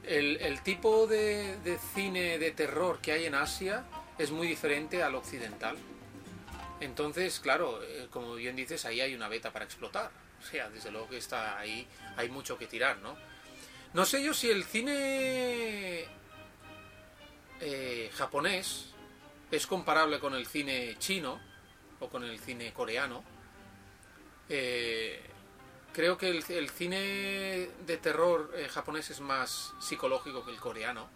El, 0.08 0.62
tipo 0.62 1.06
de, 1.06 1.58
de 1.58 1.78
cine 1.94 2.40
de 2.40 2.52
terror 2.52 3.00
que 3.02 3.12
hay 3.12 3.26
en 3.26 3.36
Asia 3.36 3.86
es 4.18 4.32
muy 4.32 4.48
diferente 4.48 5.04
al 5.04 5.16
occidental. 5.16 5.78
Entonces, 6.80 7.40
claro, 7.40 7.82
eh, 7.84 8.08
como 8.12 8.36
bien 8.36 8.56
dices, 8.56 8.86
ahí 8.86 9.02
hay 9.02 9.16
una 9.16 9.28
beta 9.28 9.52
para 9.52 9.66
explotar. 9.66 10.12
O 10.40 10.46
sea, 10.46 10.70
desde 10.70 10.92
luego 10.92 11.10
que 11.10 11.18
está 11.18 11.58
ahí, 11.58 11.88
hay 12.16 12.30
mucho 12.30 12.58
que 12.58 12.68
tirar, 12.68 12.98
¿no? 13.00 13.18
No 13.94 14.06
sé 14.06 14.24
yo 14.24 14.34
si 14.34 14.50
el 14.50 14.64
cine 14.64 16.06
eh, 17.60 18.12
japonés 18.14 18.94
es 19.50 19.66
comparable 19.66 20.20
con 20.20 20.36
el 20.36 20.46
cine 20.46 20.96
chino 21.00 21.40
o 22.00 22.10
con 22.10 22.24
el 22.24 22.40
cine 22.40 22.74
coreano. 22.74 23.24
Eh, 24.50 25.22
creo 25.98 26.16
que 26.16 26.30
el, 26.30 26.46
el 26.50 26.70
cine 26.70 27.72
de 27.88 27.98
terror 27.98 28.54
eh, 28.56 28.68
japonés 28.70 29.10
es 29.10 29.20
más 29.20 29.74
psicológico 29.82 30.46
que 30.46 30.52
el 30.52 30.60
coreano. 30.60 31.10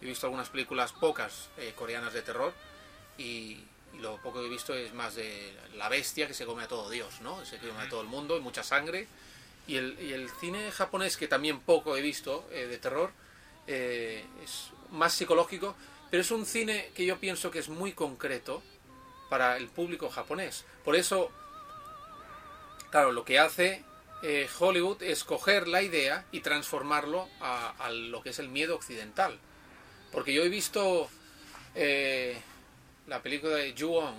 He 0.00 0.06
visto 0.06 0.28
algunas 0.28 0.48
películas, 0.50 0.92
pocas 0.92 1.48
eh, 1.58 1.74
coreanas 1.76 2.12
de 2.12 2.22
terror, 2.22 2.54
y, 3.18 3.58
y 3.92 3.98
lo 3.98 4.18
poco 4.18 4.38
que 4.38 4.46
he 4.46 4.48
visto 4.48 4.72
es 4.72 4.94
más 4.94 5.16
de 5.16 5.52
la 5.74 5.88
bestia 5.88 6.28
que 6.28 6.34
se 6.34 6.46
come 6.46 6.62
a 6.62 6.68
todo 6.68 6.88
Dios, 6.88 7.20
¿no? 7.22 7.44
Se 7.44 7.58
come 7.58 7.82
a 7.82 7.88
todo 7.88 8.02
el 8.02 8.06
mundo, 8.06 8.36
y 8.36 8.40
mucha 8.40 8.62
sangre. 8.62 9.08
Y 9.66 9.78
el, 9.78 9.98
y 10.00 10.12
el 10.12 10.30
cine 10.30 10.70
japonés, 10.70 11.16
que 11.16 11.26
también 11.26 11.58
poco 11.58 11.96
he 11.96 12.00
visto 12.00 12.48
eh, 12.52 12.68
de 12.68 12.78
terror, 12.78 13.10
eh, 13.66 14.24
es 14.44 14.70
más 14.92 15.12
psicológico, 15.12 15.74
pero 16.08 16.20
es 16.20 16.30
un 16.30 16.46
cine 16.46 16.92
que 16.94 17.04
yo 17.04 17.18
pienso 17.18 17.50
que 17.50 17.58
es 17.58 17.68
muy 17.68 17.94
concreto 17.94 18.62
para 19.28 19.56
el 19.56 19.66
público 19.66 20.08
japonés. 20.08 20.64
Por 20.84 20.94
eso, 20.94 21.32
claro, 22.92 23.10
lo 23.10 23.24
que 23.24 23.40
hace 23.40 23.89
eh, 24.22 24.48
Hollywood 24.58 25.02
es 25.02 25.24
coger 25.24 25.68
la 25.68 25.82
idea 25.82 26.24
y 26.32 26.40
transformarlo 26.40 27.28
a, 27.40 27.90
lo 27.90 28.22
que 28.22 28.30
es 28.30 28.38
el 28.38 28.48
miedo 28.48 28.74
occidental. 28.74 29.38
Porque 30.12 30.32
yo 30.32 30.42
he 30.42 30.48
visto 30.48 31.08
eh, 31.74 32.36
la 33.06 33.22
película 33.22 33.56
de 33.56 33.74
Ju-On 33.78 34.14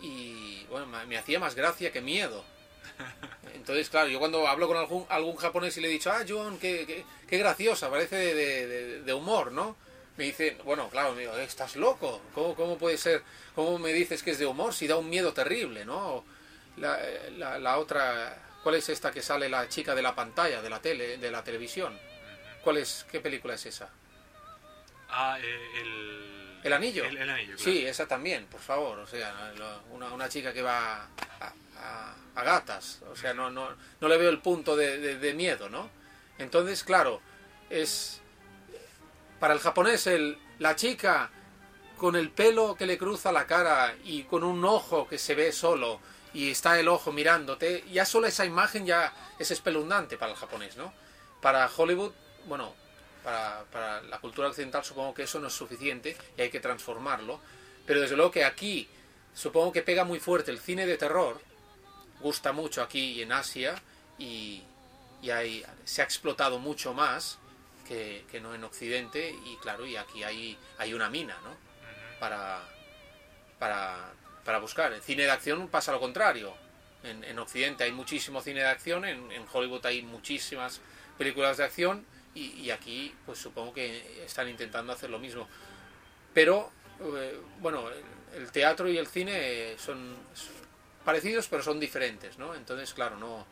y 0.00 0.64
bueno, 0.70 0.86
me, 0.86 1.16
hacía 1.16 1.38
más 1.38 1.54
gracia 1.54 1.92
que 1.92 2.00
miedo. 2.00 2.44
Entonces, 3.54 3.90
claro, 3.90 4.08
yo 4.08 4.18
cuando 4.18 4.46
hablo 4.46 4.68
con 4.68 5.06
algún, 5.08 5.36
japonés 5.36 5.76
y 5.76 5.80
le 5.80 5.88
he 5.88 5.90
dicho, 5.90 6.10
ah, 6.10 6.24
John, 6.26 6.58
qué, 6.58 6.86
qué, 6.86 7.04
qué 7.26 7.38
graciosa, 7.38 7.90
parece 7.90 8.34
de 9.02 9.14
humor, 9.14 9.52
¿no? 9.52 9.76
Me 10.16 10.24
dice, 10.24 10.56
bueno, 10.64 10.88
claro, 10.88 11.14
me 11.14 11.22
digo, 11.22 11.36
estás 11.36 11.76
loco, 11.76 12.22
¿Cómo, 12.34 12.54
¿cómo 12.54 12.78
puede 12.78 12.96
ser? 12.96 13.22
¿Cómo 13.54 13.78
me 13.78 13.92
dices 13.92 14.22
que 14.22 14.30
es 14.30 14.38
de 14.38 14.46
humor 14.46 14.72
si 14.72 14.86
da 14.86 14.96
un 14.96 15.10
miedo 15.10 15.34
terrible, 15.34 15.84
¿no? 15.84 16.24
La, 16.76 16.98
la, 17.36 17.58
la 17.58 17.78
otra, 17.78 18.36
¿cuál 18.62 18.74
es 18.76 18.88
esta 18.88 19.10
que 19.10 19.22
sale 19.22 19.48
la 19.48 19.68
chica 19.68 19.94
de 19.94 20.02
la 20.02 20.14
pantalla, 20.14 20.60
de 20.62 20.70
la 20.70 20.80
tele, 20.80 21.16
de 21.18 21.30
la 21.30 21.42
televisión? 21.42 21.98
¿Cuál 22.62 22.78
es, 22.78 23.06
qué 23.10 23.20
película 23.20 23.54
es 23.54 23.64
esa? 23.66 23.88
Ah, 25.08 25.38
eh, 25.40 25.60
el... 25.80 26.60
¿El 26.64 26.72
anillo? 26.72 27.04
El, 27.04 27.16
el 27.18 27.30
anillo, 27.30 27.54
claro. 27.56 27.62
Sí, 27.70 27.86
esa 27.86 28.06
también, 28.08 28.46
por 28.46 28.60
favor. 28.60 28.98
O 28.98 29.06
sea, 29.06 29.52
una, 29.92 30.12
una 30.12 30.28
chica 30.28 30.52
que 30.52 30.62
va 30.62 31.04
a, 31.04 31.52
a- 31.78 32.14
a 32.34 32.42
gatas. 32.42 33.00
O 33.10 33.14
sea, 33.14 33.32
no, 33.32 33.50
no, 33.50 33.68
no 34.00 34.08
le 34.08 34.16
veo 34.18 34.30
el 34.30 34.40
punto 34.40 34.74
de, 34.74 34.98
de- 34.98 35.16
de 35.18 35.32
miedo, 35.34 35.68
¿no? 35.68 35.88
Entonces, 36.38 36.82
claro, 36.82 37.20
es. 37.70 38.20
Para 39.38 39.54
el 39.54 39.60
japonés, 39.60 40.06
el, 40.08 40.38
la 40.58 40.74
chica 40.74 41.30
con 41.96 42.16
el 42.16 42.30
pelo 42.30 42.74
que 42.74 42.84
le 42.86 42.98
cruza 42.98 43.30
la 43.30 43.46
cara 43.46 43.94
y 44.04 44.24
con 44.24 44.42
un 44.42 44.64
ojo 44.64 45.06
que 45.06 45.18
se 45.18 45.34
ve 45.36 45.52
solo 45.52 46.00
y 46.36 46.50
está 46.50 46.78
el 46.78 46.86
ojo 46.88 47.12
mirándote, 47.12 47.82
ya 47.90 48.04
solo 48.04 48.26
esa 48.26 48.44
imagen 48.44 48.84
ya 48.84 49.10
es 49.38 49.50
espeluznante 49.50 50.18
para 50.18 50.32
el 50.32 50.36
japonés, 50.36 50.76
¿no? 50.76 50.92
Para 51.40 51.66
Hollywood, 51.74 52.12
bueno, 52.44 52.74
para, 53.24 53.64
para 53.72 54.02
la 54.02 54.18
cultura 54.18 54.48
occidental 54.48 54.84
supongo 54.84 55.14
que 55.14 55.22
eso 55.22 55.40
no 55.40 55.46
es 55.46 55.54
suficiente 55.54 56.14
y 56.36 56.42
hay 56.42 56.50
que 56.50 56.60
transformarlo, 56.60 57.40
pero 57.86 58.02
desde 58.02 58.16
luego 58.16 58.30
que 58.30 58.44
aquí 58.44 58.86
supongo 59.34 59.72
que 59.72 59.80
pega 59.80 60.04
muy 60.04 60.20
fuerte 60.20 60.50
el 60.50 60.60
cine 60.60 60.84
de 60.84 60.98
terror 60.98 61.40
gusta 62.20 62.52
mucho 62.52 62.82
aquí 62.82 63.12
y 63.12 63.22
en 63.22 63.32
Asia 63.32 63.74
y, 64.18 64.62
y 65.22 65.30
hay, 65.30 65.64
se 65.86 66.02
ha 66.02 66.04
explotado 66.04 66.58
mucho 66.58 66.92
más 66.92 67.38
que, 67.88 68.26
que 68.30 68.42
no 68.42 68.54
en 68.54 68.62
Occidente 68.62 69.34
y 69.46 69.56
claro, 69.56 69.86
y 69.86 69.96
aquí 69.96 70.22
hay, 70.22 70.58
hay 70.76 70.92
una 70.92 71.08
mina, 71.08 71.38
¿no? 71.42 71.56
Para, 72.20 72.62
para, 73.58 74.12
para 74.46 74.58
buscar. 74.58 74.92
En 74.94 75.02
cine 75.02 75.24
de 75.24 75.30
acción 75.30 75.68
pasa 75.68 75.92
lo 75.92 76.00
contrario. 76.00 76.54
En, 77.02 77.22
en 77.24 77.38
Occidente 77.38 77.84
hay 77.84 77.92
muchísimo 77.92 78.40
cine 78.40 78.60
de 78.60 78.68
acción, 78.68 79.04
en, 79.04 79.30
en 79.30 79.44
Hollywood 79.52 79.84
hay 79.84 80.02
muchísimas 80.02 80.80
películas 81.18 81.58
de 81.58 81.64
acción 81.64 82.06
y, 82.34 82.46
y 82.60 82.70
aquí 82.70 83.14
pues 83.26 83.38
supongo 83.38 83.74
que 83.74 84.24
están 84.24 84.48
intentando 84.48 84.92
hacer 84.92 85.10
lo 85.10 85.18
mismo. 85.18 85.46
Pero 86.32 86.72
eh, 87.00 87.38
bueno, 87.60 87.84
el 88.34 88.50
teatro 88.50 88.88
y 88.88 88.96
el 88.98 89.06
cine 89.06 89.76
son, 89.78 90.16
son 90.34 90.54
parecidos 91.04 91.48
pero 91.48 91.62
son 91.62 91.78
diferentes, 91.78 92.38
¿no? 92.38 92.54
Entonces, 92.54 92.94
claro, 92.94 93.16
no... 93.16 93.46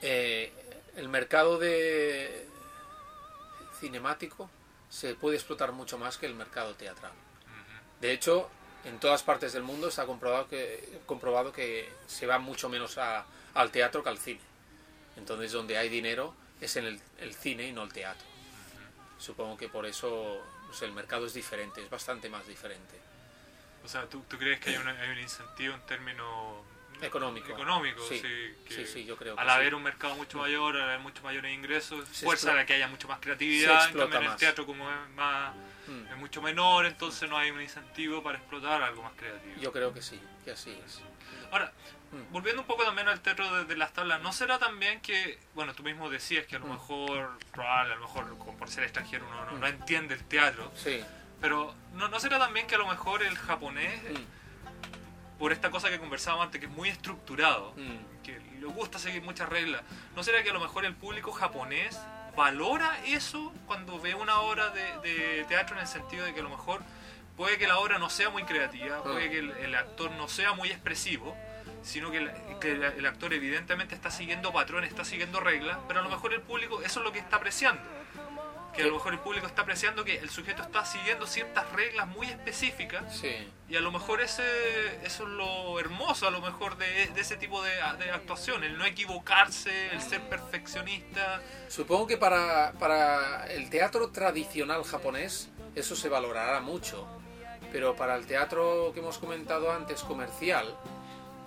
eh, 0.00 0.52
el 0.96 1.08
mercado 1.08 1.58
de 1.58 2.46
cinemático 3.80 4.50
se 4.88 5.14
puede 5.14 5.36
explotar 5.36 5.72
mucho 5.72 5.98
más 5.98 6.18
que 6.18 6.26
el 6.26 6.34
mercado 6.34 6.74
teatral. 6.74 7.12
De 8.00 8.12
hecho, 8.12 8.50
en 8.84 8.98
todas 8.98 9.22
partes 9.22 9.52
del 9.52 9.62
mundo 9.62 9.88
está 9.88 10.06
comprobado 10.06 10.48
que, 10.48 11.00
comprobado 11.06 11.52
que 11.52 11.90
se 12.06 12.26
va 12.26 12.38
mucho 12.38 12.68
menos 12.68 12.98
a- 12.98 13.24
al 13.54 13.70
teatro 13.70 14.02
que 14.02 14.08
al 14.08 14.18
cine. 14.18 14.40
Entonces, 15.16 15.52
donde 15.52 15.76
hay 15.78 15.88
dinero 15.88 16.34
es 16.60 16.76
en 16.76 16.86
el, 16.86 17.00
el 17.18 17.34
cine 17.34 17.66
y 17.68 17.72
no 17.72 17.82
el 17.82 17.92
teatro. 17.92 18.26
Supongo 19.18 19.56
que 19.56 19.68
por 19.68 19.86
eso 19.86 20.42
sé, 20.72 20.86
el 20.86 20.92
mercado 20.92 21.26
es 21.26 21.34
diferente, 21.34 21.82
es 21.82 21.90
bastante 21.90 22.28
más 22.28 22.46
diferente. 22.46 22.98
O 23.84 23.88
sea, 23.88 24.06
¿tú, 24.06 24.24
tú 24.28 24.38
crees 24.38 24.58
que 24.60 24.70
hay, 24.70 24.76
una- 24.76 24.98
hay 25.00 25.10
un 25.10 25.18
incentivo 25.18 25.74
en 25.74 25.80
términos 25.82 26.64
Económico. 27.00 27.52
económicos? 27.52 28.06
Sí, 28.08 28.20
que 28.20 28.54
sí, 28.68 28.86
sí, 28.86 29.04
yo 29.04 29.16
creo 29.16 29.34
que 29.34 29.40
Al 29.40 29.48
sí. 29.48 29.52
haber 29.54 29.74
un 29.74 29.82
mercado 29.82 30.14
mucho 30.14 30.38
mayor, 30.38 30.76
al 30.76 30.82
haber 30.82 31.00
muchos 31.00 31.22
mayores 31.24 31.52
ingresos, 31.52 32.08
fuerza 32.08 32.58
a 32.58 32.64
que 32.64 32.74
haya 32.74 32.86
mucho 32.88 33.08
más 33.08 33.18
creatividad. 33.20 33.88
En 33.90 33.98
cambio, 33.98 34.18
en 34.20 34.24
el 34.30 34.36
teatro, 34.36 34.64
como 34.66 34.88
es, 34.90 35.10
más, 35.16 35.52
Mm, 35.86 36.06
es 36.12 36.16
mucho 36.16 36.40
menor, 36.42 36.86
entonces 36.86 37.28
no 37.28 37.36
hay 37.36 37.50
un 37.50 37.60
incentivo 37.60 38.22
para 38.22 38.38
explotar 38.38 38.82
algo 38.82 39.02
más 39.02 39.12
creativo. 39.16 39.54
Yo 39.60 39.72
creo 39.72 39.92
que 39.92 40.02
sí, 40.02 40.20
que 40.44 40.52
así 40.52 40.70
es. 40.84 41.00
Ahora, 41.50 41.72
Mm. 42.12 42.30
volviendo 42.32 42.60
un 42.62 42.66
poco 42.68 42.84
también 42.84 43.08
al 43.08 43.20
teatro 43.20 43.52
de, 43.56 43.64
de 43.64 43.76
las 43.76 43.92
tablas, 43.94 44.20
¿no 44.20 44.32
será 44.32 44.58
también 44.58 45.00
que, 45.00 45.38
bueno, 45.54 45.74
tú 45.74 45.82
mismo 45.82 46.10
decías 46.10 46.46
que 46.46 46.56
a 46.56 46.58
lo 46.58 46.66
Mm. 46.66 46.70
mejor, 46.72 47.38
probable, 47.52 47.94
a 47.94 47.96
lo 47.96 48.02
mejor 48.02 48.36
por 48.58 48.68
ser 48.68 48.84
extranjero 48.84 49.26
uno 49.26 49.44
no, 49.46 49.52
Mm. 49.52 49.60
no 49.60 49.66
entiende 49.66 50.14
el 50.14 50.24
teatro, 50.24 50.70
Sí. 50.76 51.02
pero 51.40 51.74
¿no, 51.94 52.08
¿no 52.08 52.20
será 52.20 52.38
también 52.38 52.66
que 52.66 52.74
a 52.74 52.78
lo 52.78 52.86
mejor 52.86 53.22
el 53.22 53.36
japonés, 53.36 54.00
por 55.38 55.52
esta 55.52 55.70
cosa 55.70 55.90
que 55.90 55.98
conversábamos 55.98 56.46
antes, 56.46 56.60
que 56.60 56.66
es 56.66 56.72
muy 56.72 56.88
estructurado, 56.88 57.72
mm. 57.76 58.22
que 58.22 58.38
le 58.60 58.66
gusta 58.66 58.98
seguir 58.98 59.22
muchas 59.22 59.48
reglas, 59.48 59.82
¿no 60.14 60.22
será 60.22 60.42
que 60.44 60.50
a 60.50 60.52
lo 60.52 60.60
mejor 60.60 60.84
el 60.84 60.94
público 60.94 61.32
japonés 61.32 61.98
valora 62.36 62.98
eso 63.06 63.52
cuando 63.66 64.00
ve 64.00 64.14
una 64.14 64.40
obra 64.40 64.70
de, 64.70 64.82
de 65.02 65.44
teatro 65.44 65.76
en 65.76 65.82
el 65.82 65.88
sentido 65.88 66.24
de 66.24 66.32
que 66.34 66.40
a 66.40 66.42
lo 66.42 66.50
mejor 66.50 66.82
puede 67.36 67.58
que 67.58 67.66
la 67.66 67.78
obra 67.78 67.98
no 67.98 68.10
sea 68.10 68.30
muy 68.30 68.44
creativa, 68.44 69.02
puede 69.02 69.26
Ah. 69.26 69.30
que 69.30 69.38
el, 69.38 69.50
el 69.50 69.74
actor 69.74 70.10
no 70.12 70.28
sea 70.28 70.52
muy 70.52 70.68
expresivo, 70.70 71.36
sino 71.82 72.10
que, 72.10 72.18
el, 72.18 72.30
que 72.60 72.72
el 72.72 73.06
actor 73.06 73.32
evidentemente 73.32 73.94
está 73.94 74.10
siguiendo 74.10 74.52
patrones, 74.52 74.90
está 74.90 75.04
siguiendo 75.04 75.40
reglas, 75.40 75.78
pero 75.88 76.00
a 76.00 76.02
lo 76.02 76.10
mejor 76.10 76.32
el 76.32 76.40
público 76.40 76.80
eso 76.82 77.00
es 77.00 77.04
lo 77.04 77.12
que 77.12 77.18
está 77.18 77.36
apreciando. 77.36 77.82
Que 78.74 78.82
a 78.82 78.86
lo 78.86 78.94
mejor 78.94 79.12
el 79.12 79.18
público 79.18 79.46
está 79.46 79.62
apreciando 79.62 80.02
que 80.02 80.16
el 80.18 80.30
sujeto 80.30 80.62
está 80.62 80.84
siguiendo 80.86 81.26
ciertas 81.26 81.70
reglas 81.72 82.08
muy 82.08 82.26
específicas 82.28 83.14
Sí. 83.14 83.46
y 83.68 83.76
a 83.76 83.80
lo 83.80 83.92
mejor 83.92 84.22
ese, 84.22 84.42
eso 85.04 85.24
es 85.24 85.28
lo 85.28 85.78
hermoso, 85.78 86.26
a 86.26 86.30
lo 86.30 86.40
mejor, 86.40 86.78
de, 86.78 87.08
de 87.08 87.20
ese 87.20 87.36
tipo 87.36 87.62
de, 87.62 87.70
de 87.98 88.10
actuación, 88.10 88.64
el 88.64 88.78
no 88.78 88.86
equivocarse, 88.86 89.88
el 89.92 90.00
ser 90.00 90.22
perfeccionista. 90.22 91.42
Supongo 91.68 92.06
que 92.06 92.16
para, 92.16 92.72
para 92.78 93.46
el 93.52 93.68
teatro 93.68 94.08
tradicional 94.10 94.84
japonés 94.84 95.50
eso 95.74 95.94
se 95.94 96.08
valorará 96.08 96.60
mucho. 96.60 97.06
Pero 97.72 97.94
para 97.96 98.16
el 98.16 98.26
teatro 98.26 98.90
que 98.92 99.00
hemos 99.00 99.18
comentado 99.18 99.72
antes, 99.72 100.02
comercial, 100.02 100.74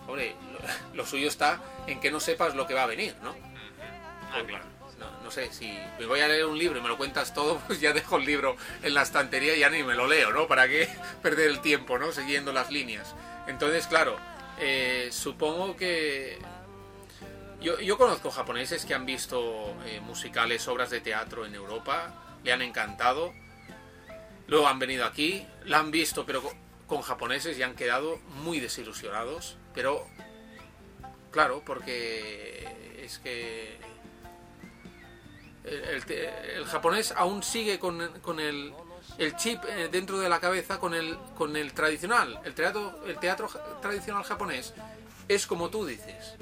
hombre, 0.07 0.35
lo, 0.51 0.95
lo 0.95 1.05
suyo 1.05 1.27
está 1.27 1.59
en 1.87 1.99
que 1.99 2.09
no 2.11 2.19
sepas 2.19 2.55
lo 2.55 2.65
que 2.67 2.73
va 2.73 2.83
a 2.83 2.87
venir, 2.87 3.15
¿no? 3.23 3.35
Ah, 4.31 4.41
claro. 4.47 4.65
No, 4.99 5.23
no 5.23 5.31
sé, 5.31 5.51
si 5.51 5.77
me 5.99 6.05
voy 6.05 6.21
a 6.21 6.27
leer 6.27 6.45
un 6.45 6.57
libro 6.57 6.79
y 6.79 6.81
me 6.81 6.87
lo 6.87 6.97
cuentas 6.97 7.33
todo, 7.33 7.59
pues 7.67 7.79
ya 7.81 7.93
dejo 7.93 8.17
el 8.17 8.25
libro 8.25 8.55
en 8.81 8.93
la 8.93 9.01
estantería 9.01 9.55
y 9.55 9.59
ya 9.59 9.69
ni 9.69 9.83
me 9.83 9.95
lo 9.95 10.07
leo, 10.07 10.31
¿no? 10.31 10.47
¿Para 10.47 10.67
qué 10.67 10.87
perder 11.21 11.49
el 11.49 11.61
tiempo, 11.61 11.97
¿no? 11.97 12.11
Siguiendo 12.11 12.53
las 12.53 12.71
líneas. 12.71 13.15
Entonces, 13.47 13.87
claro, 13.87 14.17
eh, 14.59 15.09
supongo 15.11 15.75
que... 15.75 16.39
Yo, 17.61 17.79
yo 17.79 17.97
conozco 17.97 18.29
japoneses 18.29 18.85
que 18.85 18.93
han 18.93 19.05
visto 19.05 19.75
eh, 19.85 19.99
musicales, 19.99 20.67
obras 20.67 20.91
de 20.91 21.01
teatro 21.01 21.45
en 21.45 21.55
Europa, 21.55 22.37
le 22.43 22.53
han 22.53 22.61
encantado, 22.61 23.33
luego 24.47 24.67
han 24.67 24.77
venido 24.77 25.05
aquí, 25.05 25.47
la 25.63 25.79
han 25.79 25.89
visto 25.89 26.25
pero 26.25 26.43
con, 26.43 26.53
con 26.85 27.01
japoneses 27.01 27.57
y 27.57 27.63
han 27.63 27.75
quedado 27.75 28.17
muy 28.43 28.59
desilusionados, 28.59 29.57
pero 29.73 30.05
claro, 31.31 31.63
porque 31.65 33.01
es 33.01 33.19
que 33.19 33.77
el, 35.65 36.03
el 36.11 36.65
japonés 36.65 37.13
aún 37.15 37.43
sigue 37.43 37.79
con, 37.79 38.01
el, 38.39 38.73
chip 39.37 39.63
eh, 39.67 39.89
dentro 39.91 40.19
de 40.19 40.29
la 40.29 40.39
cabeza 40.39 40.79
con 40.79 40.93
el, 40.93 41.17
con 41.37 41.55
el 41.55 41.73
tradicional. 41.73 42.39
El 42.43 42.53
teatro, 42.53 42.99
el 43.07 43.17
teatro 43.19 43.49
tradicional 43.81 44.23
japonés 44.23 44.73
es 45.27 45.47
como 45.47 45.69
tú 45.69 45.85
dices. 45.85 46.35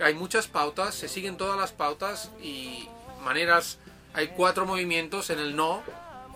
Hay 0.00 0.14
muchas 0.14 0.46
pautas, 0.46 0.94
se 0.94 1.08
siguen 1.08 1.36
todas 1.36 1.58
las 1.58 1.72
pautas 1.72 2.30
y 2.42 2.88
maneras. 3.22 3.78
Hay 4.12 4.28
cuatro 4.28 4.66
movimientos 4.66 5.30
en 5.30 5.38
el 5.38 5.56
no 5.56 5.82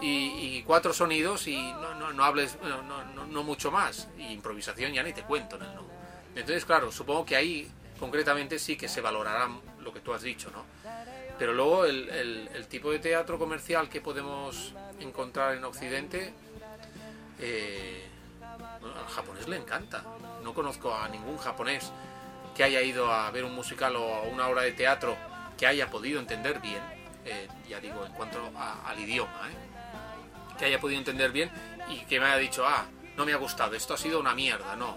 y, 0.01 0.63
cuatro 0.63 0.93
sonidos 0.95 1.47
y 1.47 1.57
no, 1.73 1.95
no, 1.95 2.13
no 2.13 2.25
hables 2.25 2.57
no, 2.63 2.83
no, 2.83 3.05
no- 3.15 3.27
no 3.27 3.43
mucho 3.43 3.71
más. 3.71 4.09
Y 4.19 4.29
improvisación 4.29 4.93
ya 4.93 5.03
ni 5.03 5.13
te 5.13 5.23
cuento 5.23 5.57
en 5.57 5.63
el 5.63 5.75
no. 5.75 5.83
Entonces, 6.35 6.65
claro, 6.65 6.91
supongo 6.93 7.27
que 7.27 7.37
ahí 7.37 7.71
concretamente 7.99 8.59
sí 8.59 8.77
que 8.77 8.89
se 8.89 9.01
valorará 9.01 9.49
lo 9.81 9.93
que 9.93 10.01
tú 10.01 10.15
has 10.15 10.23
dicho, 10.23 10.51
¿no? 10.53 10.65
Pero 11.41 11.55
luego 11.55 11.87
el, 11.87 12.09
el- 12.55 12.67
tipo 12.69 12.93
de 12.93 12.99
teatro 12.99 13.39
comercial 13.39 13.89
que 13.89 14.01
podemos 14.03 14.75
encontrar 15.01 15.55
en 15.57 15.65
Occidente, 15.65 16.35
eh, 17.41 18.07
al 18.83 19.09
japonés 19.13 19.49
le 19.49 19.57
encanta. 19.57 20.05
No 20.45 20.53
conozco 20.53 20.95
a 20.95 21.09
ningún 21.09 21.39
japonés 21.39 21.91
que 22.55 22.63
haya 22.63 22.83
ido 22.83 23.11
a 23.11 23.31
ver 23.31 23.45
un 23.45 23.55
musical 23.55 23.97
o 23.97 24.23
una 24.31 24.49
obra 24.49 24.63
de 24.63 24.73
teatro 24.73 25.17
que 25.57 25.67
haya 25.67 25.89
podido 25.91 26.21
entender 26.21 26.61
bien, 26.61 26.83
eh, 27.25 27.49
ya 27.69 27.81
digo, 27.81 28.05
en 28.05 28.13
cuanto 28.13 28.39
a- 28.57 28.87
al 28.89 29.01
idioma, 29.01 29.49
¿eh? 29.51 30.57
que 30.59 30.67
haya 30.67 30.79
podido 30.79 30.99
entender 30.99 31.33
bien 31.33 31.51
y 31.89 32.01
que 32.05 32.21
me 32.21 32.27
haya 32.27 32.37
dicho, 32.37 32.67
ah, 32.67 32.85
no 33.17 33.25
me 33.25 33.33
ha 33.33 33.37
gustado, 33.37 33.75
esto 33.75 33.95
ha 33.95 33.99
sido 33.99 34.21
una 34.21 34.35
mierda, 34.35 34.77
no. 34.77 34.95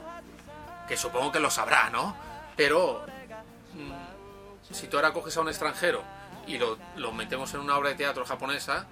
Que 0.89 0.97
supongo 0.97 1.32
que 1.32 1.39
lo 1.39 1.49
sabrá, 1.49 1.89
¿no? 1.89 2.15
Pero 2.58 3.06
mm, 3.75 4.73
si 4.73 4.88
tú 4.88 4.97
ahora 4.97 5.13
coges 5.13 5.36
a 5.38 5.41
un 5.41 5.47
extranjero 5.47 6.03
y 6.47 6.58
lo, 6.58 6.77
lo 6.97 7.12
metemos 7.12 7.53
en 7.53 7.62
una 7.62 7.77
obra 7.77 7.89
de 7.89 7.95
teatro 7.95 8.25
japonesa, 8.25 8.86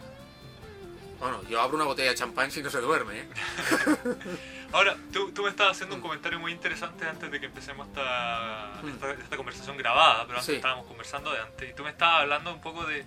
bueno, 1.20 1.42
yo 1.50 1.62
abro 1.62 1.76
una 1.76 1.86
botella 1.86 2.10
de 2.10 2.16
champán 2.16 2.50
si 2.50 2.64
no 2.64 2.70
se 2.70 2.80
duerme, 2.82 3.20
¿eh? 3.20 3.30
Ahora, 4.74 4.96
tú, 5.12 5.32
tú 5.32 5.44
me 5.44 5.50
estabas 5.50 5.74
haciendo 5.76 5.96
un 5.96 6.02
comentario 6.02 6.40
muy 6.40 6.52
interesante 6.52 7.06
antes 7.06 7.30
de 7.30 7.40
que 7.40 7.46
empecemos 7.48 7.88
esta, 7.90 8.72
esta, 8.88 9.12
esta 9.12 9.38
conversación 9.38 9.78
grabada, 9.78 10.22
pero 10.26 10.40
antes 10.40 10.46
Sí. 10.46 10.54
estábamos 10.56 10.88
conversando 10.88 11.32
de 11.32 11.40
antes. 11.42 11.70
Y 11.70 11.74
tú 11.74 11.84
me 11.84 11.90
estabas 11.90 12.22
hablando 12.22 12.54
un 12.54 12.62
poco 12.62 12.86
de, 12.86 13.06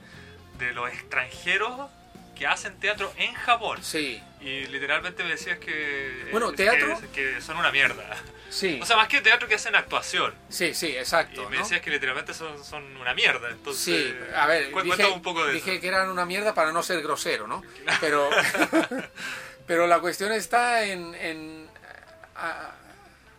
de 0.59 0.73
los 0.75 0.89
extranjeros 0.91 1.91
que 2.35 2.47
hacen 2.47 2.79
teatro 2.81 3.13
en 3.17 3.33
Japón. 3.35 3.79
Sí, 3.83 4.23
Y 4.41 4.67
literalmente 4.67 5.23
me 5.25 5.31
decías 5.31 5.59
que, 5.59 6.29
Bueno, 6.31 6.51
que- 6.51 6.57
teatro- 6.59 7.01
que, 7.15 7.41
son 7.41 7.57
una 7.57 7.71
mierda. 7.73 8.05
sí, 8.51 8.79
O 8.83 8.85
sea, 8.87 8.97
más 8.97 9.09
que 9.09 9.21
teatro 9.23 9.49
que 9.49 9.55
hacen 9.55 9.75
actuación. 9.75 10.35
sí, 10.51 10.75
sí, 10.75 10.89
Y 10.89 10.97
exacto. 10.99 11.49
me 11.49 11.57
¿no? 11.57 11.63
decías 11.63 11.81
que 11.81 11.91
literalmente 11.91 12.35
son, 12.35 12.63
son 12.63 12.97
una 12.99 13.15
mierda. 13.15 13.49
Entonces, 13.51 13.83
Sí, 14.13 14.15
a 14.35 14.47
ver, 14.47 14.71
cu- 14.71 14.83
dije, 14.83 15.07
un 15.07 15.23
poco 15.23 15.47
de 15.47 15.55
dije 15.55 15.73
eso. 15.73 15.81
que 15.81 15.89
eran 15.89 16.11
una 16.11 16.27
mierda 16.27 16.53
para 16.55 16.73
no 16.73 16.83
ser 16.83 17.01
grosero, 17.03 17.47
¿no? 17.47 17.63
Pero, 18.01 18.29
pero 19.67 19.87
la 19.87 20.01
cuestión 20.01 20.31
está 20.33 20.85
en, 20.85 21.15
en, 21.15 21.69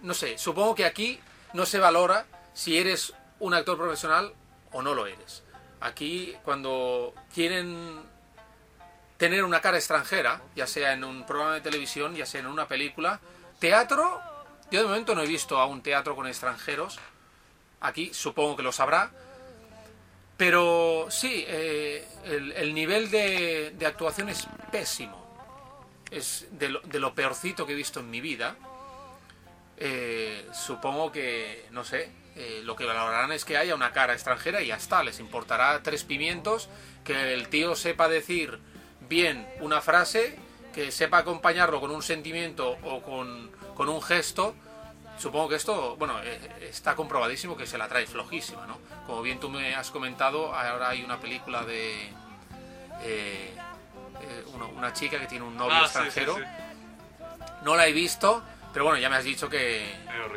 no 0.01 0.13
sé, 0.13 0.37
supongo 0.37 0.73
que 0.75 0.85
aquí 0.85 1.19
no 1.53 1.65
se 1.65 1.79
valora 1.79 2.25
si 2.53 2.77
eres 2.77 3.13
un 3.39 3.53
actor 3.53 3.77
profesional 3.77 4.33
o 4.71 4.81
no 4.81 4.93
lo 4.95 5.05
eres. 5.07 5.43
Aquí 5.81 6.35
cuando 6.43 7.13
quieren 7.33 8.01
tener 9.17 9.43
una 9.43 9.61
cara 9.61 9.77
extranjera, 9.77 10.41
ya 10.55 10.67
sea 10.67 10.93
en 10.93 11.03
un 11.03 11.25
programa 11.25 11.55
de 11.55 11.61
televisión, 11.61 12.15
ya 12.15 12.25
sea 12.25 12.41
en 12.41 12.47
una 12.47 12.67
película, 12.67 13.19
teatro, 13.59 14.21
yo 14.71 14.81
de 14.81 14.87
momento 14.87 15.15
no 15.15 15.21
he 15.21 15.27
visto 15.27 15.59
a 15.59 15.65
un 15.65 15.81
teatro 15.81 16.15
con 16.15 16.27
extranjeros, 16.27 16.99
aquí 17.81 18.13
supongo 18.13 18.55
que 18.55 18.63
lo 18.63 18.71
sabrá, 18.71 19.11
pero 20.37 21.07
sí, 21.09 21.45
eh, 21.47 22.05
el, 22.25 22.51
el 22.51 22.73
nivel 22.73 23.09
de, 23.09 23.71
de 23.77 23.85
actuación 23.85 24.27
es 24.27 24.47
pésimo. 24.71 25.23
Es 26.11 26.47
de 26.51 26.69
lo, 26.69 26.81
de 26.81 26.99
lo 26.99 27.15
peorcito 27.15 27.65
que 27.65 27.73
he 27.73 27.75
visto 27.75 28.01
en 28.01 28.09
mi 28.09 28.21
vida. 28.21 28.55
eh, 29.77 30.47
supongo 30.53 31.11
que, 31.11 31.65
no 31.71 31.83
sé, 31.83 32.11
eh, 32.35 32.61
lo 32.63 32.75
que 32.75 32.85
valorarán 32.85 33.31
es 33.31 33.45
que 33.45 33.57
haya 33.57 33.75
una 33.75 33.91
cara 33.91 34.13
extranjera 34.13 34.61
y 34.61 34.67
ya 34.67 34.75
está, 34.75 35.03
les 35.03 35.19
importará 35.19 35.81
tres 35.83 36.03
pimientos, 36.03 36.69
que 37.03 37.33
el 37.33 37.47
tío 37.49 37.75
sepa 37.75 38.07
decir 38.07 38.59
bien 39.07 39.47
una 39.59 39.81
frase, 39.81 40.37
que 40.73 40.91
sepa 40.91 41.19
acompañarlo 41.19 41.79
con 41.79 41.91
un 41.91 42.01
sentimiento 42.01 42.77
o 42.83 43.01
con, 43.01 43.51
con 43.75 43.89
un 43.89 44.01
gesto. 44.01 44.55
Supongo 45.17 45.49
que 45.49 45.55
esto, 45.55 45.95
bueno, 45.95 46.21
eh, 46.21 46.67
está 46.69 46.95
comprobadísimo 46.95 47.55
que 47.55 47.65
se 47.65 47.77
la 47.77 47.87
trae 47.87 48.05
flojísima, 48.05 48.65
¿no? 48.67 48.77
Como 49.07 49.21
bien 49.21 49.39
tú 49.39 49.49
me 49.49 49.73
has 49.73 49.89
comentado, 49.89 50.53
ahora 50.53 50.89
hay 50.89 51.03
una 51.03 51.19
película 51.19 51.63
de 51.63 52.07
eh, 53.03 53.53
eh, 54.21 54.45
una, 54.75 54.91
chica 54.93 55.19
que 55.19 55.27
tiene 55.27 55.45
un 55.45 55.55
novio 55.55 55.75
Ah, 55.75 55.87
sí, 55.87 55.93
sí, 55.93 56.05
extranjero. 56.05 56.35
sí. 56.35 56.41
No 57.63 57.75
la 57.75 57.87
he 57.87 57.93
visto, 57.93 58.43
pero 58.75 58.83
bueno, 58.83 58.99
ya 58.99 59.09
me 59.09 59.15
has 59.15 59.23
dicho 59.23 59.47
que, 59.49 59.89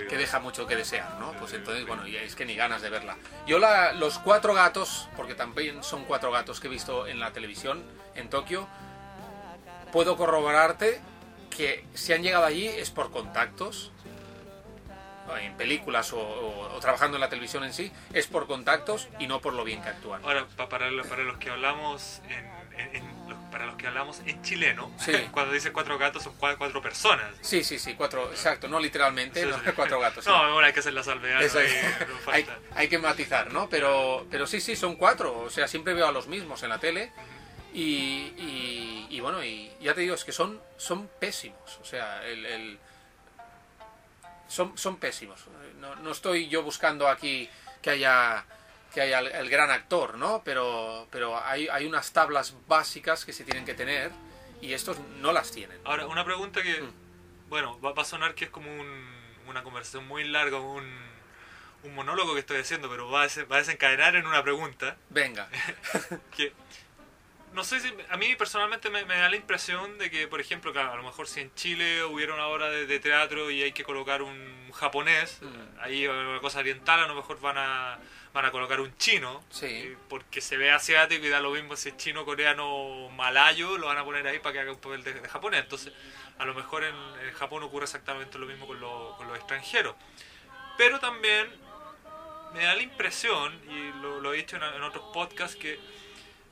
que 0.08 0.16
deja 0.16 0.38
mucho 0.38 0.64
que 0.68 0.76
desear, 0.76 1.16
¿no? 1.18 1.32
Pues 1.32 1.52
entonces, 1.54 1.84
bueno, 1.88 2.06
ya 2.06 2.20
es 2.22 2.36
que 2.36 2.44
ni 2.46 2.54
ganas 2.54 2.80
de 2.82 2.88
verla. 2.88 3.16
Yo 3.48 3.58
la, 3.58 3.92
los 3.92 4.20
cuatro 4.20 4.54
gatos, 4.54 5.08
porque 5.16 5.34
también 5.34 5.82
son 5.82 6.04
cuatro 6.04 6.30
gatos 6.30 6.60
que 6.60 6.68
he 6.68 6.70
visto 6.70 7.08
en 7.08 7.18
la 7.18 7.32
televisión 7.32 7.82
en 8.14 8.30
Tokio, 8.30 8.68
puedo 9.92 10.16
corroborarte 10.16 11.00
que 11.50 11.84
si 11.94 12.12
han 12.12 12.22
llegado 12.22 12.44
allí 12.44 12.66
es 12.68 12.90
por 12.90 13.10
contactos, 13.10 13.90
en 15.42 15.56
películas 15.56 16.12
o, 16.12 16.18
o- 16.20 16.74
o 16.76 16.80
trabajando 16.80 17.16
en 17.16 17.20
la 17.20 17.28
televisión 17.28 17.62
en 17.64 17.72
sí, 17.74 17.92
es 18.14 18.26
por 18.28 18.46
contactos 18.46 19.08
y 19.18 19.26
no 19.26 19.40
por 19.40 19.52
lo 19.52 19.62
bien 19.64 19.82
que 19.82 19.88
actúan. 19.90 20.22
Ahora, 20.24 20.46
pa- 20.56 20.68
para, 20.68 20.88
para 21.02 21.22
los 21.24 21.36
que 21.38 21.50
hablamos 21.50 22.22
en, 22.28 22.78
en- 22.80 22.96
en- 22.96 23.04
los- 23.08 23.17
para 23.50 23.66
los 23.66 23.76
que 23.76 23.86
hablamos 23.86 24.20
en 24.26 24.40
chileno, 24.42 24.90
Sí. 24.98 25.12
cuando 25.32 25.52
dice 25.52 25.72
cuatro 25.72 25.98
gatos 25.98 26.22
son 26.22 26.36
cua- 26.38 26.56
cuatro, 26.58 26.80
personas. 26.82 27.26
Sí, 27.40 27.64
sí, 27.64 27.78
sí, 27.78 27.94
cuatro, 27.94 28.30
exacto, 28.30 28.68
no 28.68 28.78
literalmente, 28.80 29.42
Sí, 29.42 29.48
no, 29.48 29.56
sí. 29.58 29.64
cuatro 29.76 29.98
gatos. 30.00 30.26
No, 30.26 30.52
bueno, 30.52 30.66
hay 30.66 30.72
que 30.72 30.80
hacer 30.80 30.92
la 30.92 31.02
salvedad. 31.02 31.40
¿no? 31.40 32.32
hay, 32.74 32.88
que 32.88 32.98
matizar, 32.98 33.52
¿no? 33.52 33.68
Pero, 33.68 34.26
pero 34.30 34.46
sí, 34.46 34.60
sí, 34.60 34.76
son 34.76 34.96
cuatro. 34.96 35.38
O 35.40 35.50
sea, 35.50 35.66
siempre 35.68 35.94
veo 35.94 36.06
a 36.06 36.12
los 36.12 36.26
mismos 36.26 36.62
en 36.62 36.68
la 36.70 36.78
tele. 36.78 37.12
Y, 37.72 38.32
y- 38.38 39.06
y 39.10 39.20
bueno, 39.20 39.42
y 39.44 39.70
ya 39.80 39.94
te 39.94 40.00
digo, 40.02 40.14
es 40.14 40.24
que 40.24 40.32
son, 40.32 40.60
son 40.76 41.08
pésimos. 41.20 41.78
O 41.80 41.84
sea, 41.84 42.24
el, 42.26 42.44
el- 42.46 42.78
son, 44.48 44.76
son 44.78 44.96
pésimos. 44.96 45.44
No, 45.78 45.94
no 45.96 46.10
estoy 46.10 46.48
yo 46.48 46.62
buscando 46.62 47.08
aquí 47.08 47.48
que 47.82 47.90
haya 47.90 48.44
que 48.98 49.02
haya 49.02 49.20
el, 49.20 49.28
el 49.28 49.48
gran 49.48 49.70
actor, 49.70 50.18
¿no? 50.18 50.42
Pero, 50.44 51.06
pero 51.12 51.40
hay, 51.40 51.68
hay 51.68 51.86
unas 51.86 52.12
tablas 52.12 52.54
básicas 52.66 53.24
que 53.24 53.32
se 53.32 53.44
tienen 53.44 53.64
que 53.64 53.74
tener 53.74 54.10
y 54.60 54.72
estos 54.72 54.98
no 55.20 55.32
las 55.32 55.52
tienen. 55.52 55.78
Ahora, 55.84 56.06
una 56.06 56.24
pregunta 56.24 56.62
que, 56.64 56.80
Mm. 56.82 56.92
bueno, 57.48 57.80
va, 57.80 57.92
va 57.92 58.02
a 58.02 58.04
sonar 58.04 58.34
que 58.34 58.46
es 58.46 58.50
como 58.50 58.68
un- 58.74 59.08
una 59.46 59.62
conversación 59.62 60.06
muy 60.08 60.24
larga, 60.24 60.58
un, 60.58 60.84
un 61.84 61.94
monólogo 61.94 62.34
que 62.34 62.40
estoy 62.40 62.58
haciendo, 62.58 62.90
pero 62.90 63.08
va 63.08 63.22
a, 63.22 63.28
va 63.50 63.56
a 63.56 63.58
desencadenar 63.60 64.16
en 64.16 64.26
una 64.26 64.42
pregunta 64.42 64.96
Venga. 65.10 65.48
que 66.36 66.52
no 67.52 67.64
sé 67.64 67.80
si 67.80 67.92
a 68.10 68.16
mí 68.16 68.34
personalmente 68.36 68.90
me, 68.90 69.04
me 69.04 69.16
da 69.16 69.28
la 69.28 69.36
impresión 69.36 69.98
de 69.98 70.10
que 70.10 70.28
por 70.28 70.40
ejemplo 70.40 70.72
claro, 70.72 70.92
a 70.92 70.96
lo 70.96 71.02
mejor 71.02 71.26
si 71.26 71.40
en 71.40 71.54
Chile 71.54 72.04
hubiera 72.04 72.34
una 72.34 72.46
obra 72.46 72.68
de, 72.70 72.86
de 72.86 73.00
teatro 73.00 73.50
y 73.50 73.62
hay 73.62 73.72
que 73.72 73.84
colocar 73.84 74.22
un 74.22 74.70
japonés 74.72 75.38
Mm. 75.42 75.80
ahí 75.80 76.06
una 76.06 76.40
cosa 76.40 76.58
oriental 76.60 77.00
a 77.00 77.06
lo 77.06 77.14
mejor 77.14 77.40
van 77.40 77.56
a 77.58 77.98
van 78.34 78.44
a 78.44 78.50
colocar 78.50 78.80
un 78.80 78.94
chino 78.98 79.42
Sí. 79.50 79.66
eh, 79.66 79.96
porque 80.08 80.40
se 80.40 80.56
ve 80.56 80.70
asiático 80.70 81.24
y 81.24 81.28
da 81.28 81.40
lo 81.40 81.50
mismo 81.50 81.74
si 81.76 81.88
es 81.88 81.96
chino 81.96 82.24
coreano 82.24 83.08
malayo 83.10 83.78
lo 83.78 83.86
van 83.86 83.98
a 83.98 84.04
poner 84.04 84.26
ahí 84.26 84.38
para 84.38 84.52
que 84.52 84.58
haga 84.60 84.72
un 84.72 84.78
papel 84.78 85.02
de, 85.02 85.14
de 85.14 85.28
japonés 85.28 85.60
entonces 85.62 85.92
a 86.38 86.44
lo 86.44 86.54
mejor 86.54 86.84
en, 86.84 86.94
en 86.94 87.32
Japón 87.34 87.62
ocurre 87.64 87.84
exactamente 87.84 88.38
lo 88.38 88.46
mismo 88.46 88.66
con, 88.66 88.78
lo- 88.78 89.14
con 89.16 89.26
los 89.28 89.36
extranjeros 89.38 89.94
pero 90.76 91.00
también 91.00 91.48
me 92.54 92.64
da 92.64 92.74
la 92.74 92.82
impresión, 92.82 93.60
y 93.68 94.00
lo, 94.00 94.20
lo 94.20 94.32
he 94.32 94.38
dicho 94.38 94.56
en, 94.56 94.62
en 94.62 94.82
otros 94.82 95.04
podcasts, 95.12 95.54
que 95.56 95.78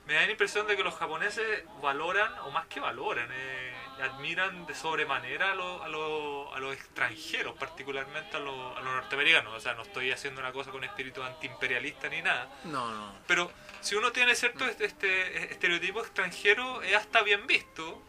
me 0.07 0.13
da 0.13 0.21
la 0.25 0.31
impresión 0.31 0.65
de 0.67 0.75
que 0.77 0.83
los 0.83 0.95
japoneses 0.95 1.63
valoran, 1.81 2.31
o 2.39 2.51
más 2.51 2.65
que 2.67 2.79
valoran, 2.79 3.27
eh, 3.31 3.73
admiran 4.01 4.65
de 4.65 4.73
sobremanera 4.75 5.51
a, 5.51 5.55
lo- 5.55 5.83
a, 5.83 5.87
lo- 5.89 6.53
a 6.55 6.59
los 6.59 6.73
extranjeros, 6.73 7.55
particularmente 7.57 8.37
a, 8.37 8.39
lo- 8.39 8.75
a 8.77 8.81
los 8.81 8.93
norteamericanos. 8.93 9.53
O 9.53 9.59
sea, 9.59 9.73
no 9.73 9.81
estoy 9.83 10.11
haciendo 10.11 10.39
una 10.39 10.51
cosa 10.51 10.71
con 10.71 10.83
espíritu 10.83 11.21
antiimperialista 11.23 12.07
ni 12.09 12.21
nada. 12.21 12.47
No, 12.63 12.89
no. 12.93 13.15
Pero 13.27 13.51
si 13.81 13.95
uno 13.95 14.11
tiene 14.11 14.33
cierto 14.35 14.65
este, 14.65 14.85
este 14.85 15.51
estereotipo 15.51 16.01
extranjero, 16.01 16.81
es 16.83 16.95
hasta 16.95 17.21
bien 17.23 17.45
visto, 17.47 18.01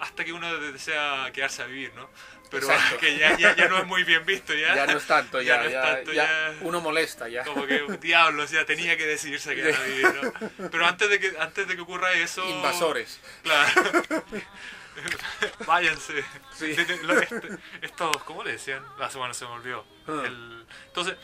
hasta 0.00 0.24
que 0.24 0.32
uno 0.32 0.58
desea 0.58 1.30
quedarse 1.32 1.62
a 1.62 1.66
vivir, 1.66 1.92
¿no? 1.94 2.08
Pero 2.50 2.70
Exacto. 2.70 2.96
que 3.00 3.18
ya, 3.18 3.36
ya, 3.36 3.56
ya 3.56 3.68
no 3.68 3.78
es 3.78 3.86
muy 3.86 4.04
bien 4.04 4.24
visto, 4.24 4.54
ya. 4.54 4.74
Ya 4.74 4.86
no 4.86 4.98
es 4.98 5.06
tanto, 5.06 5.40
ya, 5.40 5.56
Ya 5.56 5.62
no 5.62 5.68
es 5.68 5.74
tanto, 5.94 6.12
ya 6.12 6.54
uno 6.60 6.80
molesta 6.80 7.28
ya. 7.28 7.44
Como 7.44 7.66
que, 7.66 7.84
diablos, 8.00 8.50
ya 8.50 8.64
tenía 8.64 8.96
que 8.96 9.06
decidirse 9.06 9.52
a 9.52 9.54
quedar 9.54 9.74
a 9.80 9.84
vivir, 9.84 10.14
¿no? 10.22 10.70
Pero 10.70 10.86
antes 10.86 11.10
de 11.10 11.20
que, 11.20 11.34
antes 11.38 11.66
de 11.66 11.74
que 11.76 11.80
ocurra 11.82 12.12
eso... 12.12 12.44
Invasores. 12.48 13.20
Claro. 13.42 13.72
Váyanse. 15.66 16.24
Sí. 16.54 16.74
Lo- 17.02 17.20
este- 17.20 17.58
estos, 17.82 18.16
¿cómo 18.24 18.42
le 18.42 18.52
decían? 18.52 18.82
Ah, 18.98 19.10
bueno, 19.14 19.34
se 19.34 19.44
me 19.44 19.50
olvidó. 19.52 19.84
Ah. 20.06 20.22
El- 20.24 20.64
entonces, 20.86 21.16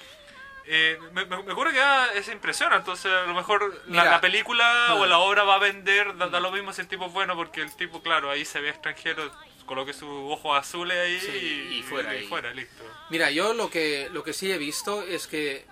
eh, 0.67 0.99
me, 1.13 1.25
me, 1.27 1.43
me 1.43 1.53
ocurre 1.53 1.73
que 1.73 1.79
da 1.79 2.13
esa 2.15 2.33
impresión. 2.33 2.73
Entonces, 2.73 3.13
a 3.13 3.23
lo 3.27 3.35
mejor 3.35 3.75
la, 3.87 4.03
Mira. 4.03 4.05
la 4.11 4.21
película 4.21 4.87
Ah. 4.89 4.95
o 4.95 5.07
la 5.07 5.19
obra 5.19 5.43
va 5.45 5.57
a 5.57 5.59
vender, 5.59 6.17
da, 6.17 6.29
da 6.29 6.41
lo 6.41 6.51
mismo 6.53 6.73
si 6.73 6.81
el 6.81 6.89
tipo 6.89 7.07
es 7.07 7.13
bueno, 7.13 7.35
porque 7.37 7.61
el 7.63 7.75
tipo, 7.77 8.03
claro, 8.03 8.31
ahí 8.31 8.45
se 8.45 8.61
ve 8.61 8.69
extranjero, 8.71 9.31
coloque 9.67 9.93
sus 9.93 10.09
ojos 10.09 10.59
azules 10.59 10.97
ahí 10.99 11.21
Sí, 11.21 11.69
y, 11.73 11.79
y 11.79 11.83
fuera, 11.83 12.15
y 12.17 12.25
y- 12.25 12.27
fuera, 12.29 12.53
listo. 12.53 12.83
Mira, 13.11 13.31
yo 13.31 13.55
lo 13.55 13.71
que, 13.71 14.09
lo 14.13 14.23
que 14.25 14.33
sí 14.33 14.51
he 14.51 14.59
visto 14.59 15.03
es 15.03 15.27
que 15.27 15.67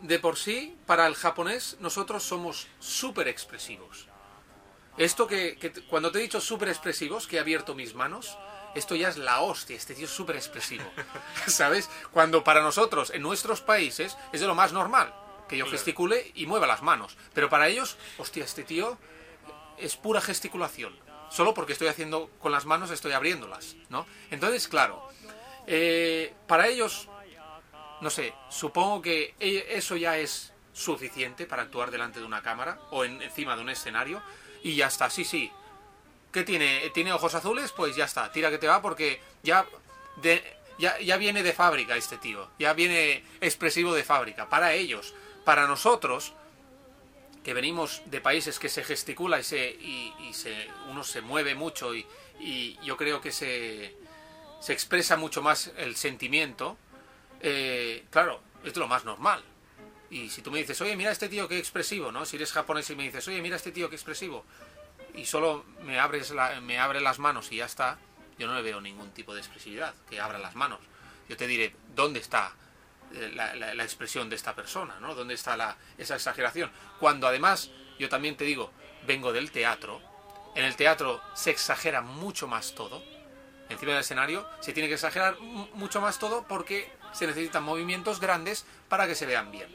de 0.00 0.18
por 0.18 0.36
sí, 0.36 0.76
para 0.86 1.06
el 1.06 1.14
japonés, 1.14 1.76
nosotros 1.80 2.22
somos 2.22 2.66
súper 2.80 3.28
expresivos. 3.28 4.08
Esto 4.96 5.26
que, 5.26 5.56
que 5.56 5.72
cuando 5.88 6.12
te 6.12 6.18
he 6.18 6.22
dicho 6.22 6.40
súper 6.40 6.68
expresivos, 6.68 7.26
que 7.26 7.36
he 7.36 7.40
abierto 7.40 7.74
mis 7.74 7.94
manos, 7.94 8.38
esto 8.74 8.94
ya 8.94 9.08
es 9.08 9.16
la 9.16 9.40
hostia, 9.40 9.76
este 9.76 9.94
tío 9.94 10.04
es 10.06 10.10
súper 10.10 10.36
expresivo. 10.36 10.84
¿Sabes? 11.46 11.88
Cuando 12.10 12.42
para 12.44 12.60
nosotros, 12.62 13.10
en 13.10 13.22
nuestros 13.22 13.60
países, 13.60 14.16
es 14.32 14.40
de 14.40 14.46
lo 14.46 14.54
más 14.54 14.72
normal, 14.72 15.14
que 15.48 15.56
yo 15.56 15.66
gesticule 15.66 16.32
y 16.34 16.46
mueva 16.46 16.66
las 16.66 16.82
manos. 16.82 17.16
Pero 17.32 17.48
para 17.50 17.68
ellos, 17.68 17.96
hostia, 18.18 18.44
este 18.44 18.64
tío 18.64 18.98
es 19.78 19.96
pura 19.96 20.20
gesticulación. 20.20 20.96
Solo 21.30 21.52
porque 21.54 21.72
estoy 21.72 21.88
haciendo 21.88 22.30
con 22.40 22.52
las 22.52 22.64
manos, 22.64 22.90
estoy 22.90 23.12
abriéndolas, 23.12 23.74
¿no? 23.88 24.06
Entonces, 24.30 24.68
claro, 24.68 25.08
eh, 25.66 26.32
para 26.46 26.68
ellos, 26.68 27.08
no 28.00 28.10
sé, 28.10 28.34
supongo 28.50 29.02
que 29.02 29.34
e- 29.40 29.66
eso 29.70 29.96
ya 29.96 30.16
es 30.18 30.52
suficiente 30.72 31.46
para 31.46 31.62
actuar 31.62 31.90
delante 31.90 32.20
de 32.20 32.26
una 32.26 32.42
cámara 32.42 32.78
o 32.90 33.04
en- 33.04 33.20
encima 33.22 33.56
de 33.56 33.62
un 33.62 33.70
escenario 33.70 34.22
y 34.62 34.76
ya 34.76 34.86
está, 34.86 35.10
sí, 35.10 35.24
sí. 35.24 35.50
¿Qué 36.34 36.42
tiene? 36.42 36.90
¿Tiene 36.92 37.12
ojos 37.12 37.32
azules? 37.36 37.70
Pues 37.70 37.94
ya 37.94 38.06
está, 38.06 38.32
tira 38.32 38.50
que 38.50 38.58
te 38.58 38.66
va 38.66 38.82
porque 38.82 39.20
ya, 39.44 39.64
ya, 40.80 40.98
ya 40.98 41.16
viene 41.16 41.44
de 41.44 41.52
fábrica 41.52 41.96
este 41.96 42.18
tío, 42.18 42.48
ya 42.58 42.72
viene 42.72 43.22
expresivo 43.40 43.94
de 43.94 44.02
fábrica. 44.02 44.48
Para 44.48 44.72
ellos, 44.72 45.14
para 45.44 45.68
nosotros, 45.68 46.32
que 47.44 47.54
venimos 47.54 48.02
de 48.06 48.20
países 48.20 48.58
que 48.58 48.68
se 48.68 48.82
gesticula 48.82 49.38
y 49.38 49.44
se 49.44 49.64
y, 49.64 50.12
se 50.32 50.68
uno 50.90 51.04
se 51.04 51.20
mueve 51.20 51.54
mucho 51.54 51.94
y, 51.94 52.04
y 52.40 52.80
yo 52.84 52.96
creo 52.96 53.20
que 53.20 53.30
se, 53.30 53.94
se 54.58 54.72
expresa 54.72 55.16
mucho 55.16 55.40
más 55.40 55.70
el 55.76 55.94
sentimiento 55.94 56.76
eh, 57.42 58.06
claro 58.10 58.40
es 58.64 58.74
lo 58.76 58.88
más 58.88 59.04
normal 59.04 59.44
y 60.10 60.30
si 60.30 60.42
tú 60.42 60.50
me 60.50 60.58
dices 60.58 60.80
oye 60.80 60.96
mira 60.96 61.12
este 61.12 61.28
tío 61.28 61.46
qué 61.46 61.58
expresivo 61.58 62.10
no 62.10 62.24
si 62.24 62.36
eres 62.36 62.50
japonés 62.50 62.88
y 62.90 62.96
me 62.96 63.04
dices 63.04 63.28
oye 63.28 63.42
mira 63.42 63.56
este 63.56 63.72
tío 63.72 63.88
qué 63.90 63.96
expresivo 63.96 64.44
y 65.14 65.24
solo 65.26 65.64
me 65.82 65.98
abres 65.98 66.30
la- 66.30 66.60
me 66.60 66.78
abre 66.78 67.00
las 67.00 67.18
manos 67.18 67.50
y 67.52 67.56
ya 67.56 67.66
está 67.66 67.98
yo 68.38 68.46
no 68.48 68.54
le 68.54 68.62
veo 68.62 68.80
ningún 68.80 69.10
tipo 69.12 69.32
de 69.34 69.40
expresividad 69.40 69.94
que 70.10 70.20
abra 70.20 70.38
las 70.38 70.54
manos 70.56 70.80
yo 71.28 71.36
te 71.36 71.46
diré 71.46 71.74
dónde 71.94 72.20
está 72.20 72.52
eh, 73.14 73.30
la, 73.34 73.84
expresión 73.84 74.28
de 74.28 74.34
esta 74.34 74.54
persona, 74.56 74.98
¿no? 74.98 75.14
¿Dónde 75.14 75.34
está 75.34 75.76
esa 75.98 76.14
exageración? 76.16 76.68
Cuando 76.98 77.28
además, 77.28 77.70
yo 77.98 78.08
también 78.08 78.36
te 78.36 78.42
digo, 78.44 78.72
vengo 79.06 79.32
del 79.32 79.52
teatro, 79.52 80.02
en 80.56 80.64
el 80.64 80.74
teatro 80.74 81.22
se 81.34 81.50
exagera 81.52 82.00
mucho 82.00 82.48
más 82.48 82.74
todo, 82.74 83.04
encima 83.68 83.92
del 83.92 84.00
escenario 84.00 84.48
se 84.60 84.72
tiene 84.72 84.88
que 84.88 84.94
exagerar 84.94 85.38
mu- 85.38 85.68
mucho 85.74 86.00
más 86.00 86.18
todo 86.18 86.44
porque 86.48 86.90
se 87.12 87.28
necesitan 87.28 87.62
movimientos 87.62 88.18
grandes 88.18 88.66
para 88.88 89.06
que 89.06 89.14
se 89.14 89.26
vean 89.26 89.52
bien. 89.52 89.68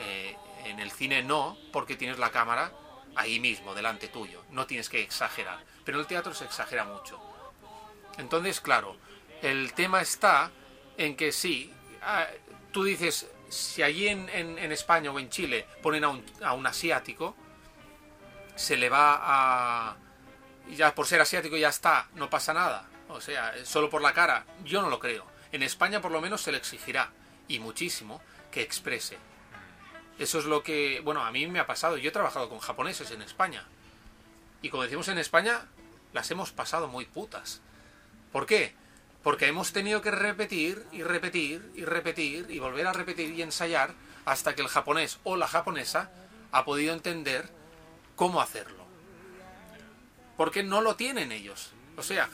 Eh, 0.00 0.36
en 0.66 0.80
el 0.80 0.90
cine 0.90 1.22
no, 1.22 1.56
porque 1.72 1.96
tienes 1.96 2.18
la 2.18 2.30
cámara 2.30 2.72
ahí 3.16 3.40
mismo, 3.40 3.74
delante 3.74 4.08
tuyo, 4.08 4.44
no 4.50 4.66
tienes 4.66 4.88
que 4.88 5.02
exagerar, 5.02 5.58
pero 5.84 5.98
el 6.00 6.06
teatro 6.06 6.34
se 6.34 6.44
exagera 6.44 6.84
mucho. 6.84 7.20
Entonces, 8.18 8.60
claro, 8.60 8.96
el 9.42 9.72
tema 9.72 10.00
está 10.00 10.50
en 10.96 11.16
que 11.16 11.32
sí, 11.32 11.72
ah, 12.02 12.26
tú 12.72 12.84
dices, 12.84 13.26
si 13.48 13.82
allí 13.82 14.08
en, 14.08 14.28
en- 14.28 14.58
en 14.58 14.72
España 14.72 15.10
o 15.10 15.18
en 15.18 15.28
Chile 15.30 15.66
ponen 15.82 16.04
a 16.04 16.08
un, 16.08 16.24
a 16.42 16.52
un 16.52 16.66
asiático, 16.66 17.36
se 18.56 18.76
le 18.76 18.88
va 18.88 19.18
a... 19.20 19.96
Ya 20.70 20.94
por 20.94 21.06
ser 21.06 21.20
asiático 21.20 21.56
ya 21.56 21.70
está, 21.70 22.08
no 22.14 22.30
pasa 22.30 22.52
nada. 22.54 22.88
O 23.08 23.20
sea, 23.20 23.54
solo 23.64 23.90
por 23.90 24.02
la 24.02 24.12
cara, 24.12 24.44
yo 24.64 24.82
no 24.82 24.88
lo 24.88 25.00
creo. 25.00 25.26
En 25.50 25.62
España 25.64 26.00
por 26.00 26.12
lo 26.12 26.20
menos 26.20 26.42
se 26.42 26.52
le 26.52 26.58
exigirá, 26.58 27.10
y 27.48 27.58
muchísimo, 27.58 28.20
que 28.52 28.62
exprese. 28.62 29.18
Eso 30.20 30.38
es 30.38 30.44
lo 30.44 30.62
que, 30.62 31.00
bueno, 31.02 31.24
a 31.24 31.32
mí 31.32 31.46
me 31.46 31.60
ha 31.60 31.66
pasado. 31.66 31.96
Yo 31.96 32.10
he 32.10 32.12
trabajado 32.12 32.50
con 32.50 32.58
japoneses 32.58 33.10
en 33.10 33.22
España. 33.22 33.64
Y 34.60 34.68
como 34.68 34.82
decimos 34.82 35.08
en 35.08 35.16
España, 35.16 35.66
las 36.12 36.30
hemos 36.30 36.52
pasado 36.52 36.88
muy 36.88 37.06
putas. 37.06 37.62
¿Por 38.30 38.44
qué? 38.44 38.74
Porque 39.22 39.46
hemos 39.46 39.72
tenido 39.72 40.02
que 40.02 40.10
repetir 40.10 40.84
y 40.92 41.02
repetir 41.02 41.72
y 41.74 41.86
repetir 41.86 42.50
y 42.50 42.58
volver 42.58 42.86
a 42.86 42.92
repetir 42.92 43.30
y 43.30 43.40
ensayar 43.40 43.94
hasta 44.26 44.54
que 44.54 44.60
el 44.60 44.68
japonés 44.68 45.18
o 45.24 45.36
la 45.36 45.48
japonesa 45.48 46.10
ha 46.52 46.66
podido 46.66 46.92
entender 46.92 47.48
cómo 48.14 48.42
hacerlo. 48.42 48.84
Porque 50.36 50.62
no 50.62 50.82
lo 50.82 50.96
tienen 50.96 51.32
ellos. 51.32 51.70
O 51.96 52.02
sea, 52.02 52.28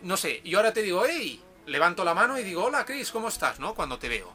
no 0.00 0.16
sé, 0.16 0.40
yo 0.42 0.56
ahora 0.56 0.72
te 0.72 0.80
digo, 0.80 1.04
hey, 1.06 1.42
levanto 1.66 2.02
la 2.02 2.14
mano 2.14 2.38
y 2.38 2.44
digo, 2.44 2.64
hola 2.64 2.86
Chris, 2.86 3.10
¿cómo 3.10 3.28
estás? 3.28 3.60
¿No? 3.60 3.74
Cuando 3.74 3.98
te 3.98 4.08
veo. 4.08 4.32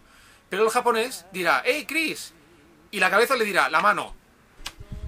Pero 0.50 0.63
el 0.63 0.69
japonés 0.69 1.26
dirá, 1.32 1.63
hey 1.65 1.86
Chris, 1.88 2.36
y 2.91 3.00
la 3.00 3.10
cabeza 3.10 3.36
le 3.36 3.45
dirá, 3.45 3.69
la 3.69 3.82
mano, 3.82 4.15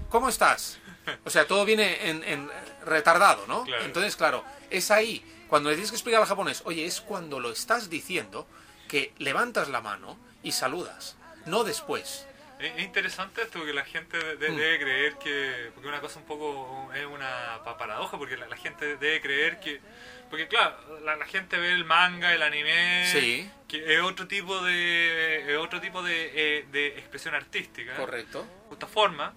¿cómo 0.08 0.28
estás? 0.28 0.78
O 1.24 1.30
sea, 1.30 1.46
todo 1.46 1.64
viene 1.64 2.10
en, 2.10 2.50
retardado, 2.84 3.46
¿no? 3.46 3.64
Entonces, 3.82 4.16
claro, 4.16 4.44
es 4.70 4.90
ahí, 4.90 5.24
cuando 5.48 5.70
le 5.70 5.76
tienes 5.76 5.90
que 5.90 5.96
explicar 5.96 6.20
al 6.20 6.28
japonés, 6.28 6.62
oye, 6.64 6.84
es 6.84 7.00
cuando 7.00 7.40
lo 7.40 7.50
estás 7.50 7.88
diciendo 7.88 8.46
que 8.88 9.12
levantas 9.18 9.68
la 9.68 9.80
mano 9.80 10.18
y 10.42 10.52
saludas, 10.52 11.16
no 11.46 11.64
después. 11.64 12.27
Es 12.58 12.80
interesante 12.80 13.42
esto 13.42 13.64
que 13.64 13.72
la 13.72 13.84
gente 13.84 14.18
mm. 14.18 14.38
debe 14.38 14.78
creer 14.80 15.18
que, 15.18 15.70
porque 15.74 15.88
una 15.88 16.00
cosa 16.00 16.18
un 16.18 16.26
poco 16.26 16.90
es 16.92 17.06
una 17.06 17.60
paradoja, 17.78 18.18
porque 18.18 18.36
la, 18.36 18.56
gente 18.56 18.96
debe 18.96 19.20
creer 19.20 19.60
que, 19.60 19.80
porque 20.28 20.48
claro, 20.48 20.76
la, 21.04 21.24
gente 21.26 21.56
ve 21.56 21.72
el 21.72 21.84
manga, 21.84 22.34
el 22.34 22.42
anime, 22.42 23.50
que 23.68 23.94
es 23.94 24.00
otro 24.00 24.26
tipo 24.26 24.60
de, 24.62 25.56
otro 25.60 25.80
tipo 25.80 26.02
de, 26.02 26.64
eh, 26.72 26.94
expresión 26.96 27.34
artística, 27.34 27.94
correcto, 27.94 28.44
de 28.68 28.74
esta 28.74 28.86
forma. 28.86 29.34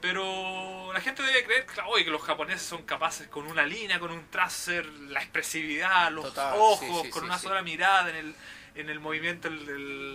Pero 0.00 0.94
la 0.94 1.00
gente 1.02 1.22
debe 1.22 1.44
creer 1.44 1.66
que 1.66 2.10
los 2.10 2.22
japoneses 2.22 2.62
son 2.62 2.84
capaces 2.84 3.28
con 3.28 3.46
una 3.46 3.66
línea, 3.66 4.00
con 4.00 4.10
un 4.10 4.30
tracer, 4.30 4.86
la 4.86 5.20
expresividad, 5.20 6.10
los 6.10 6.36
ojos, 6.38 7.06
con 7.08 7.24
una 7.24 7.38
sola 7.38 7.60
mirada 7.60 8.08
en 8.08 8.16
el, 8.16 8.34
en 8.74 8.90
el 8.90 9.00
movimiento, 9.00 9.48
el, 9.48 9.58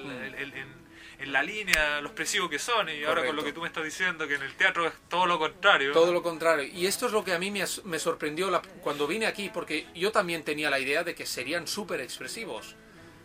mm 0.05 0.85
en 1.19 1.31
la 1.31 1.43
línea, 1.43 2.01
lo 2.01 2.07
expresivo 2.07 2.49
que 2.49 2.59
son, 2.59 2.89
y 2.89 3.03
ahora 3.03 3.25
con 3.25 3.35
lo 3.35 3.43
que 3.43 3.53
tú 3.53 3.61
me 3.61 3.67
estás 3.67 3.83
diciendo, 3.83 4.27
que 4.27 4.35
en 4.35 4.43
el 4.43 4.53
teatro 4.55 4.87
es 4.87 4.93
todo 5.07 5.25
lo 5.25 5.39
contrario. 5.39 5.93
Todo 5.93 6.11
lo 6.11 6.21
contrario. 6.21 6.69
Y 6.73 6.87
esto 6.87 7.05
es 7.05 7.11
lo 7.11 7.23
que 7.23 7.33
a 7.33 7.39
mí 7.39 7.51
me, 7.51 7.63
me 7.85 7.99
sorprendió 7.99 8.61
cuando 8.81 9.07
vine 9.07 9.25
aquí, 9.25 9.49
porque 9.53 9.87
yo 9.95 10.11
también 10.11 10.43
tenía 10.43 10.69
la 10.69 10.79
idea 10.79 11.03
de 11.03 11.15
que 11.15 11.25
serían 11.25 11.67
súper 11.67 12.01
expresivos. 12.01 12.75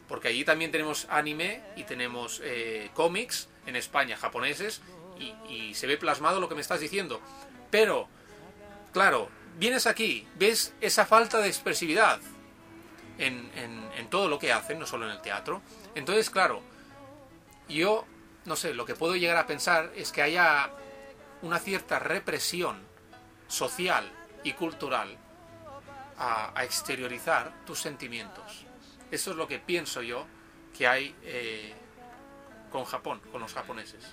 Porque 0.09 0.29
allí 0.29 0.45
también 0.45 0.73
tenemos 0.73 1.07
anime 1.09 1.63
y 1.77 1.85
tenemos 1.85 2.41
eh, 2.43 2.91
cómics 2.95 3.49
en 3.67 3.77
España, 3.77 4.17
japoneses, 4.17 4.83
y, 5.49 5.75
se 5.75 5.87
ve 5.87 5.99
plasmado 5.99 6.41
lo 6.41 6.49
que 6.49 6.55
me 6.55 6.63
estás 6.63 6.81
diciendo. 6.81 7.21
Pero, 7.71 8.09
claro, 8.93 9.29
vienes 9.59 9.87
aquí, 9.87 10.27
ves 10.37 10.75
esa 10.81 11.05
falta 11.07 11.39
de 11.39 11.49
expresividad 11.49 12.21
en, 13.27 13.51
en 13.55 14.11
todo 14.11 14.29
lo 14.29 14.39
que 14.39 14.53
hacen, 14.53 14.79
no 14.79 14.87
solo 14.87 15.07
en 15.07 15.13
el 15.13 15.21
teatro. 15.21 15.63
Entonces, 15.95 16.31
claro, 16.31 16.63
yo, 17.69 18.05
no 18.45 18.57
sé, 18.57 18.75
lo 18.75 18.85
que 18.85 18.95
puedo 18.95 19.17
llegar 19.17 19.37
a 19.37 19.47
pensar 19.47 19.93
es 19.95 20.11
que 20.13 20.23
haya 20.23 20.71
una 21.43 21.59
cierta 21.59 21.99
represión 21.99 22.79
social 23.49 24.11
y 24.45 24.53
cultural 24.53 25.17
a, 26.19 26.53
exteriorizar 26.65 27.65
tus 27.65 27.81
sentimientos. 27.81 28.67
Eso 29.11 29.31
es 29.31 29.37
lo 29.37 29.49
que 29.49 29.59
pienso 29.59 30.03
yo 30.03 30.27
que 30.77 30.87
hay 30.87 31.15
eh, 31.23 31.75
con 32.71 32.85
Japón, 32.85 33.21
con 33.33 33.41
los 33.41 33.55
japoneses. 33.55 34.05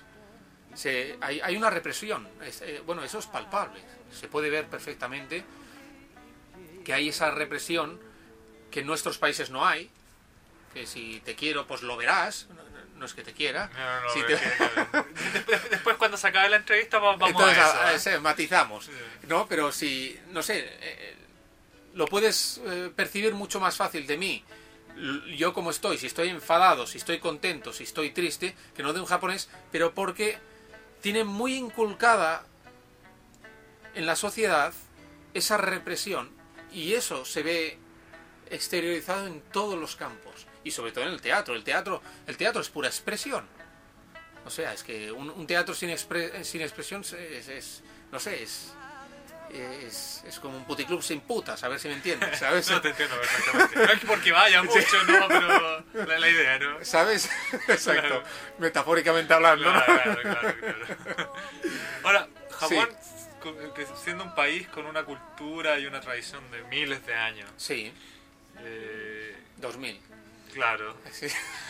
hay, 1.20 1.56
una 1.56 1.70
represión, 1.70 2.28
eh, 2.40 2.82
bueno, 2.84 3.02
eso 3.04 3.18
es 3.18 3.26
palpable, 3.26 3.80
se 4.10 4.28
puede 4.28 4.50
ver 4.50 4.68
perfectamente 4.68 5.44
que 6.84 6.94
hay 6.94 7.08
esa 7.10 7.30
represión 7.30 8.00
que 8.70 8.80
en 8.80 8.86
nuestros 8.86 9.18
países 9.18 9.50
no 9.50 9.66
hay, 9.66 9.90
que 10.74 10.86
si 10.86 11.20
te 11.24 11.34
quiero 11.34 11.66
pues 11.66 11.82
lo 11.82 11.96
verás, 11.96 12.46
no 12.98 13.06
es 13.06 13.14
que 13.14 13.22
te 13.22 13.32
quiera. 13.32 13.70
después, 15.70 15.96
cuando 15.96 16.16
se 16.16 16.26
acabe 16.26 16.48
la 16.48 16.56
entrevista 16.56 16.98
vamos 16.98 17.32
a, 17.40 17.94
eso, 17.94 18.20
matizamos. 18.20 18.90
¿no? 19.28 19.46
Pero 19.46 19.72
si, 19.72 20.18
no 20.30 20.42
sé, 20.42 20.68
eh, 20.80 21.16
lo 21.94 22.06
puedes 22.06 22.60
eh, 22.64 22.90
percibir 22.94 23.34
mucho 23.34 23.60
más 23.60 23.76
fácil 23.76 24.06
de 24.06 24.16
mí. 24.16 24.44
Yo 25.36 25.52
como 25.54 25.70
estoy, 25.70 25.96
si 25.96 26.06
estoy 26.06 26.28
enfadado, 26.28 26.86
si 26.86 26.98
estoy 26.98 27.20
contento, 27.20 27.72
si 27.72 27.84
estoy 27.84 28.10
triste, 28.10 28.56
que 28.74 28.82
no 28.82 28.92
de 28.92 29.00
un 29.00 29.06
japonés, 29.06 29.48
pero 29.70 29.94
porque 29.94 30.38
tiene 31.00 31.22
muy 31.22 31.54
inculcada 31.54 32.44
en 33.94 34.06
la 34.06 34.16
sociedad 34.16 34.72
esa 35.34 35.56
represión 35.56 36.30
y 36.72 36.94
eso 36.94 37.24
se 37.24 37.42
ve 37.42 37.78
exteriorizado 38.50 39.26
en 39.26 39.40
todos 39.52 39.78
los 39.78 39.96
campos 39.96 40.46
y 40.64 40.70
sobre 40.70 40.92
todo 40.92 41.04
en 41.04 41.10
el 41.10 41.20
teatro. 41.20 41.54
El 41.54 41.64
teatro, 41.64 42.02
el 42.26 42.36
teatro 42.36 42.60
es 42.60 42.68
pura 42.68 42.88
expresión. 42.88 43.46
O 44.44 44.50
sea, 44.50 44.72
es 44.72 44.82
que 44.82 45.12
un, 45.12 45.46
teatro 45.46 45.74
sin, 45.74 45.94
sin 46.42 46.60
expresión 46.62 47.02
es, 47.02 47.82
no 48.10 48.18
sé, 48.18 48.42
es, 48.42 48.72
es, 50.26 50.38
como 50.40 50.56
un 50.56 50.64
puticlub 50.64 51.02
sin 51.02 51.20
putas, 51.20 51.62
a 51.64 51.68
ver 51.68 51.78
si 51.78 51.88
me 51.88 51.94
entiendes, 51.94 52.38
¿sabes? 52.38 52.70
no 52.70 52.80
te 52.80 52.90
entiendo 52.90 53.16
perfectamente. 53.16 53.76
No 53.76 53.92
es 53.92 54.00
porque 54.06 54.32
vaya 54.32 54.62
mucho, 54.62 55.04
no, 55.06 55.28
pero 55.92 56.18
la, 56.18 56.28
idea, 56.28 56.58
¿no? 56.58 56.84
¿Sabes? 56.84 57.30
Exacto. 57.68 58.22
Metafóricamente 58.58 59.34
hablando. 59.34 59.70
Claro, 59.70 60.16
claro, 60.22 60.54
claro, 60.58 61.32
Ahora, 62.04 62.28
Japón, 62.50 62.88
siendo 64.02 64.24
un 64.24 64.34
país 64.34 64.68
con 64.68 64.86
una 64.86 65.04
cultura 65.04 65.78
y 65.78 65.86
una 65.86 66.00
tradición 66.00 66.50
de 66.50 66.62
miles 66.64 67.04
de 67.06 67.14
años. 67.14 67.50
Sí. 67.56 67.92
Eh, 68.60 69.36
2000. 69.58 70.00
Claro. 70.52 70.96
Sí. 71.12 71.26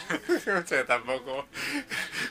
o 0.48 0.66
sea, 0.66 0.87
tampoco. 0.87 1.46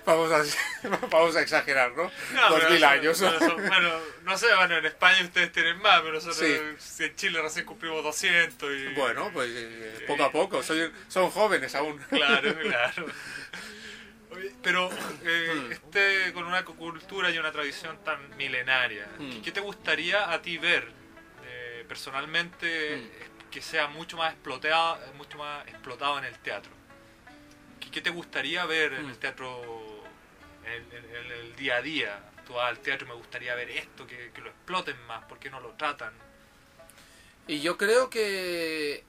Vamos 0.05 0.31
a, 0.31 0.87
vamos 1.11 1.35
a 1.35 1.41
exagerar, 1.41 1.91
¿no? 1.95 2.11
Dos 2.49 2.69
mil 2.71 2.83
años. 2.83 3.19
bueno, 3.19 3.99
no 4.23 4.37
sé, 4.37 4.47
bueno, 4.55 4.77
en 4.77 4.85
España 4.85 5.23
ustedes 5.23 5.51
tienen 5.51 5.77
más, 5.81 6.01
pero 6.01 6.13
nosotros 6.13 6.41
en 6.41 7.15
Chile 7.15 7.41
recién 7.41 7.65
cumplimos 7.65 8.03
200. 8.03 8.71
Y, 8.73 8.87
bueno, 8.95 9.29
pues 9.33 9.49
eh, 9.53 10.05
poco 10.07 10.23
a 10.23 10.31
poco. 10.31 10.61
son 10.63 11.29
jóvenes 11.31 11.75
aún. 11.75 11.97
Claro, 12.09 12.55
claro. 12.61 13.05
Pero 14.61 14.89
eh, 15.23 15.53
hmm. 15.55 15.71
este, 15.71 16.33
con 16.33 16.45
una 16.45 16.63
cultura 16.63 17.29
y 17.31 17.37
una 17.37 17.51
tradición 17.51 18.03
tan 18.03 18.35
milenaria, 18.37 19.07
hmm. 19.17 19.41
¿qué 19.41 19.51
te 19.51 19.61
gustaría 19.61 20.31
a 20.31 20.41
ti 20.41 20.57
ver 20.57 20.87
eh, 21.45 21.85
personalmente? 21.87 23.26
Que 23.51 23.61
sea 23.61 23.87
mucho 23.87 24.17
más 24.17 24.33
explotado, 24.33 24.99
mucho 25.15 25.37
más 25.37 25.67
explotado 25.67 26.17
en 26.19 26.25
el 26.25 26.37
teatro. 26.39 26.71
¿Qué, 27.91 28.01
te 28.01 28.09
gustaría 28.09 28.65
ver 28.65 28.93
en 28.93 29.05
el 29.05 29.13
mm. 29.13 29.19
teatro, 29.19 30.03
en, 30.65 31.31
el 31.31 31.55
día 31.55 31.77
a 31.77 31.81
día? 31.81 32.19
Tú 32.45 32.53
vas 32.53 32.69
al 32.69 32.79
teatro 32.79 33.07
me 33.07 33.13
gustaría 33.13 33.55
ver 33.55 33.69
esto, 33.69 34.05
que, 34.05 34.31
lo 34.41 34.49
exploten 34.49 34.95
más, 35.07 35.23
¿por 35.25 35.39
qué 35.39 35.49
no 35.49 35.59
lo 35.59 35.71
tratan? 35.71 36.13
Y 37.47 37.61
yo 37.61 37.77
creo 37.77 38.09
que 38.09 39.03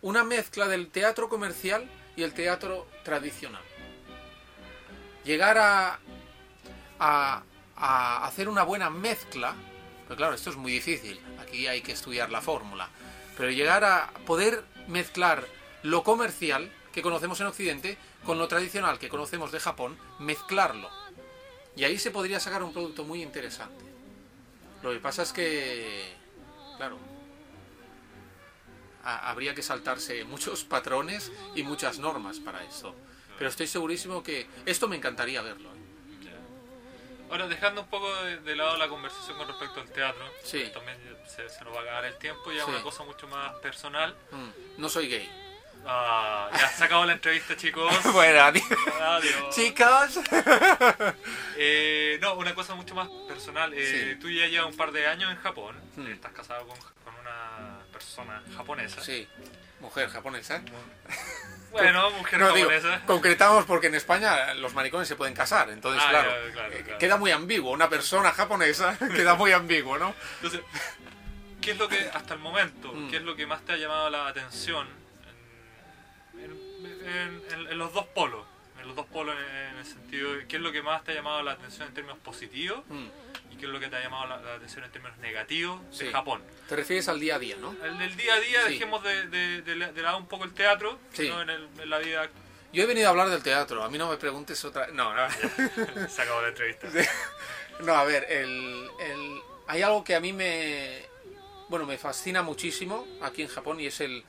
una 0.00 0.24
mezcla 0.24 0.66
del 0.66 0.88
teatro 0.88 1.28
comercial 1.28 1.88
y 2.16 2.22
el 2.22 2.32
teatro 2.32 2.88
tradicional. 3.04 3.62
Llegar 5.24 5.58
a, 5.58 5.98
a, 6.98 7.42
a 7.76 8.26
hacer 8.26 8.48
una 8.48 8.62
buena 8.62 8.90
mezcla, 8.90 9.54
pero 10.06 10.16
claro, 10.16 10.34
esto 10.34 10.50
es 10.50 10.56
muy 10.56 10.72
difícil, 10.72 11.20
aquí 11.40 11.66
hay 11.66 11.82
que 11.82 11.92
estudiar 11.92 12.30
la 12.30 12.40
fórmula 12.40 12.88
pero 13.38 13.52
llegar 13.52 13.84
a 13.84 14.10
poder 14.26 14.64
mezclar 14.88 15.46
lo 15.84 16.02
comercial 16.02 16.70
que 16.92 17.02
conocemos 17.02 17.40
en 17.40 17.46
Occidente 17.46 17.96
con 18.24 18.36
lo 18.36 18.48
tradicional 18.48 18.98
que 18.98 19.08
conocemos 19.08 19.52
de 19.52 19.60
Japón, 19.60 19.96
mezclarlo. 20.18 20.90
Y 21.76 21.84
ahí 21.84 21.98
se 21.98 22.10
podría 22.10 22.40
sacar 22.40 22.64
un 22.64 22.72
producto 22.72 23.04
muy 23.04 23.22
interesante. 23.22 23.84
Lo 24.82 24.90
que 24.90 24.98
pasa 24.98 25.22
es 25.22 25.32
que, 25.32 26.12
claro, 26.76 26.98
habría 29.04 29.54
que 29.54 29.62
saltarse 29.62 30.24
muchos 30.24 30.64
patrones 30.64 31.30
y 31.54 31.62
muchas 31.62 32.00
normas 32.00 32.40
para 32.40 32.64
eso. 32.64 32.92
Pero 33.38 33.50
estoy 33.50 33.68
segurísimo 33.68 34.24
que 34.24 34.48
esto 34.66 34.88
me 34.88 34.96
encantaría 34.96 35.42
verlo. 35.42 35.77
Ahora, 37.30 37.46
dejando 37.46 37.82
un 37.82 37.88
poco 37.88 38.12
de, 38.22 38.56
lado 38.56 38.76
la 38.76 38.88
conversación 38.88 39.36
con 39.36 39.46
respecto 39.48 39.80
al 39.80 39.90
teatro, 39.90 40.24
sí. 40.42 40.70
también 40.72 40.96
se, 41.26 41.42
nos 41.64 41.74
va 41.74 41.80
a 41.80 41.82
acabar 41.82 42.04
el 42.06 42.16
tiempo, 42.16 42.52
ya 42.52 42.64
una 42.64 42.82
cosa 42.82 43.04
mucho 43.04 43.28
más 43.28 43.54
personal. 43.56 44.14
Mm, 44.30 44.80
no 44.80 44.88
soy 44.88 45.08
gay. 45.08 45.30
Ah, 45.86 46.50
ya 46.52 46.68
se 46.68 46.84
acabó 46.84 47.04
la 47.04 47.12
entrevista, 47.12 47.56
chicos. 47.56 47.92
bueno, 48.12 48.40
adiós. 48.42 48.64
Chicos. 49.54 50.20
eh, 51.56 52.18
no, 52.20 52.34
una 52.34 52.54
cosa 52.54 52.74
mucho 52.74 52.94
más 52.94 53.08
personal. 53.26 53.72
Eh, 53.74 54.18
Tú 54.20 54.28
ya 54.30 54.46
llevas 54.46 54.70
un 54.70 54.76
par 54.76 54.92
de 54.92 55.06
años 55.06 55.30
en 55.30 55.38
Japón. 55.38 55.76
Mm. 55.96 56.08
Estás 56.08 56.32
casado 56.32 56.66
con, 56.66 56.78
con 56.78 57.14
una 57.20 57.78
persona 57.92 58.42
japonesa. 58.56 59.00
Sí, 59.00 59.28
mujer 59.80 60.08
japonesa. 60.08 60.62
Bueno, 61.70 62.10
mujer 62.12 62.38
No, 62.40 62.52
digo, 62.54 62.70
japonesa. 62.70 63.02
concretamos 63.04 63.66
porque 63.66 63.88
en 63.88 63.94
España 63.94 64.54
los 64.54 64.72
maricones 64.72 65.06
se 65.06 65.16
pueden 65.16 65.34
casar, 65.34 65.68
entonces 65.68 66.02
Ah, 66.04 66.08
claro, 66.08 66.30
ya, 66.46 66.52
claro, 66.54 66.72
eh, 66.72 66.82
claro. 66.82 66.98
queda 66.98 67.16
muy 67.18 67.30
ambiguo. 67.30 67.72
Una 67.72 67.90
persona 67.90 68.32
japonesa 68.32 68.96
queda 69.14 69.34
muy 69.34 69.52
ambiguo, 69.52 69.98
¿no? 69.98 70.14
Entonces, 70.36 70.62
¿qué 71.60 71.72
es 71.72 71.78
lo 71.78 71.86
que, 71.86 72.08
hasta 72.14 72.32
el 72.32 72.40
momento, 72.40 72.90
Mm. 72.94 73.10
qué 73.10 73.16
es 73.18 73.22
lo 73.22 73.36
que 73.36 73.46
más 73.46 73.60
te 73.66 73.72
ha 73.72 73.76
llamado 73.76 74.08
la 74.08 74.28
atención 74.28 74.88
en, 76.34 76.40
en- 76.40 77.06
en- 77.06 77.42
en- 77.52 77.66
en 77.72 77.78
los 77.78 77.92
dos 77.92 78.06
polos? 78.06 78.46
Los 78.88 78.96
dos 78.96 79.06
polos 79.06 79.36
en, 79.36 79.56
en 79.72 79.76
el 79.76 79.84
sentido 79.86 80.32
de 80.34 80.46
qué 80.48 80.56
es 80.56 80.62
lo 80.62 80.72
que 80.72 80.82
más 80.82 81.04
te 81.04 81.12
ha 81.12 81.14
llamado 81.14 81.42
la 81.42 81.52
atención 81.52 81.86
en 81.88 81.94
términos 81.94 82.18
positivos 82.24 82.80
Mm. 82.88 83.06
y 83.52 83.56
qué 83.56 83.66
es 83.66 83.70
lo 83.72 83.78
que 83.78 83.88
te 83.88 83.96
ha 83.96 84.02
llamado 84.02 84.26
la, 84.26 84.38
la 84.38 84.54
atención 84.54 84.82
en 84.84 84.90
términos 84.90 85.18
negativos 85.18 85.80
de 85.98 86.06
Sí. 86.06 86.10
Japón. 86.12 86.42
Te 86.68 86.74
refieres 86.76 87.06
al 87.08 87.20
día 87.20 87.36
a 87.36 87.38
día, 87.38 87.56
¿no? 87.60 87.76
El 87.84 87.98
del 87.98 88.16
día 88.16 88.34
a 88.34 88.40
día, 88.40 88.62
Sí. 88.66 88.72
dejemos 88.72 89.02
de, 89.04 89.28
de, 89.28 89.62
de 89.62 89.92
de 89.92 90.02
lado 90.02 90.16
un 90.18 90.26
poco 90.26 90.44
el 90.44 90.52
teatro, 90.54 90.98
Sí. 91.12 91.24
sino 91.24 91.42
en, 91.42 91.50
el- 91.50 91.68
en 91.80 91.90
la 91.90 91.98
vida. 91.98 92.28
Yo 92.72 92.82
he 92.82 92.86
venido 92.86 93.06
a 93.08 93.10
hablar 93.10 93.28
del 93.30 93.42
teatro, 93.42 93.82
a 93.84 93.88
mí 93.90 93.96
no 93.98 94.08
me 94.10 94.16
preguntes 94.16 94.62
otra... 94.64 94.88
No, 94.88 95.14
no. 95.14 95.28
Se 96.08 96.22
acabó 96.22 96.42
la 96.42 96.48
entrevista. 96.48 96.88
No, 97.80 97.92
a 97.94 98.04
ver, 98.04 98.26
el, 98.30 98.88
el- 99.00 99.40
hay 99.66 99.82
algo 99.82 100.02
que 100.02 100.14
a 100.14 100.20
mí 100.20 100.32
me, 100.32 101.02
bueno, 101.68 101.84
me 101.86 101.98
fascina 101.98 102.42
muchísimo 102.42 103.06
aquí 103.22 103.42
en 103.42 103.48
Japón 103.48 103.80
y 103.80 103.86
es 103.86 104.00
el, 104.00 104.24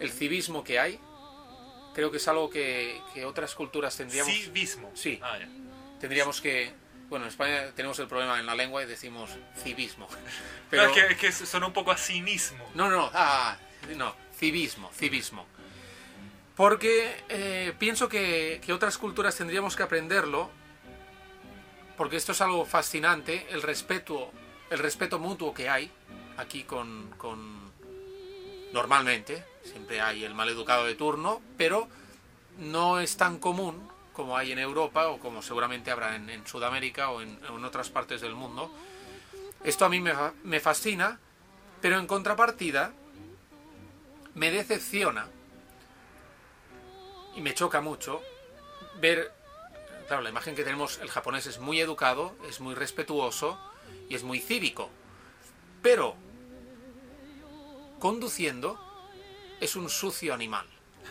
el 0.00 0.10
civismo 0.10 0.64
que 0.64 0.78
hay. 0.80 0.98
Creo 1.96 2.10
que 2.10 2.18
es 2.18 2.28
algo 2.28 2.50
que, 2.50 3.00
que 3.14 3.24
otras 3.24 3.54
culturas 3.54 3.96
tendríamos, 3.96 4.30
Civismo. 4.32 4.90
Sí. 4.94 5.18
Ah, 5.22 5.38
ya. 5.38 5.48
tendríamos 5.98 6.40
que... 6.42 6.72
Bueno, 7.08 7.24
en 7.24 7.30
España 7.30 7.70
tenemos 7.74 7.98
el 8.00 8.06
problema 8.06 8.38
en 8.38 8.44
la 8.46 8.54
lengua 8.54 8.82
y 8.82 8.86
decimos 8.86 9.30
civismo. 9.62 10.06
No, 10.66 10.68
Pero, 10.70 10.82
es, 10.86 10.92
que, 10.92 11.28
es 11.28 11.38
que 11.38 11.46
suena 11.46 11.66
un 11.66 11.72
poco 11.72 11.92
a 11.92 11.96
cinismo. 11.96 12.68
no, 12.74 12.90
no, 12.90 12.96
no, 12.96 13.10
ah, 13.14 13.56
no, 13.96 14.14
civismo, 14.38 14.90
civismo. 14.92 15.46
Porque 16.56 17.16
eh, 17.28 17.72
pienso 17.78 18.08
que, 18.08 18.60
que 18.64 18.72
otras 18.72 18.98
culturas 18.98 19.36
tendríamos 19.36 19.74
que 19.76 19.82
aprenderlo, 19.84 20.50
porque 21.96 22.16
esto 22.16 22.32
es 22.32 22.40
algo 22.42 22.64
fascinante, 22.66 23.46
el 23.50 23.62
respeto, 23.62 24.32
el 24.70 24.78
respeto 24.80 25.18
mutuo 25.18 25.54
que 25.54 25.68
hay 25.70 25.90
aquí 26.36 26.64
con, 26.64 27.10
con- 27.16 27.72
normalmente, 28.72 29.44
siempre 29.66 30.00
hay 30.00 30.24
el 30.24 30.34
maleducado 30.34 30.86
de 30.86 30.94
turno, 30.94 31.40
pero 31.56 31.88
no 32.58 33.00
es 33.00 33.16
tan 33.16 33.38
común 33.38 33.88
como 34.12 34.36
hay 34.36 34.52
en 34.52 34.58
Europa 34.58 35.08
o 35.08 35.18
como 35.18 35.42
seguramente 35.42 35.90
habrá 35.90 36.16
en, 36.16 36.46
Sudamérica 36.46 37.10
o 37.10 37.20
en, 37.20 37.38
otras 37.64 37.90
partes 37.90 38.22
del 38.22 38.34
mundo. 38.34 38.70
Esto 39.62 39.84
a 39.84 39.88
mí 39.88 40.00
me, 40.00 40.14
me 40.42 40.60
fascina, 40.60 41.18
pero 41.82 41.98
en 41.98 42.06
contrapartida 42.06 42.92
me 44.34 44.50
decepciona 44.50 45.28
y 47.34 47.42
me 47.42 47.52
choca 47.52 47.82
mucho 47.82 48.22
ver, 49.00 49.30
claro, 50.08 50.22
la 50.22 50.30
imagen 50.30 50.54
que 50.54 50.64
tenemos, 50.64 50.98
el 50.98 51.10
japonés 51.10 51.46
es 51.46 51.58
muy 51.58 51.80
educado, 51.80 52.34
es 52.48 52.60
muy 52.60 52.74
respetuoso 52.74 53.58
y 54.08 54.14
es 54.14 54.22
muy 54.22 54.40
cívico, 54.40 54.88
pero 55.82 56.14
conduciendo 57.98 58.85
es 59.60 59.76
un 59.76 59.88
sucio 59.90 60.34
animal. 60.34 60.66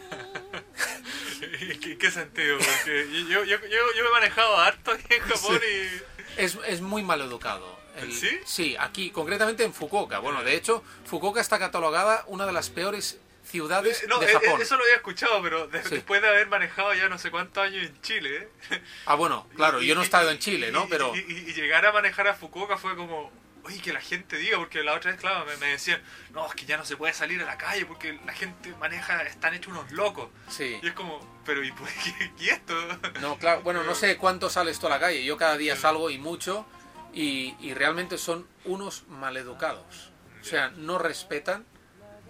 ¿Qué, 1.81 1.97
qué 1.97 2.11
sentido? 2.11 2.57
Porque 2.57 3.07
yo, 3.29 3.43
yo, 3.43 3.57
yo, 3.59 3.67
yo 3.67 4.05
he 4.05 4.11
manejado 4.11 4.57
harto 4.57 4.91
aquí 4.91 5.13
en 5.13 5.21
Japón 5.21 5.59
y... 5.61 6.41
Es, 6.41 6.57
es 6.67 6.81
muy 6.81 7.03
mal 7.03 7.21
educado. 7.21 7.75
¿Sí? 8.11 8.29
Sí, 8.45 8.75
aquí, 8.79 9.09
concretamente 9.11 9.63
en 9.63 9.73
Fukuoka. 9.73 10.19
Bueno, 10.19 10.43
de 10.43 10.55
hecho, 10.55 10.83
Fukuoka 11.05 11.39
está 11.39 11.57
catalogada 11.59 12.25
una 12.27 12.45
de 12.45 12.51
las 12.51 12.69
peores 12.69 13.19
ciudades 13.45 14.03
No, 14.09 14.19
de 14.19 14.25
eh, 14.25 14.33
Japón. 14.33 14.59
eh, 14.59 14.63
eso 14.63 14.75
lo 14.75 14.83
había 14.83 14.95
escuchado, 14.95 15.41
pero 15.41 15.67
de- 15.67 15.81
Sí. 15.83 15.89
después 15.91 16.21
de 16.21 16.27
haber 16.27 16.47
manejado 16.47 16.93
ya 16.93 17.07
no 17.07 17.17
sé 17.17 17.31
cuántos 17.31 17.63
años 17.63 17.85
en 17.85 18.01
Chile... 18.01 18.49
¿eh? 18.71 18.81
Ah, 19.05 19.15
bueno, 19.15 19.47
claro, 19.55 19.81
Y- 19.81 19.87
yo 19.87 19.95
no 19.95 20.01
he 20.01 20.03
estado 20.03 20.29
en 20.31 20.39
Chile, 20.39 20.69
y- 20.69 20.71
¿no? 20.71 20.87
Pero 20.89 21.15
y 21.15 21.53
llegar 21.53 21.85
a 21.85 21.91
manejar 21.93 22.27
a 22.27 22.33
Fukuoka 22.33 22.77
fue 22.77 22.95
como... 22.97 23.31
Oye, 23.65 23.79
que 23.79 23.91
la 23.91 24.01
gente 24.01 24.37
diga, 24.37 24.57
porque 24.57 24.83
la 24.83 24.93
otra 24.93 25.11
vez, 25.11 25.19
claro, 25.19 25.45
me, 25.45 25.57
me 25.57 25.67
decían, 25.67 26.01
no, 26.33 26.45
es 26.47 26.53
que 26.53 26.65
ya 26.65 26.77
no 26.77 26.85
se 26.85 26.97
puede 26.97 27.13
salir 27.13 27.41
a 27.41 27.45
la 27.45 27.57
calle 27.57 27.85
porque 27.85 28.19
la 28.25 28.33
gente 28.33 28.73
maneja, 28.79 29.23
están 29.23 29.53
hechos 29.53 29.73
unos 29.73 29.91
locos. 29.91 30.29
sí. 30.49 30.77
Y 30.81 30.87
es 30.87 30.93
como, 30.93 31.19
pero 31.45 31.63
¿y, 31.63 31.71
por 31.71 31.87
qué, 31.87 32.31
esto? 32.51 32.73
No, 33.21 33.37
claro, 33.37 33.61
bueno, 33.61 33.83
no 33.83 33.95
sé 33.95 34.17
cuánto 34.17 34.49
sales 34.49 34.79
tú 34.79 34.87
a 34.87 34.91
la 34.91 34.99
calle. 34.99 35.25
Yo 35.25 35.37
cada 35.37 35.57
día 35.57 35.75
salgo 35.75 36.09
y 36.09 36.17
mucho 36.17 36.65
y, 37.13 37.55
y 37.59 37.73
realmente 37.73 38.17
son 38.17 38.47
unos 38.65 39.07
maleducados. 39.07 40.11
O 40.41 40.43
sea, 40.43 40.69
no 40.69 40.99
respetan 40.99 41.65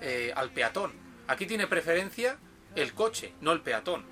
eh, 0.01 0.31
al 0.35 0.51
peatón. 0.51 0.93
Aquí 1.27 1.45
tiene 1.45 1.67
preferencia 1.67 2.37
el 2.75 2.93
coche, 2.93 3.33
no 3.41 3.51
el 3.51 3.61
peatón. 3.61 4.05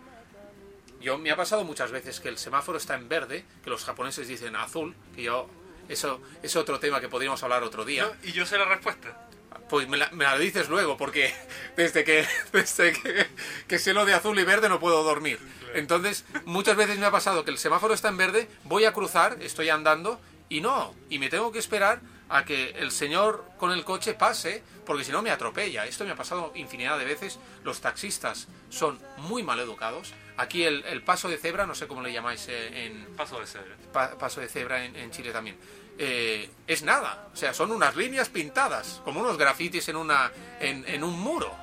Yo 0.99 1.17
me 1.17 1.32
ha 1.32 1.36
pasado 1.36 1.63
muchas 1.63 1.91
veces 1.91 2.19
que 2.19 2.30
el 2.30 2.38
semáforo 2.38 2.78
está 2.78 2.95
en 2.95 3.09
verde, 3.09 3.45
que 3.63 3.69
los 3.69 3.84
japoneses 3.84 4.28
dicen 4.28 4.55
azul, 4.55 4.95
que 5.15 5.24
yo 5.24 5.49
eso 5.89 6.21
es 6.41 6.55
otro 6.55 6.79
tema 6.79 7.01
que 7.01 7.09
podríamos 7.09 7.41
hablar 7.43 7.63
otro 7.63 7.86
día. 7.86 8.05
No, 8.05 8.27
y 8.27 8.31
yo 8.31 8.45
sé 8.45 8.57
la 8.57 8.65
respuesta. 8.65 9.27
Pues 9.69 9.88
me 9.88 9.97
la, 9.97 10.09
me 10.11 10.25
la 10.25 10.38
dices 10.38 10.69
luego, 10.69 10.97
porque 10.97 11.34
desde 11.75 12.03
que 12.03 12.27
desde 12.51 12.93
que, 12.93 13.27
que 13.67 13.79
sé 13.79 13.93
lo 13.93 14.05
de 14.05 14.13
azul 14.13 14.38
y 14.39 14.43
verde 14.43 14.69
no 14.69 14.79
puedo 14.79 15.03
dormir. 15.03 15.39
Entonces, 15.73 16.25
muchas 16.45 16.75
veces 16.75 16.99
me 16.99 17.05
ha 17.05 17.11
pasado 17.11 17.43
que 17.43 17.51
el 17.51 17.57
semáforo 17.57 17.93
está 17.93 18.09
en 18.09 18.17
verde, 18.17 18.47
voy 18.65 18.86
a 18.86 18.93
cruzar, 18.93 19.38
estoy 19.41 19.69
andando, 19.69 20.19
y 20.49 20.61
no, 20.61 20.93
y 21.09 21.17
me 21.17 21.29
tengo 21.29 21.51
que 21.51 21.59
esperar 21.59 22.01
a 22.29 22.45
que 22.45 22.71
el 22.71 22.91
señor 22.91 23.45
con 23.57 23.71
el 23.71 23.84
coche 23.84 24.13
pase, 24.13 24.63
porque 24.86 25.03
si 25.03 25.11
no 25.11 25.21
me 25.21 25.31
atropella. 25.31 25.86
Esto 25.86 26.03
me 26.03 26.11
ha 26.11 26.15
pasado 26.15 26.51
infinidad 26.55 26.97
de 26.97 27.05
veces. 27.05 27.39
Los 27.63 27.81
taxistas 27.81 28.47
son 28.69 28.99
muy 29.17 29.43
mal 29.43 29.59
educados. 29.59 30.13
Aquí 30.38 30.63
el, 30.63 30.84
el 30.86 31.03
paso 31.03 31.29
de 31.29 31.38
cebra, 31.38 31.65
no 31.67 31.75
sé 31.75 31.88
cómo 31.88 32.01
le 32.01 32.11
llamáis 32.11 32.47
eh, 32.49 32.86
en, 32.86 33.05
Paso 33.15 33.39
de 33.39 33.45
ser. 33.47 33.63
pa- 33.91 34.17
paso 34.17 34.41
de 34.41 34.47
cebra 34.49 34.84
en, 34.84 34.95
en 34.95 35.11
Chile 35.11 35.31
también. 35.31 35.57
Eh, 35.99 36.49
es 36.65 36.81
nada, 36.81 37.27
o 37.31 37.36
sea, 37.36 37.53
son 37.53 37.71
unas 37.71 37.95
líneas 37.95 38.29
pintadas, 38.29 38.99
como 39.05 39.19
unos 39.21 39.38
grafitis 39.38 39.88
en, 39.89 39.95
una, 39.95 40.31
en, 40.59 40.84
en 40.88 41.03
un 41.03 41.19
muro, 41.19 41.53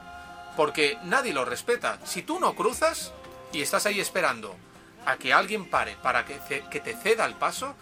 porque 0.57 0.97
nadie 1.03 1.33
lo 1.33 1.45
respeta. 1.45 1.99
Si 2.07 2.23
tú 2.23 2.39
no 2.39 2.55
cruzas 2.55 3.13
y 3.53 3.61
estás 3.61 3.87
ahí 3.87 3.99
esperando 3.99 4.55
a 5.05 5.17
que 5.17 5.33
alguien 5.33 5.69
pare 5.69 5.97
para 6.01 6.25
que, 6.25 6.35
te 6.81 6.95
ceda 6.95 7.25
el 7.27 7.35
paso, 7.35 7.75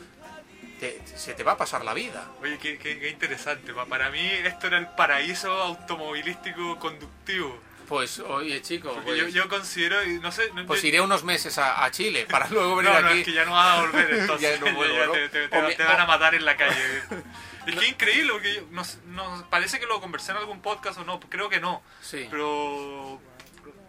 te- 0.81 1.03
se 1.17 1.35
te 1.35 1.43
va 1.43 1.53
a 1.53 1.57
pasar 1.59 1.85
la 1.85 1.93
vida. 1.93 2.25
Oye, 2.41 2.57
qué, 2.59 2.79
qué- 2.79 2.99
qué 2.99 3.11
interesante. 3.11 3.75
Pa- 3.75 3.85
Para 3.85 4.11
mí 4.11 4.21
esto 4.25 4.69
era 4.69 4.79
el 4.79 4.87
paraíso 4.89 5.53
automovilístico 5.53 6.79
conductivo. 6.79 7.59
Pues, 7.89 8.19
oye, 8.21 8.61
chico, 8.63 8.91
Porque 8.93 9.07
pues, 9.07 9.19
yo, 9.19 9.29
yo 9.29 9.49
considero, 9.49 10.05
y 10.05 10.19
no 10.21 10.31
sé... 10.31 10.51
no- 10.53 10.67
pues 10.67 10.83
yo- 10.83 10.89
iré 10.89 11.01
unos 11.01 11.25
meses 11.25 11.57
a, 11.59 11.85
a 11.85 11.91
Chile 11.91 12.27
para 12.31 12.47
luego 12.51 12.77
venir 12.77 12.93
no, 12.93 13.01
no, 13.01 13.09
aquí. 13.09 13.21
es 13.21 13.25
que 13.25 13.33
ya 13.33 13.45
no 13.47 13.53
vas 13.53 13.79
a 13.79 13.81
volver, 13.81 14.11
entonces 14.21 14.59
Ya 14.61 14.65
no 14.71 14.77
vuelvo, 14.77 15.07
¿no? 15.07 15.13
te, 15.13 15.29
te- 15.31 15.49
te- 15.49 15.59
O 15.59 15.63
me- 15.63 15.75
te 15.75 15.83
van 15.85 16.01
a 16.01 16.07
matar 16.07 16.35
en 16.35 16.45
la 16.45 16.57
calle. 16.57 16.77
es 17.67 17.75
que 17.75 17.81
es 17.85 17.89
increíble, 17.89 18.33
porque 18.33 18.55
yo- 18.57 18.63
nos, 18.71 18.99
nos- 19.07 19.43
parece 19.45 19.81
que 19.81 19.87
lo 19.87 20.01
conversé 20.01 20.33
en 20.33 20.37
algún 20.39 20.61
podcast 20.61 20.99
o 20.99 21.05
no, 21.05 21.19
creo 21.21 21.49
que 21.49 21.61
no. 21.61 21.83
Sí. 22.03 22.27
Pero 22.31 23.21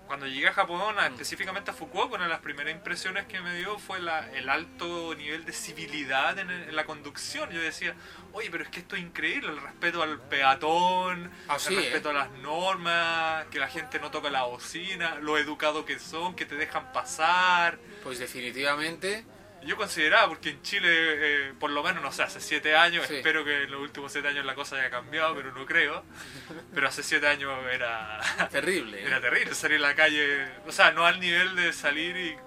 cuando 0.10 0.26
llegué 0.26 0.48
a 0.48 0.54
Japón, 0.54 0.96
Mm. 0.96 1.12
específicamente 1.14 1.70
a 1.70 1.74
Fukuoka, 1.76 2.16
una 2.16 2.24
de 2.24 2.32
las 2.32 2.40
primeras 2.40 2.74
impresiones 2.74 3.28
que 3.28 3.40
me 3.42 3.54
dio 3.54 3.78
fue 3.78 4.00
la- 4.00 4.28
el 4.32 4.50
alto 4.50 5.14
nivel 5.14 5.46
de 5.46 5.54
civilidad 5.54 6.40
en, 6.40 6.76
la 6.76 6.84
conducción. 6.86 7.52
Yo 7.52 7.62
decía, 7.62 7.94
oye, 8.34 8.50
pero 8.50 8.64
es 8.64 8.72
que 8.72 8.80
esto 8.80 8.96
es 8.96 9.04
increíble, 9.04 9.50
el 9.52 9.62
respeto 9.62 10.02
al 10.02 10.20
peatón, 10.20 11.30
Ah, 11.48 11.58
el 11.68 11.74
¿eh? 11.74 11.82
respeto 11.82 12.10
a 12.10 12.14
las 12.14 12.32
normas, 12.32 13.46
que 13.52 13.60
la 13.60 13.68
gente 13.68 14.00
no 14.00 14.10
toca 14.10 14.32
la 14.32 14.46
bocina, 14.46 15.14
lo 15.22 15.38
educado 15.38 15.86
que 15.86 16.00
son, 16.00 16.36
que 16.36 16.48
te 16.48 16.56
dejan 16.56 16.92
pasar. 16.92 17.78
Pues 18.02 18.18
definitivamente, 18.18 19.26
Yo 19.66 19.76
consideraba, 19.78 20.28
porque 20.30 20.50
en 20.52 20.62
Chile, 20.62 20.88
eh, 20.90 21.54
por 21.60 21.70
lo 21.72 21.84
menos, 21.84 22.02
no 22.02 22.12
sé, 22.12 22.24
hace 22.24 22.40
siete 22.40 22.76
años, 22.76 23.06
Sí. 23.08 23.18
espero 23.18 23.44
que 23.44 23.64
en 23.64 23.72
los 23.72 23.82
últimos 23.82 24.12
siete 24.12 24.28
años 24.30 24.46
la 24.46 24.56
cosa 24.56 24.78
haya 24.78 24.90
cambiado, 24.90 25.36
pero 25.36 25.52
no 25.52 25.66
creo. 25.66 26.04
Pero 26.74 26.88
hace 26.88 27.04
siete 27.04 27.28
años 27.28 27.52
era, 27.72 28.20
terrible. 28.52 29.04
era 29.04 29.20
terrible 29.20 29.54
salir 29.54 29.78
a 29.78 29.88
la 29.90 29.96
calle, 29.96 30.48
o 30.66 30.72
sea, 30.72 30.92
no 30.92 31.06
al 31.06 31.20
nivel 31.20 31.56
de 31.56 31.74
salir 31.74 32.16
y 32.18 32.38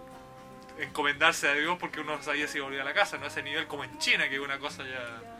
encomendarse 0.82 1.48
a 1.48 1.54
Dios 1.54 1.76
porque 1.78 2.00
uno 2.00 2.20
sabía 2.22 2.48
si 2.48 2.58
volvía 2.60 2.82
a 2.82 2.84
la 2.84 2.94
casa, 2.94 3.18
no 3.18 3.24
a 3.24 3.28
ese 3.28 3.42
nivel 3.42 3.66
como 3.66 3.84
en 3.84 3.98
China, 3.98 4.28
que 4.28 4.36
es 4.36 4.40
una 4.40 4.58
cosa 4.58 4.82
ya... 4.84 5.32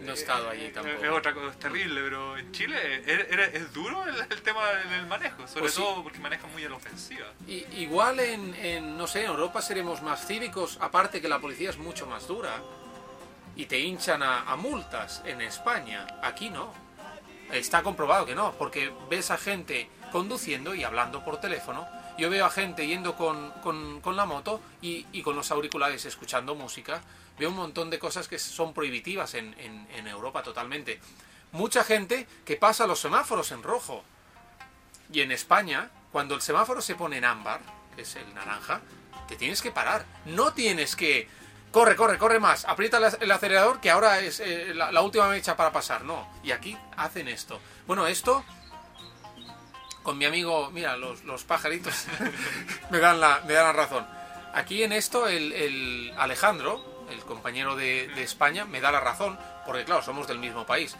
No 0.00 0.10
he 0.10 0.14
estado 0.14 0.50
allí 0.50 0.68
tampoco. 0.70 1.04
Es 1.04 1.10
otra 1.10 1.32
cosa, 1.34 1.48
es 1.50 1.58
terrible, 1.58 2.00
pero 2.02 2.36
en 2.36 2.52
Chile 2.52 3.02
es, 3.06 3.54
es- 3.54 3.72
duro 3.72 4.04
el, 4.06 4.14
el 4.30 4.42
tema 4.42 4.68
del 4.70 5.06
manejo, 5.06 5.46
sobre 5.46 5.60
Pues 5.62 5.74
sí. 5.74 5.80
todo 5.80 6.02
porque 6.02 6.18
manejan 6.18 6.50
muy 6.52 6.64
a 6.64 6.68
la 6.68 6.76
ofensiva. 6.76 7.26
I- 7.48 7.64
igual 7.78 8.20
en, 8.20 8.54
en, 8.56 8.98
no 8.98 9.06
sé, 9.06 9.20
en 9.20 9.26
Europa 9.30 9.62
seremos 9.62 10.02
más 10.02 10.26
cívicos, 10.26 10.78
aparte 10.80 11.20
que 11.22 11.28
la 11.28 11.38
policía 11.38 11.70
es 11.70 11.78
mucho 11.78 12.06
más 12.06 12.26
dura 12.28 12.52
y 13.56 13.66
te 13.66 13.78
hinchan 13.78 14.22
a, 14.22 14.42
a 14.42 14.56
multas 14.56 15.22
en 15.24 15.40
España. 15.40 16.06
Aquí 16.22 16.50
no. 16.50 16.72
Está 17.52 17.82
comprobado 17.82 18.26
que 18.26 18.34
no, 18.34 18.52
porque 18.52 18.92
ves 19.08 19.30
a 19.30 19.36
gente 19.36 19.88
conduciendo 20.10 20.74
y 20.74 20.82
hablando 20.84 21.24
por 21.24 21.40
teléfono. 21.40 21.86
Yo 22.18 22.30
veo 22.30 22.46
a 22.46 22.50
gente 22.50 22.86
yendo 22.86 23.16
con, 23.16 23.50
con- 23.62 24.00
la 24.16 24.24
moto 24.24 24.60
y, 24.80 25.06
y 25.12 25.22
con 25.22 25.34
los 25.36 25.50
auriculares 25.50 26.04
escuchando 26.04 26.54
música. 26.54 27.00
Veo 27.38 27.48
un 27.50 27.56
montón 27.56 27.90
de 27.90 27.98
cosas 27.98 28.28
que 28.28 28.38
son 28.38 28.72
prohibitivas 28.72 29.34
en, 29.34 29.54
en- 29.58 30.06
Europa 30.06 30.42
totalmente. 30.42 31.00
mucha 31.52 31.82
gente 31.84 32.26
que 32.44 32.56
pasa 32.56 32.86
los 32.86 33.00
semáforos 33.00 33.50
en 33.52 33.62
rojo. 33.62 34.04
Y 35.12 35.20
en 35.20 35.32
España, 35.32 35.90
cuando 36.12 36.34
el 36.34 36.40
semáforo 36.42 36.80
se 36.80 36.94
pone 36.94 37.18
en 37.18 37.24
ámbar, 37.24 37.60
que 37.96 38.02
es 38.02 38.16
el 38.16 38.32
naranja, 38.34 38.80
te 39.28 39.36
tienes 39.36 39.60
que 39.62 39.70
parar. 39.72 40.04
No 40.26 40.52
tienes 40.52 40.94
que... 40.96 41.28
Corre, 41.72 41.96
corre, 41.96 42.18
corre 42.18 42.38
más. 42.38 42.64
Aprieta 42.66 42.98
el 42.98 43.04
ac- 43.04 43.18
el 43.20 43.30
acelerador 43.32 43.80
que 43.80 43.90
ahora 43.90 44.20
es 44.20 44.38
eh, 44.40 44.72
la 44.74 45.00
última 45.02 45.28
mecha 45.28 45.56
para 45.56 45.72
pasar. 45.72 46.04
No. 46.04 46.28
Y 46.44 46.52
aquí 46.52 46.76
hacen 46.96 47.26
esto. 47.28 47.60
Bueno, 47.86 48.06
esto... 48.06 48.44
Con 50.04 50.16
mi 50.18 50.24
amigo... 50.26 50.70
Mira, 50.70 50.96
los, 50.96 51.24
los 51.24 51.42
pajaritos 51.42 52.06
me, 52.90 52.98
dan 52.98 53.20
la, 53.20 53.42
me 53.46 53.54
dan 53.54 53.64
la 53.66 53.72
razón. 53.72 54.06
Aquí 54.54 54.84
en 54.84 54.92
esto 54.92 55.26
el, 55.26 55.52
el 55.52 56.14
Alejandro, 56.16 57.06
el 57.10 57.18
compañero 57.22 57.74
de, 57.74 58.06
de 58.14 58.22
España, 58.22 58.64
me 58.66 58.80
da 58.80 58.92
la 58.92 59.00
razón. 59.00 59.36
Porque 59.66 59.84
claro, 59.84 60.02
somos 60.02 60.28
del 60.28 60.38
mismo 60.38 60.64
país. 60.64 60.94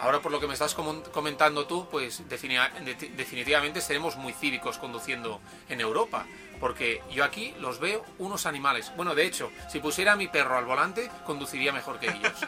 Ahora 0.00 0.20
por 0.20 0.32
lo 0.32 0.40
que 0.40 0.46
me 0.46 0.52
estás 0.54 0.76
comen- 0.76 1.02
comentando 1.10 1.66
tú, 1.66 1.88
pues 1.90 2.22
defini- 2.28 2.72
de- 2.84 2.94
definitivamente 3.16 3.80
seremos 3.80 4.16
muy 4.16 4.32
cívicos 4.32 4.78
conduciendo 4.78 5.40
en 5.68 5.80
Europa. 5.80 6.24
Porque 6.58 7.02
yo 7.12 7.22
aquí 7.24 7.54
los 7.60 7.78
veo 7.78 8.04
unos 8.18 8.46
animales. 8.46 8.90
Bueno, 8.96 9.14
de 9.14 9.26
hecho, 9.26 9.52
si 9.70 9.78
pusiera 9.78 10.12
a 10.12 10.16
mi 10.16 10.26
perro 10.26 10.56
al 10.58 10.64
volante, 10.64 11.08
conduciría 11.24 11.72
mejor 11.72 12.00
que 12.00 12.08
ellos. 12.08 12.32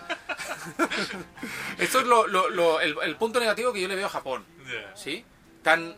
Esto 1.79 2.01
es 2.01 2.07
lo- 2.07 2.27
lo- 2.27 2.49
lo- 2.51 2.81
el, 2.81 2.97
el 3.03 3.17
punto 3.17 3.39
negativo 3.41 3.73
que 3.73 3.81
yo 3.81 3.89
le 3.89 3.95
veo 3.97 4.07
a 4.07 4.11
Japón. 4.11 4.45
¿Sí? 4.95 5.25
Tan... 5.63 5.97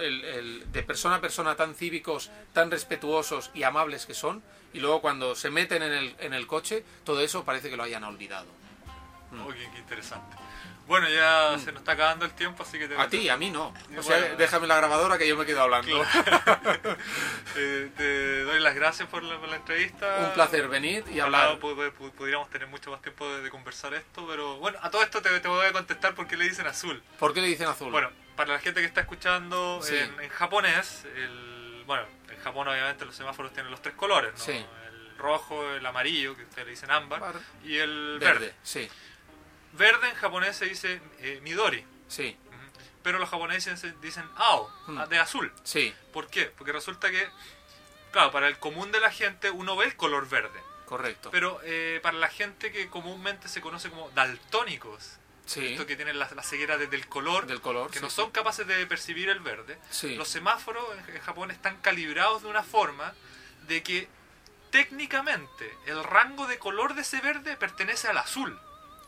el- 0.00 0.24
el- 0.24 0.72
de 0.72 0.82
persona 0.82 1.16
a 1.16 1.20
persona 1.20 1.54
tan 1.56 1.74
cívicos, 1.74 2.30
tan 2.52 2.70
respetuosos 2.70 3.50
y 3.54 3.62
amables 3.62 4.06
que 4.06 4.14
son, 4.14 4.42
y 4.72 4.80
luego 4.80 5.00
cuando 5.00 5.34
se 5.34 5.50
meten 5.50 5.82
en 5.82 5.92
el, 5.92 6.16
en 6.18 6.32
el 6.34 6.46
coche, 6.46 6.84
todo 7.04 7.20
eso 7.20 7.44
parece 7.44 7.70
que 7.70 7.76
lo 7.76 7.82
hayan 7.84 8.02
olvidado. 8.04 8.46
Oh, 9.44 9.48
qué, 9.52 9.68
qué 9.72 9.78
interesante. 9.78 10.36
Bueno, 10.88 11.08
ya 11.08 11.56
se 11.58 11.70
nos 11.70 11.82
está 11.82 11.92
acabando 11.92 12.24
el 12.24 12.32
tiempo, 12.32 12.64
así 12.64 12.76
que 12.76 12.88
te, 12.88 12.96
A 12.98 13.08
ti, 13.08 13.28
a 13.28 13.36
mí 13.36 13.48
no. 13.50 13.68
O 13.68 13.72
Bueno. 13.90 14.02
sea, 14.02 14.34
déjame 14.34 14.66
la 14.66 14.76
grabadora 14.76 15.18
que 15.18 15.28
yo 15.28 15.36
me 15.36 15.46
quedo 15.46 15.60
hablando. 15.62 16.02
te, 17.54 17.86
te 17.96 18.42
doy 18.42 18.58
las 18.60 18.74
gracias 18.74 19.08
por 19.08 19.22
la, 19.22 19.38
por 19.38 19.48
la 19.48 19.56
entrevista. 19.56 20.16
Un 20.26 20.32
placer 20.34 20.66
venir 20.68 21.04
y 21.12 21.20
Ojalá 21.20 21.44
hablar. 21.50 21.60
pudiéramos 21.60 22.50
tener 22.50 22.66
mucho 22.66 22.90
más 22.90 23.00
tiempo 23.02 23.28
de, 23.28 23.42
de 23.42 23.50
conversar 23.50 23.94
esto, 23.94 24.26
pero 24.28 24.56
bueno, 24.58 24.78
a 24.82 24.90
todo 24.90 25.02
esto 25.04 25.22
te, 25.22 25.38
te 25.38 25.46
voy 25.48 25.64
a 25.66 25.72
contestar 25.72 26.14
porque 26.16 26.36
le 26.36 26.44
dicen 26.48 26.66
azul. 26.66 27.00
¿Por 27.20 27.32
qué 27.34 27.40
le 27.40 27.46
dicen 27.48 27.68
azul? 27.68 27.92
Bueno, 27.92 28.10
para 28.40 28.54
la 28.54 28.58
gente 28.58 28.80
que 28.80 28.86
está 28.86 29.02
escuchando 29.02 29.80
Sí. 29.82 29.94
en, 29.98 30.18
en 30.18 30.30
japonés, 30.30 31.04
el, 31.14 31.82
bueno, 31.86 32.06
en 32.30 32.38
Japón 32.40 32.68
obviamente 32.68 33.04
los 33.04 33.14
semáforos 33.14 33.52
tienen 33.52 33.70
los 33.70 33.82
tres 33.82 33.94
colores, 33.96 34.32
¿no? 34.32 34.38
Sí. 34.42 34.52
El 34.52 35.18
rojo, 35.18 35.74
el 35.74 35.84
amarillo, 35.84 36.34
que 36.34 36.44
ustedes 36.44 36.64
le 36.64 36.70
dicen 36.70 36.90
ámbar, 36.90 37.20
Bar- 37.20 37.40
y 37.64 37.76
el 37.76 38.16
verde. 38.18 38.38
verde. 38.40 38.54
Sí, 38.62 38.88
Verde 39.74 40.08
en 40.08 40.14
japonés 40.14 40.56
se 40.56 40.64
dice 40.64 41.02
eh, 41.18 41.38
midori, 41.42 41.84
sí, 42.08 42.34
pero 43.02 43.18
los 43.18 43.28
japoneses 43.28 43.84
dicen 44.00 44.24
ao, 44.36 44.70
Mm. 44.86 45.02
de 45.10 45.18
azul. 45.18 45.52
sí, 45.62 45.94
¿Por 46.14 46.28
qué? 46.28 46.46
Porque 46.46 46.72
resulta 46.72 47.10
que, 47.10 47.28
claro, 48.10 48.32
para 48.32 48.48
el 48.48 48.58
común 48.58 48.90
de 48.90 49.00
la 49.00 49.10
gente 49.12 49.50
uno 49.50 49.76
ve 49.76 49.84
el 49.84 49.96
color 49.96 50.26
verde, 50.30 50.58
correcto. 50.86 51.30
pero 51.30 51.60
eh, 51.62 52.00
para 52.02 52.16
la 52.16 52.28
gente 52.28 52.72
que 52.72 52.88
comúnmente 52.88 53.48
se 53.48 53.60
conoce 53.60 53.90
como 53.90 54.08
daltónicos, 54.12 55.18
Sí, 55.50 55.66
esto 55.72 55.84
que 55.86 55.96
tienen 55.96 56.18
la, 56.18 56.28
la 56.34 56.42
ceguera 56.44 56.78
desde 56.78 56.94
el 56.94 57.08
color, 57.08 57.46
del 57.46 57.60
color. 57.60 57.90
que 57.90 57.98
sí, 57.98 58.04
no 58.04 58.08
sí. 58.10 58.16
son 58.16 58.30
capaces 58.30 58.66
de 58.66 58.86
percibir 58.86 59.28
el 59.28 59.40
verde, 59.40 59.78
los 60.16 60.28
semáforos 60.28 60.84
en 61.08 61.16
en 61.16 61.22
Japón 61.22 61.50
están 61.50 61.76
calibrados 61.78 62.42
de 62.42 62.48
una 62.48 62.62
forma 62.62 63.12
de 63.66 63.82
que 63.82 64.08
técnicamente 64.70 65.70
el 65.86 66.02
rango 66.04 66.46
de 66.46 66.58
color 66.58 66.94
de 66.94 67.02
ese 67.02 67.20
verde 67.20 67.56
pertenece 67.56 68.08
al 68.08 68.18
azul. 68.18 68.58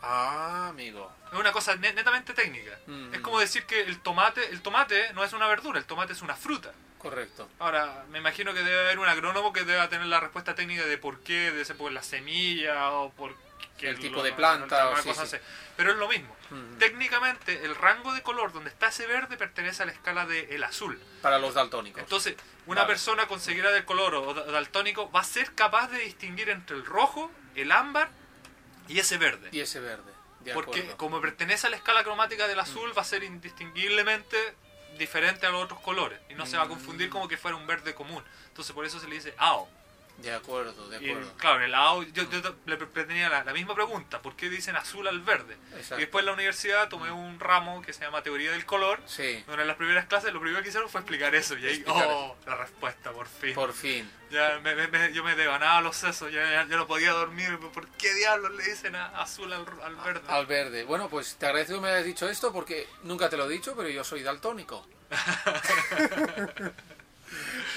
Ah, 0.01 0.67
amigo. 0.69 1.09
Es 1.31 1.39
una 1.39 1.51
cosa 1.53 1.75
ne- 1.77 1.93
netamente 1.93 2.33
técnica. 2.33 2.77
Mm. 2.87 3.13
Es 3.13 3.21
como 3.21 3.39
decir 3.39 3.65
que 3.65 3.79
el 3.81 3.99
tomate, 4.01 4.45
el 4.49 4.61
tomate 4.61 5.13
no 5.13 5.23
es 5.23 5.31
una 5.33 5.47
verdura, 5.47 5.79
el 5.79 5.85
tomate 5.85 6.11
es 6.13 6.21
una 6.21 6.35
fruta. 6.35 6.73
Correcto. 6.99 7.49
Ahora, 7.59 8.05
me 8.09 8.19
imagino 8.19 8.53
que 8.53 8.63
debe 8.63 8.79
haber 8.81 8.99
un 8.99 9.07
agrónomo 9.07 9.51
que 9.53 9.63
deba 9.63 9.89
tener 9.89 10.07
la 10.07 10.19
respuesta 10.19 10.55
técnica 10.55 10.83
de 10.85 10.97
por 10.97 11.19
qué, 11.21 11.51
de 11.51 11.65
ser 11.65 11.75
por 11.77 11.91
la 11.91 12.03
semilla 12.03 12.91
o 12.91 13.11
por 13.11 13.35
El 13.79 13.99
tipo 13.99 14.17
lo- 14.17 14.23
de 14.23 14.31
planta, 14.33 14.89
o- 14.89 14.97
sí, 14.97 15.13
sí. 15.13 15.19
así. 15.19 15.37
Pero 15.75 15.91
es 15.91 15.97
lo 15.97 16.07
mismo. 16.07 16.35
Mm. 16.51 16.77
Técnicamente, 16.77 17.65
el 17.65 17.75
rango 17.75 18.13
de 18.13 18.21
color 18.21 18.53
donde 18.53 18.69
está 18.69 18.87
ese 18.87 19.07
verde 19.07 19.35
pertenece 19.35 19.83
a 19.83 19.85
la 19.87 19.91
escala 19.91 20.25
del 20.25 20.63
azul. 20.63 21.01
Para 21.21 21.39
los 21.39 21.53
daltónicos. 21.55 22.01
Entonces, 22.01 22.35
una 22.67 22.81
Vale. 22.81 22.93
persona 22.93 23.27
con 23.27 23.39
ceguera 23.41 23.71
del 23.71 23.83
color 23.83 24.15
o 24.15 24.33
da- 24.33 24.45
daltónico 24.45 25.11
va 25.11 25.21
a 25.21 25.23
ser 25.25 25.53
capaz 25.55 25.87
de 25.89 25.99
distinguir 25.99 26.49
entre 26.49 26.77
el 26.77 26.85
rojo, 26.85 27.31
el 27.55 27.71
ámbar 27.71 28.09
y 28.87 28.99
ese 28.99 29.17
verde. 29.17 29.49
y 29.51 29.59
ese 29.61 29.79
verde. 29.79 30.11
De 30.41 30.53
Porque 30.53 30.79
acuerdo. 30.79 30.93
Mm. 30.93 30.97
como 30.97 31.21
pertenece 31.21 31.67
a 31.67 31.69
la 31.69 31.77
escala 31.77 32.03
cromática 32.03 32.47
del 32.47 32.59
azul, 32.59 32.95
va 32.97 33.01
a 33.01 33.05
ser 33.05 33.23
indistinguiblemente 33.23 34.37
diferente 34.97 35.45
a 35.47 35.49
los 35.49 35.63
otros 35.63 35.79
colores. 35.79 36.19
Y 36.29 36.35
no 36.35 36.45
se 36.45 36.57
va 36.57 36.63
a 36.63 36.67
confundir 36.67 37.07
Mm. 37.09 37.11
como 37.11 37.27
que 37.27 37.37
fuera 37.37 37.57
un 37.57 37.65
verde 37.65 37.95
común. 37.95 38.23
Entonces 38.49 38.73
por 38.73 38.85
eso 38.85 38.99
se 38.99 39.07
le 39.07 39.15
dice 39.15 39.33
AO. 39.37 39.67
De 40.17 40.31
acuerdo, 40.31 40.87
de 40.89 41.03
Y, 41.05 41.09
acuerdo. 41.09 41.33
claro, 41.37 41.57
en 41.57 41.63
el 41.63 41.75
AO 41.75 42.03
yo, 42.03 42.23
yo 42.29 42.55
le 42.65 42.77
pre- 42.77 43.03
tenía 43.05 43.27
la, 43.29 43.43
la 43.43 43.51
misma 43.51 43.75
pregunta. 43.75 44.21
¿Por 44.21 44.35
qué 44.37 44.47
dicen 44.49 44.75
azul 44.77 45.05
al 45.07 45.19
verde? 45.21 45.57
Exacto. 45.75 45.95
Y 45.97 45.99
después 46.01 46.21
en 46.21 46.27
la 46.27 46.33
universidad 46.33 46.87
tomé 46.87 47.11
un 47.11 47.39
ramo 47.39 47.81
que 47.81 47.91
se 47.93 48.05
llama 48.05 48.21
Teoría 48.23 48.51
del 48.51 48.65
Color. 48.65 49.01
Sí, 49.05 49.43
Donde 49.47 49.63
en 49.63 49.67
las 49.67 49.75
primeras 49.75 50.05
clases 50.05 50.31
lo 50.31 50.39
primero 50.39 50.61
que 50.63 50.69
hicieron 50.69 50.87
fue 50.89 51.01
explicar 51.01 51.35
eso. 51.35 51.57
Y 51.57 51.65
ahí, 51.65 51.73
Explicar 51.77 52.07
oh, 52.09 52.37
la 52.45 52.55
respuesta, 52.55 53.11
por 53.11 53.27
fin. 53.27 53.53
por 53.53 53.73
fin. 53.73 54.09
Ya 54.29 54.59
me, 54.63 54.75
me- 54.75 54.87
me- 54.87 55.11
yo 55.13 55.23
me 55.25 55.35
devanaba 55.35 55.81
los 55.81 55.97
sesos, 55.97 56.31
ya, 56.31 56.43
ya, 56.43 56.67
ya 56.67 56.77
no 56.77 56.87
podía 56.87 57.11
dormir. 57.11 57.59
¿Por 57.73 57.87
qué 57.89 58.13
diablos 58.13 58.51
le 58.53 58.63
dicen 58.63 58.95
a- 58.95 59.07
azul 59.21 59.51
al, 59.51 59.65
al 59.83 59.95
verde? 59.97 60.21
Al 60.29 60.45
verde. 60.45 60.83
Bueno, 60.85 61.09
pues 61.09 61.35
te 61.35 61.47
agradezco 61.47 61.75
que 61.75 61.81
me 61.81 61.89
hayas 61.89 62.05
dicho 62.05 62.29
esto 62.29 62.53
porque 62.53 62.87
nunca 63.03 63.29
te 63.29 63.35
lo 63.35 63.45
he 63.45 63.49
dicho, 63.49 63.75
pero 63.75 63.89
yo 63.89 64.03
soy 64.05 64.23
daltónico. 64.23 64.87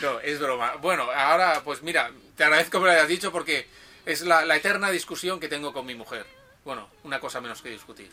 no, 0.02 0.20
es 0.20 0.38
broma. 0.38 0.74
Bueno, 0.76 1.08
ahora, 1.14 1.62
pues 1.64 1.82
mira, 1.82 2.10
te 2.36 2.44
agradezco 2.44 2.78
que 2.78 2.84
me 2.84 2.86
lo 2.86 2.92
hayas 2.92 3.08
dicho 3.08 3.32
porque 3.32 3.66
es 4.04 4.22
la, 4.22 4.44
la 4.44 4.56
eterna 4.56 4.90
discusión 4.90 5.40
que 5.40 5.48
tengo 5.48 5.72
con 5.72 5.86
mi 5.86 5.94
mujer. 5.94 6.26
Bueno, 6.64 6.90
una 7.04 7.20
cosa 7.20 7.40
menos 7.40 7.62
que 7.62 7.68
discutir. 7.70 8.10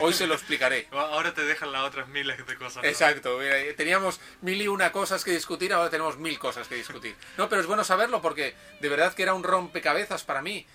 Hoy 0.00 0.12
se 0.12 0.26
lo 0.26 0.34
explicaré. 0.34 0.88
Ahora 0.92 1.32
te 1.34 1.44
dejan 1.44 1.70
las 1.70 1.82
otras 1.84 2.08
miles 2.08 2.44
de 2.46 2.56
cosas. 2.56 2.82
¿no? 2.82 2.88
Exacto, 2.88 3.38
mira, 3.38 3.54
teníamos 3.76 4.20
mil 4.40 4.60
y 4.60 4.66
una 4.66 4.90
cosas 4.90 5.22
que 5.22 5.30
discutir, 5.30 5.72
ahora 5.72 5.88
tenemos 5.88 6.18
mil 6.18 6.36
cosas 6.38 6.66
que 6.66 6.74
discutir. 6.74 7.14
No, 7.38 7.48
pero 7.48 7.60
es 7.60 7.66
bueno 7.68 7.84
saberlo 7.84 8.20
porque 8.20 8.56
de 8.80 8.88
verdad 8.88 9.14
que 9.14 9.22
era 9.22 9.34
un 9.34 9.44
rompecabezas 9.44 10.24
para 10.24 10.42
mí. 10.42 10.66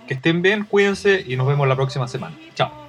Que 0.07 0.13
estén 0.15 0.41
bien, 0.41 0.63
cuídense 0.65 1.23
y 1.25 1.35
nos 1.35 1.47
vemos 1.47 1.67
la 1.67 1.75
próxima 1.75 2.07
semana. 2.07 2.35
Chao. 2.53 2.84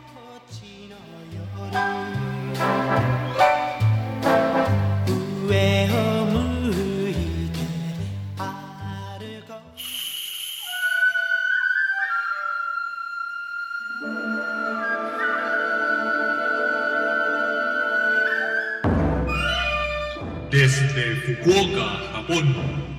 Desde 20.51 21.17
Fukuoka, 21.17 21.85
Japón, 22.15 22.55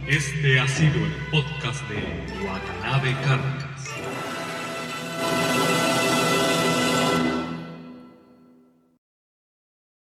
este 0.07 0.59
ha 0.59 0.68
sido 0.68 0.93
el 1.03 1.11
podcast 1.32 1.82
de 1.89 1.97
Watanabe 2.45 3.15
Cartas. 3.24 3.57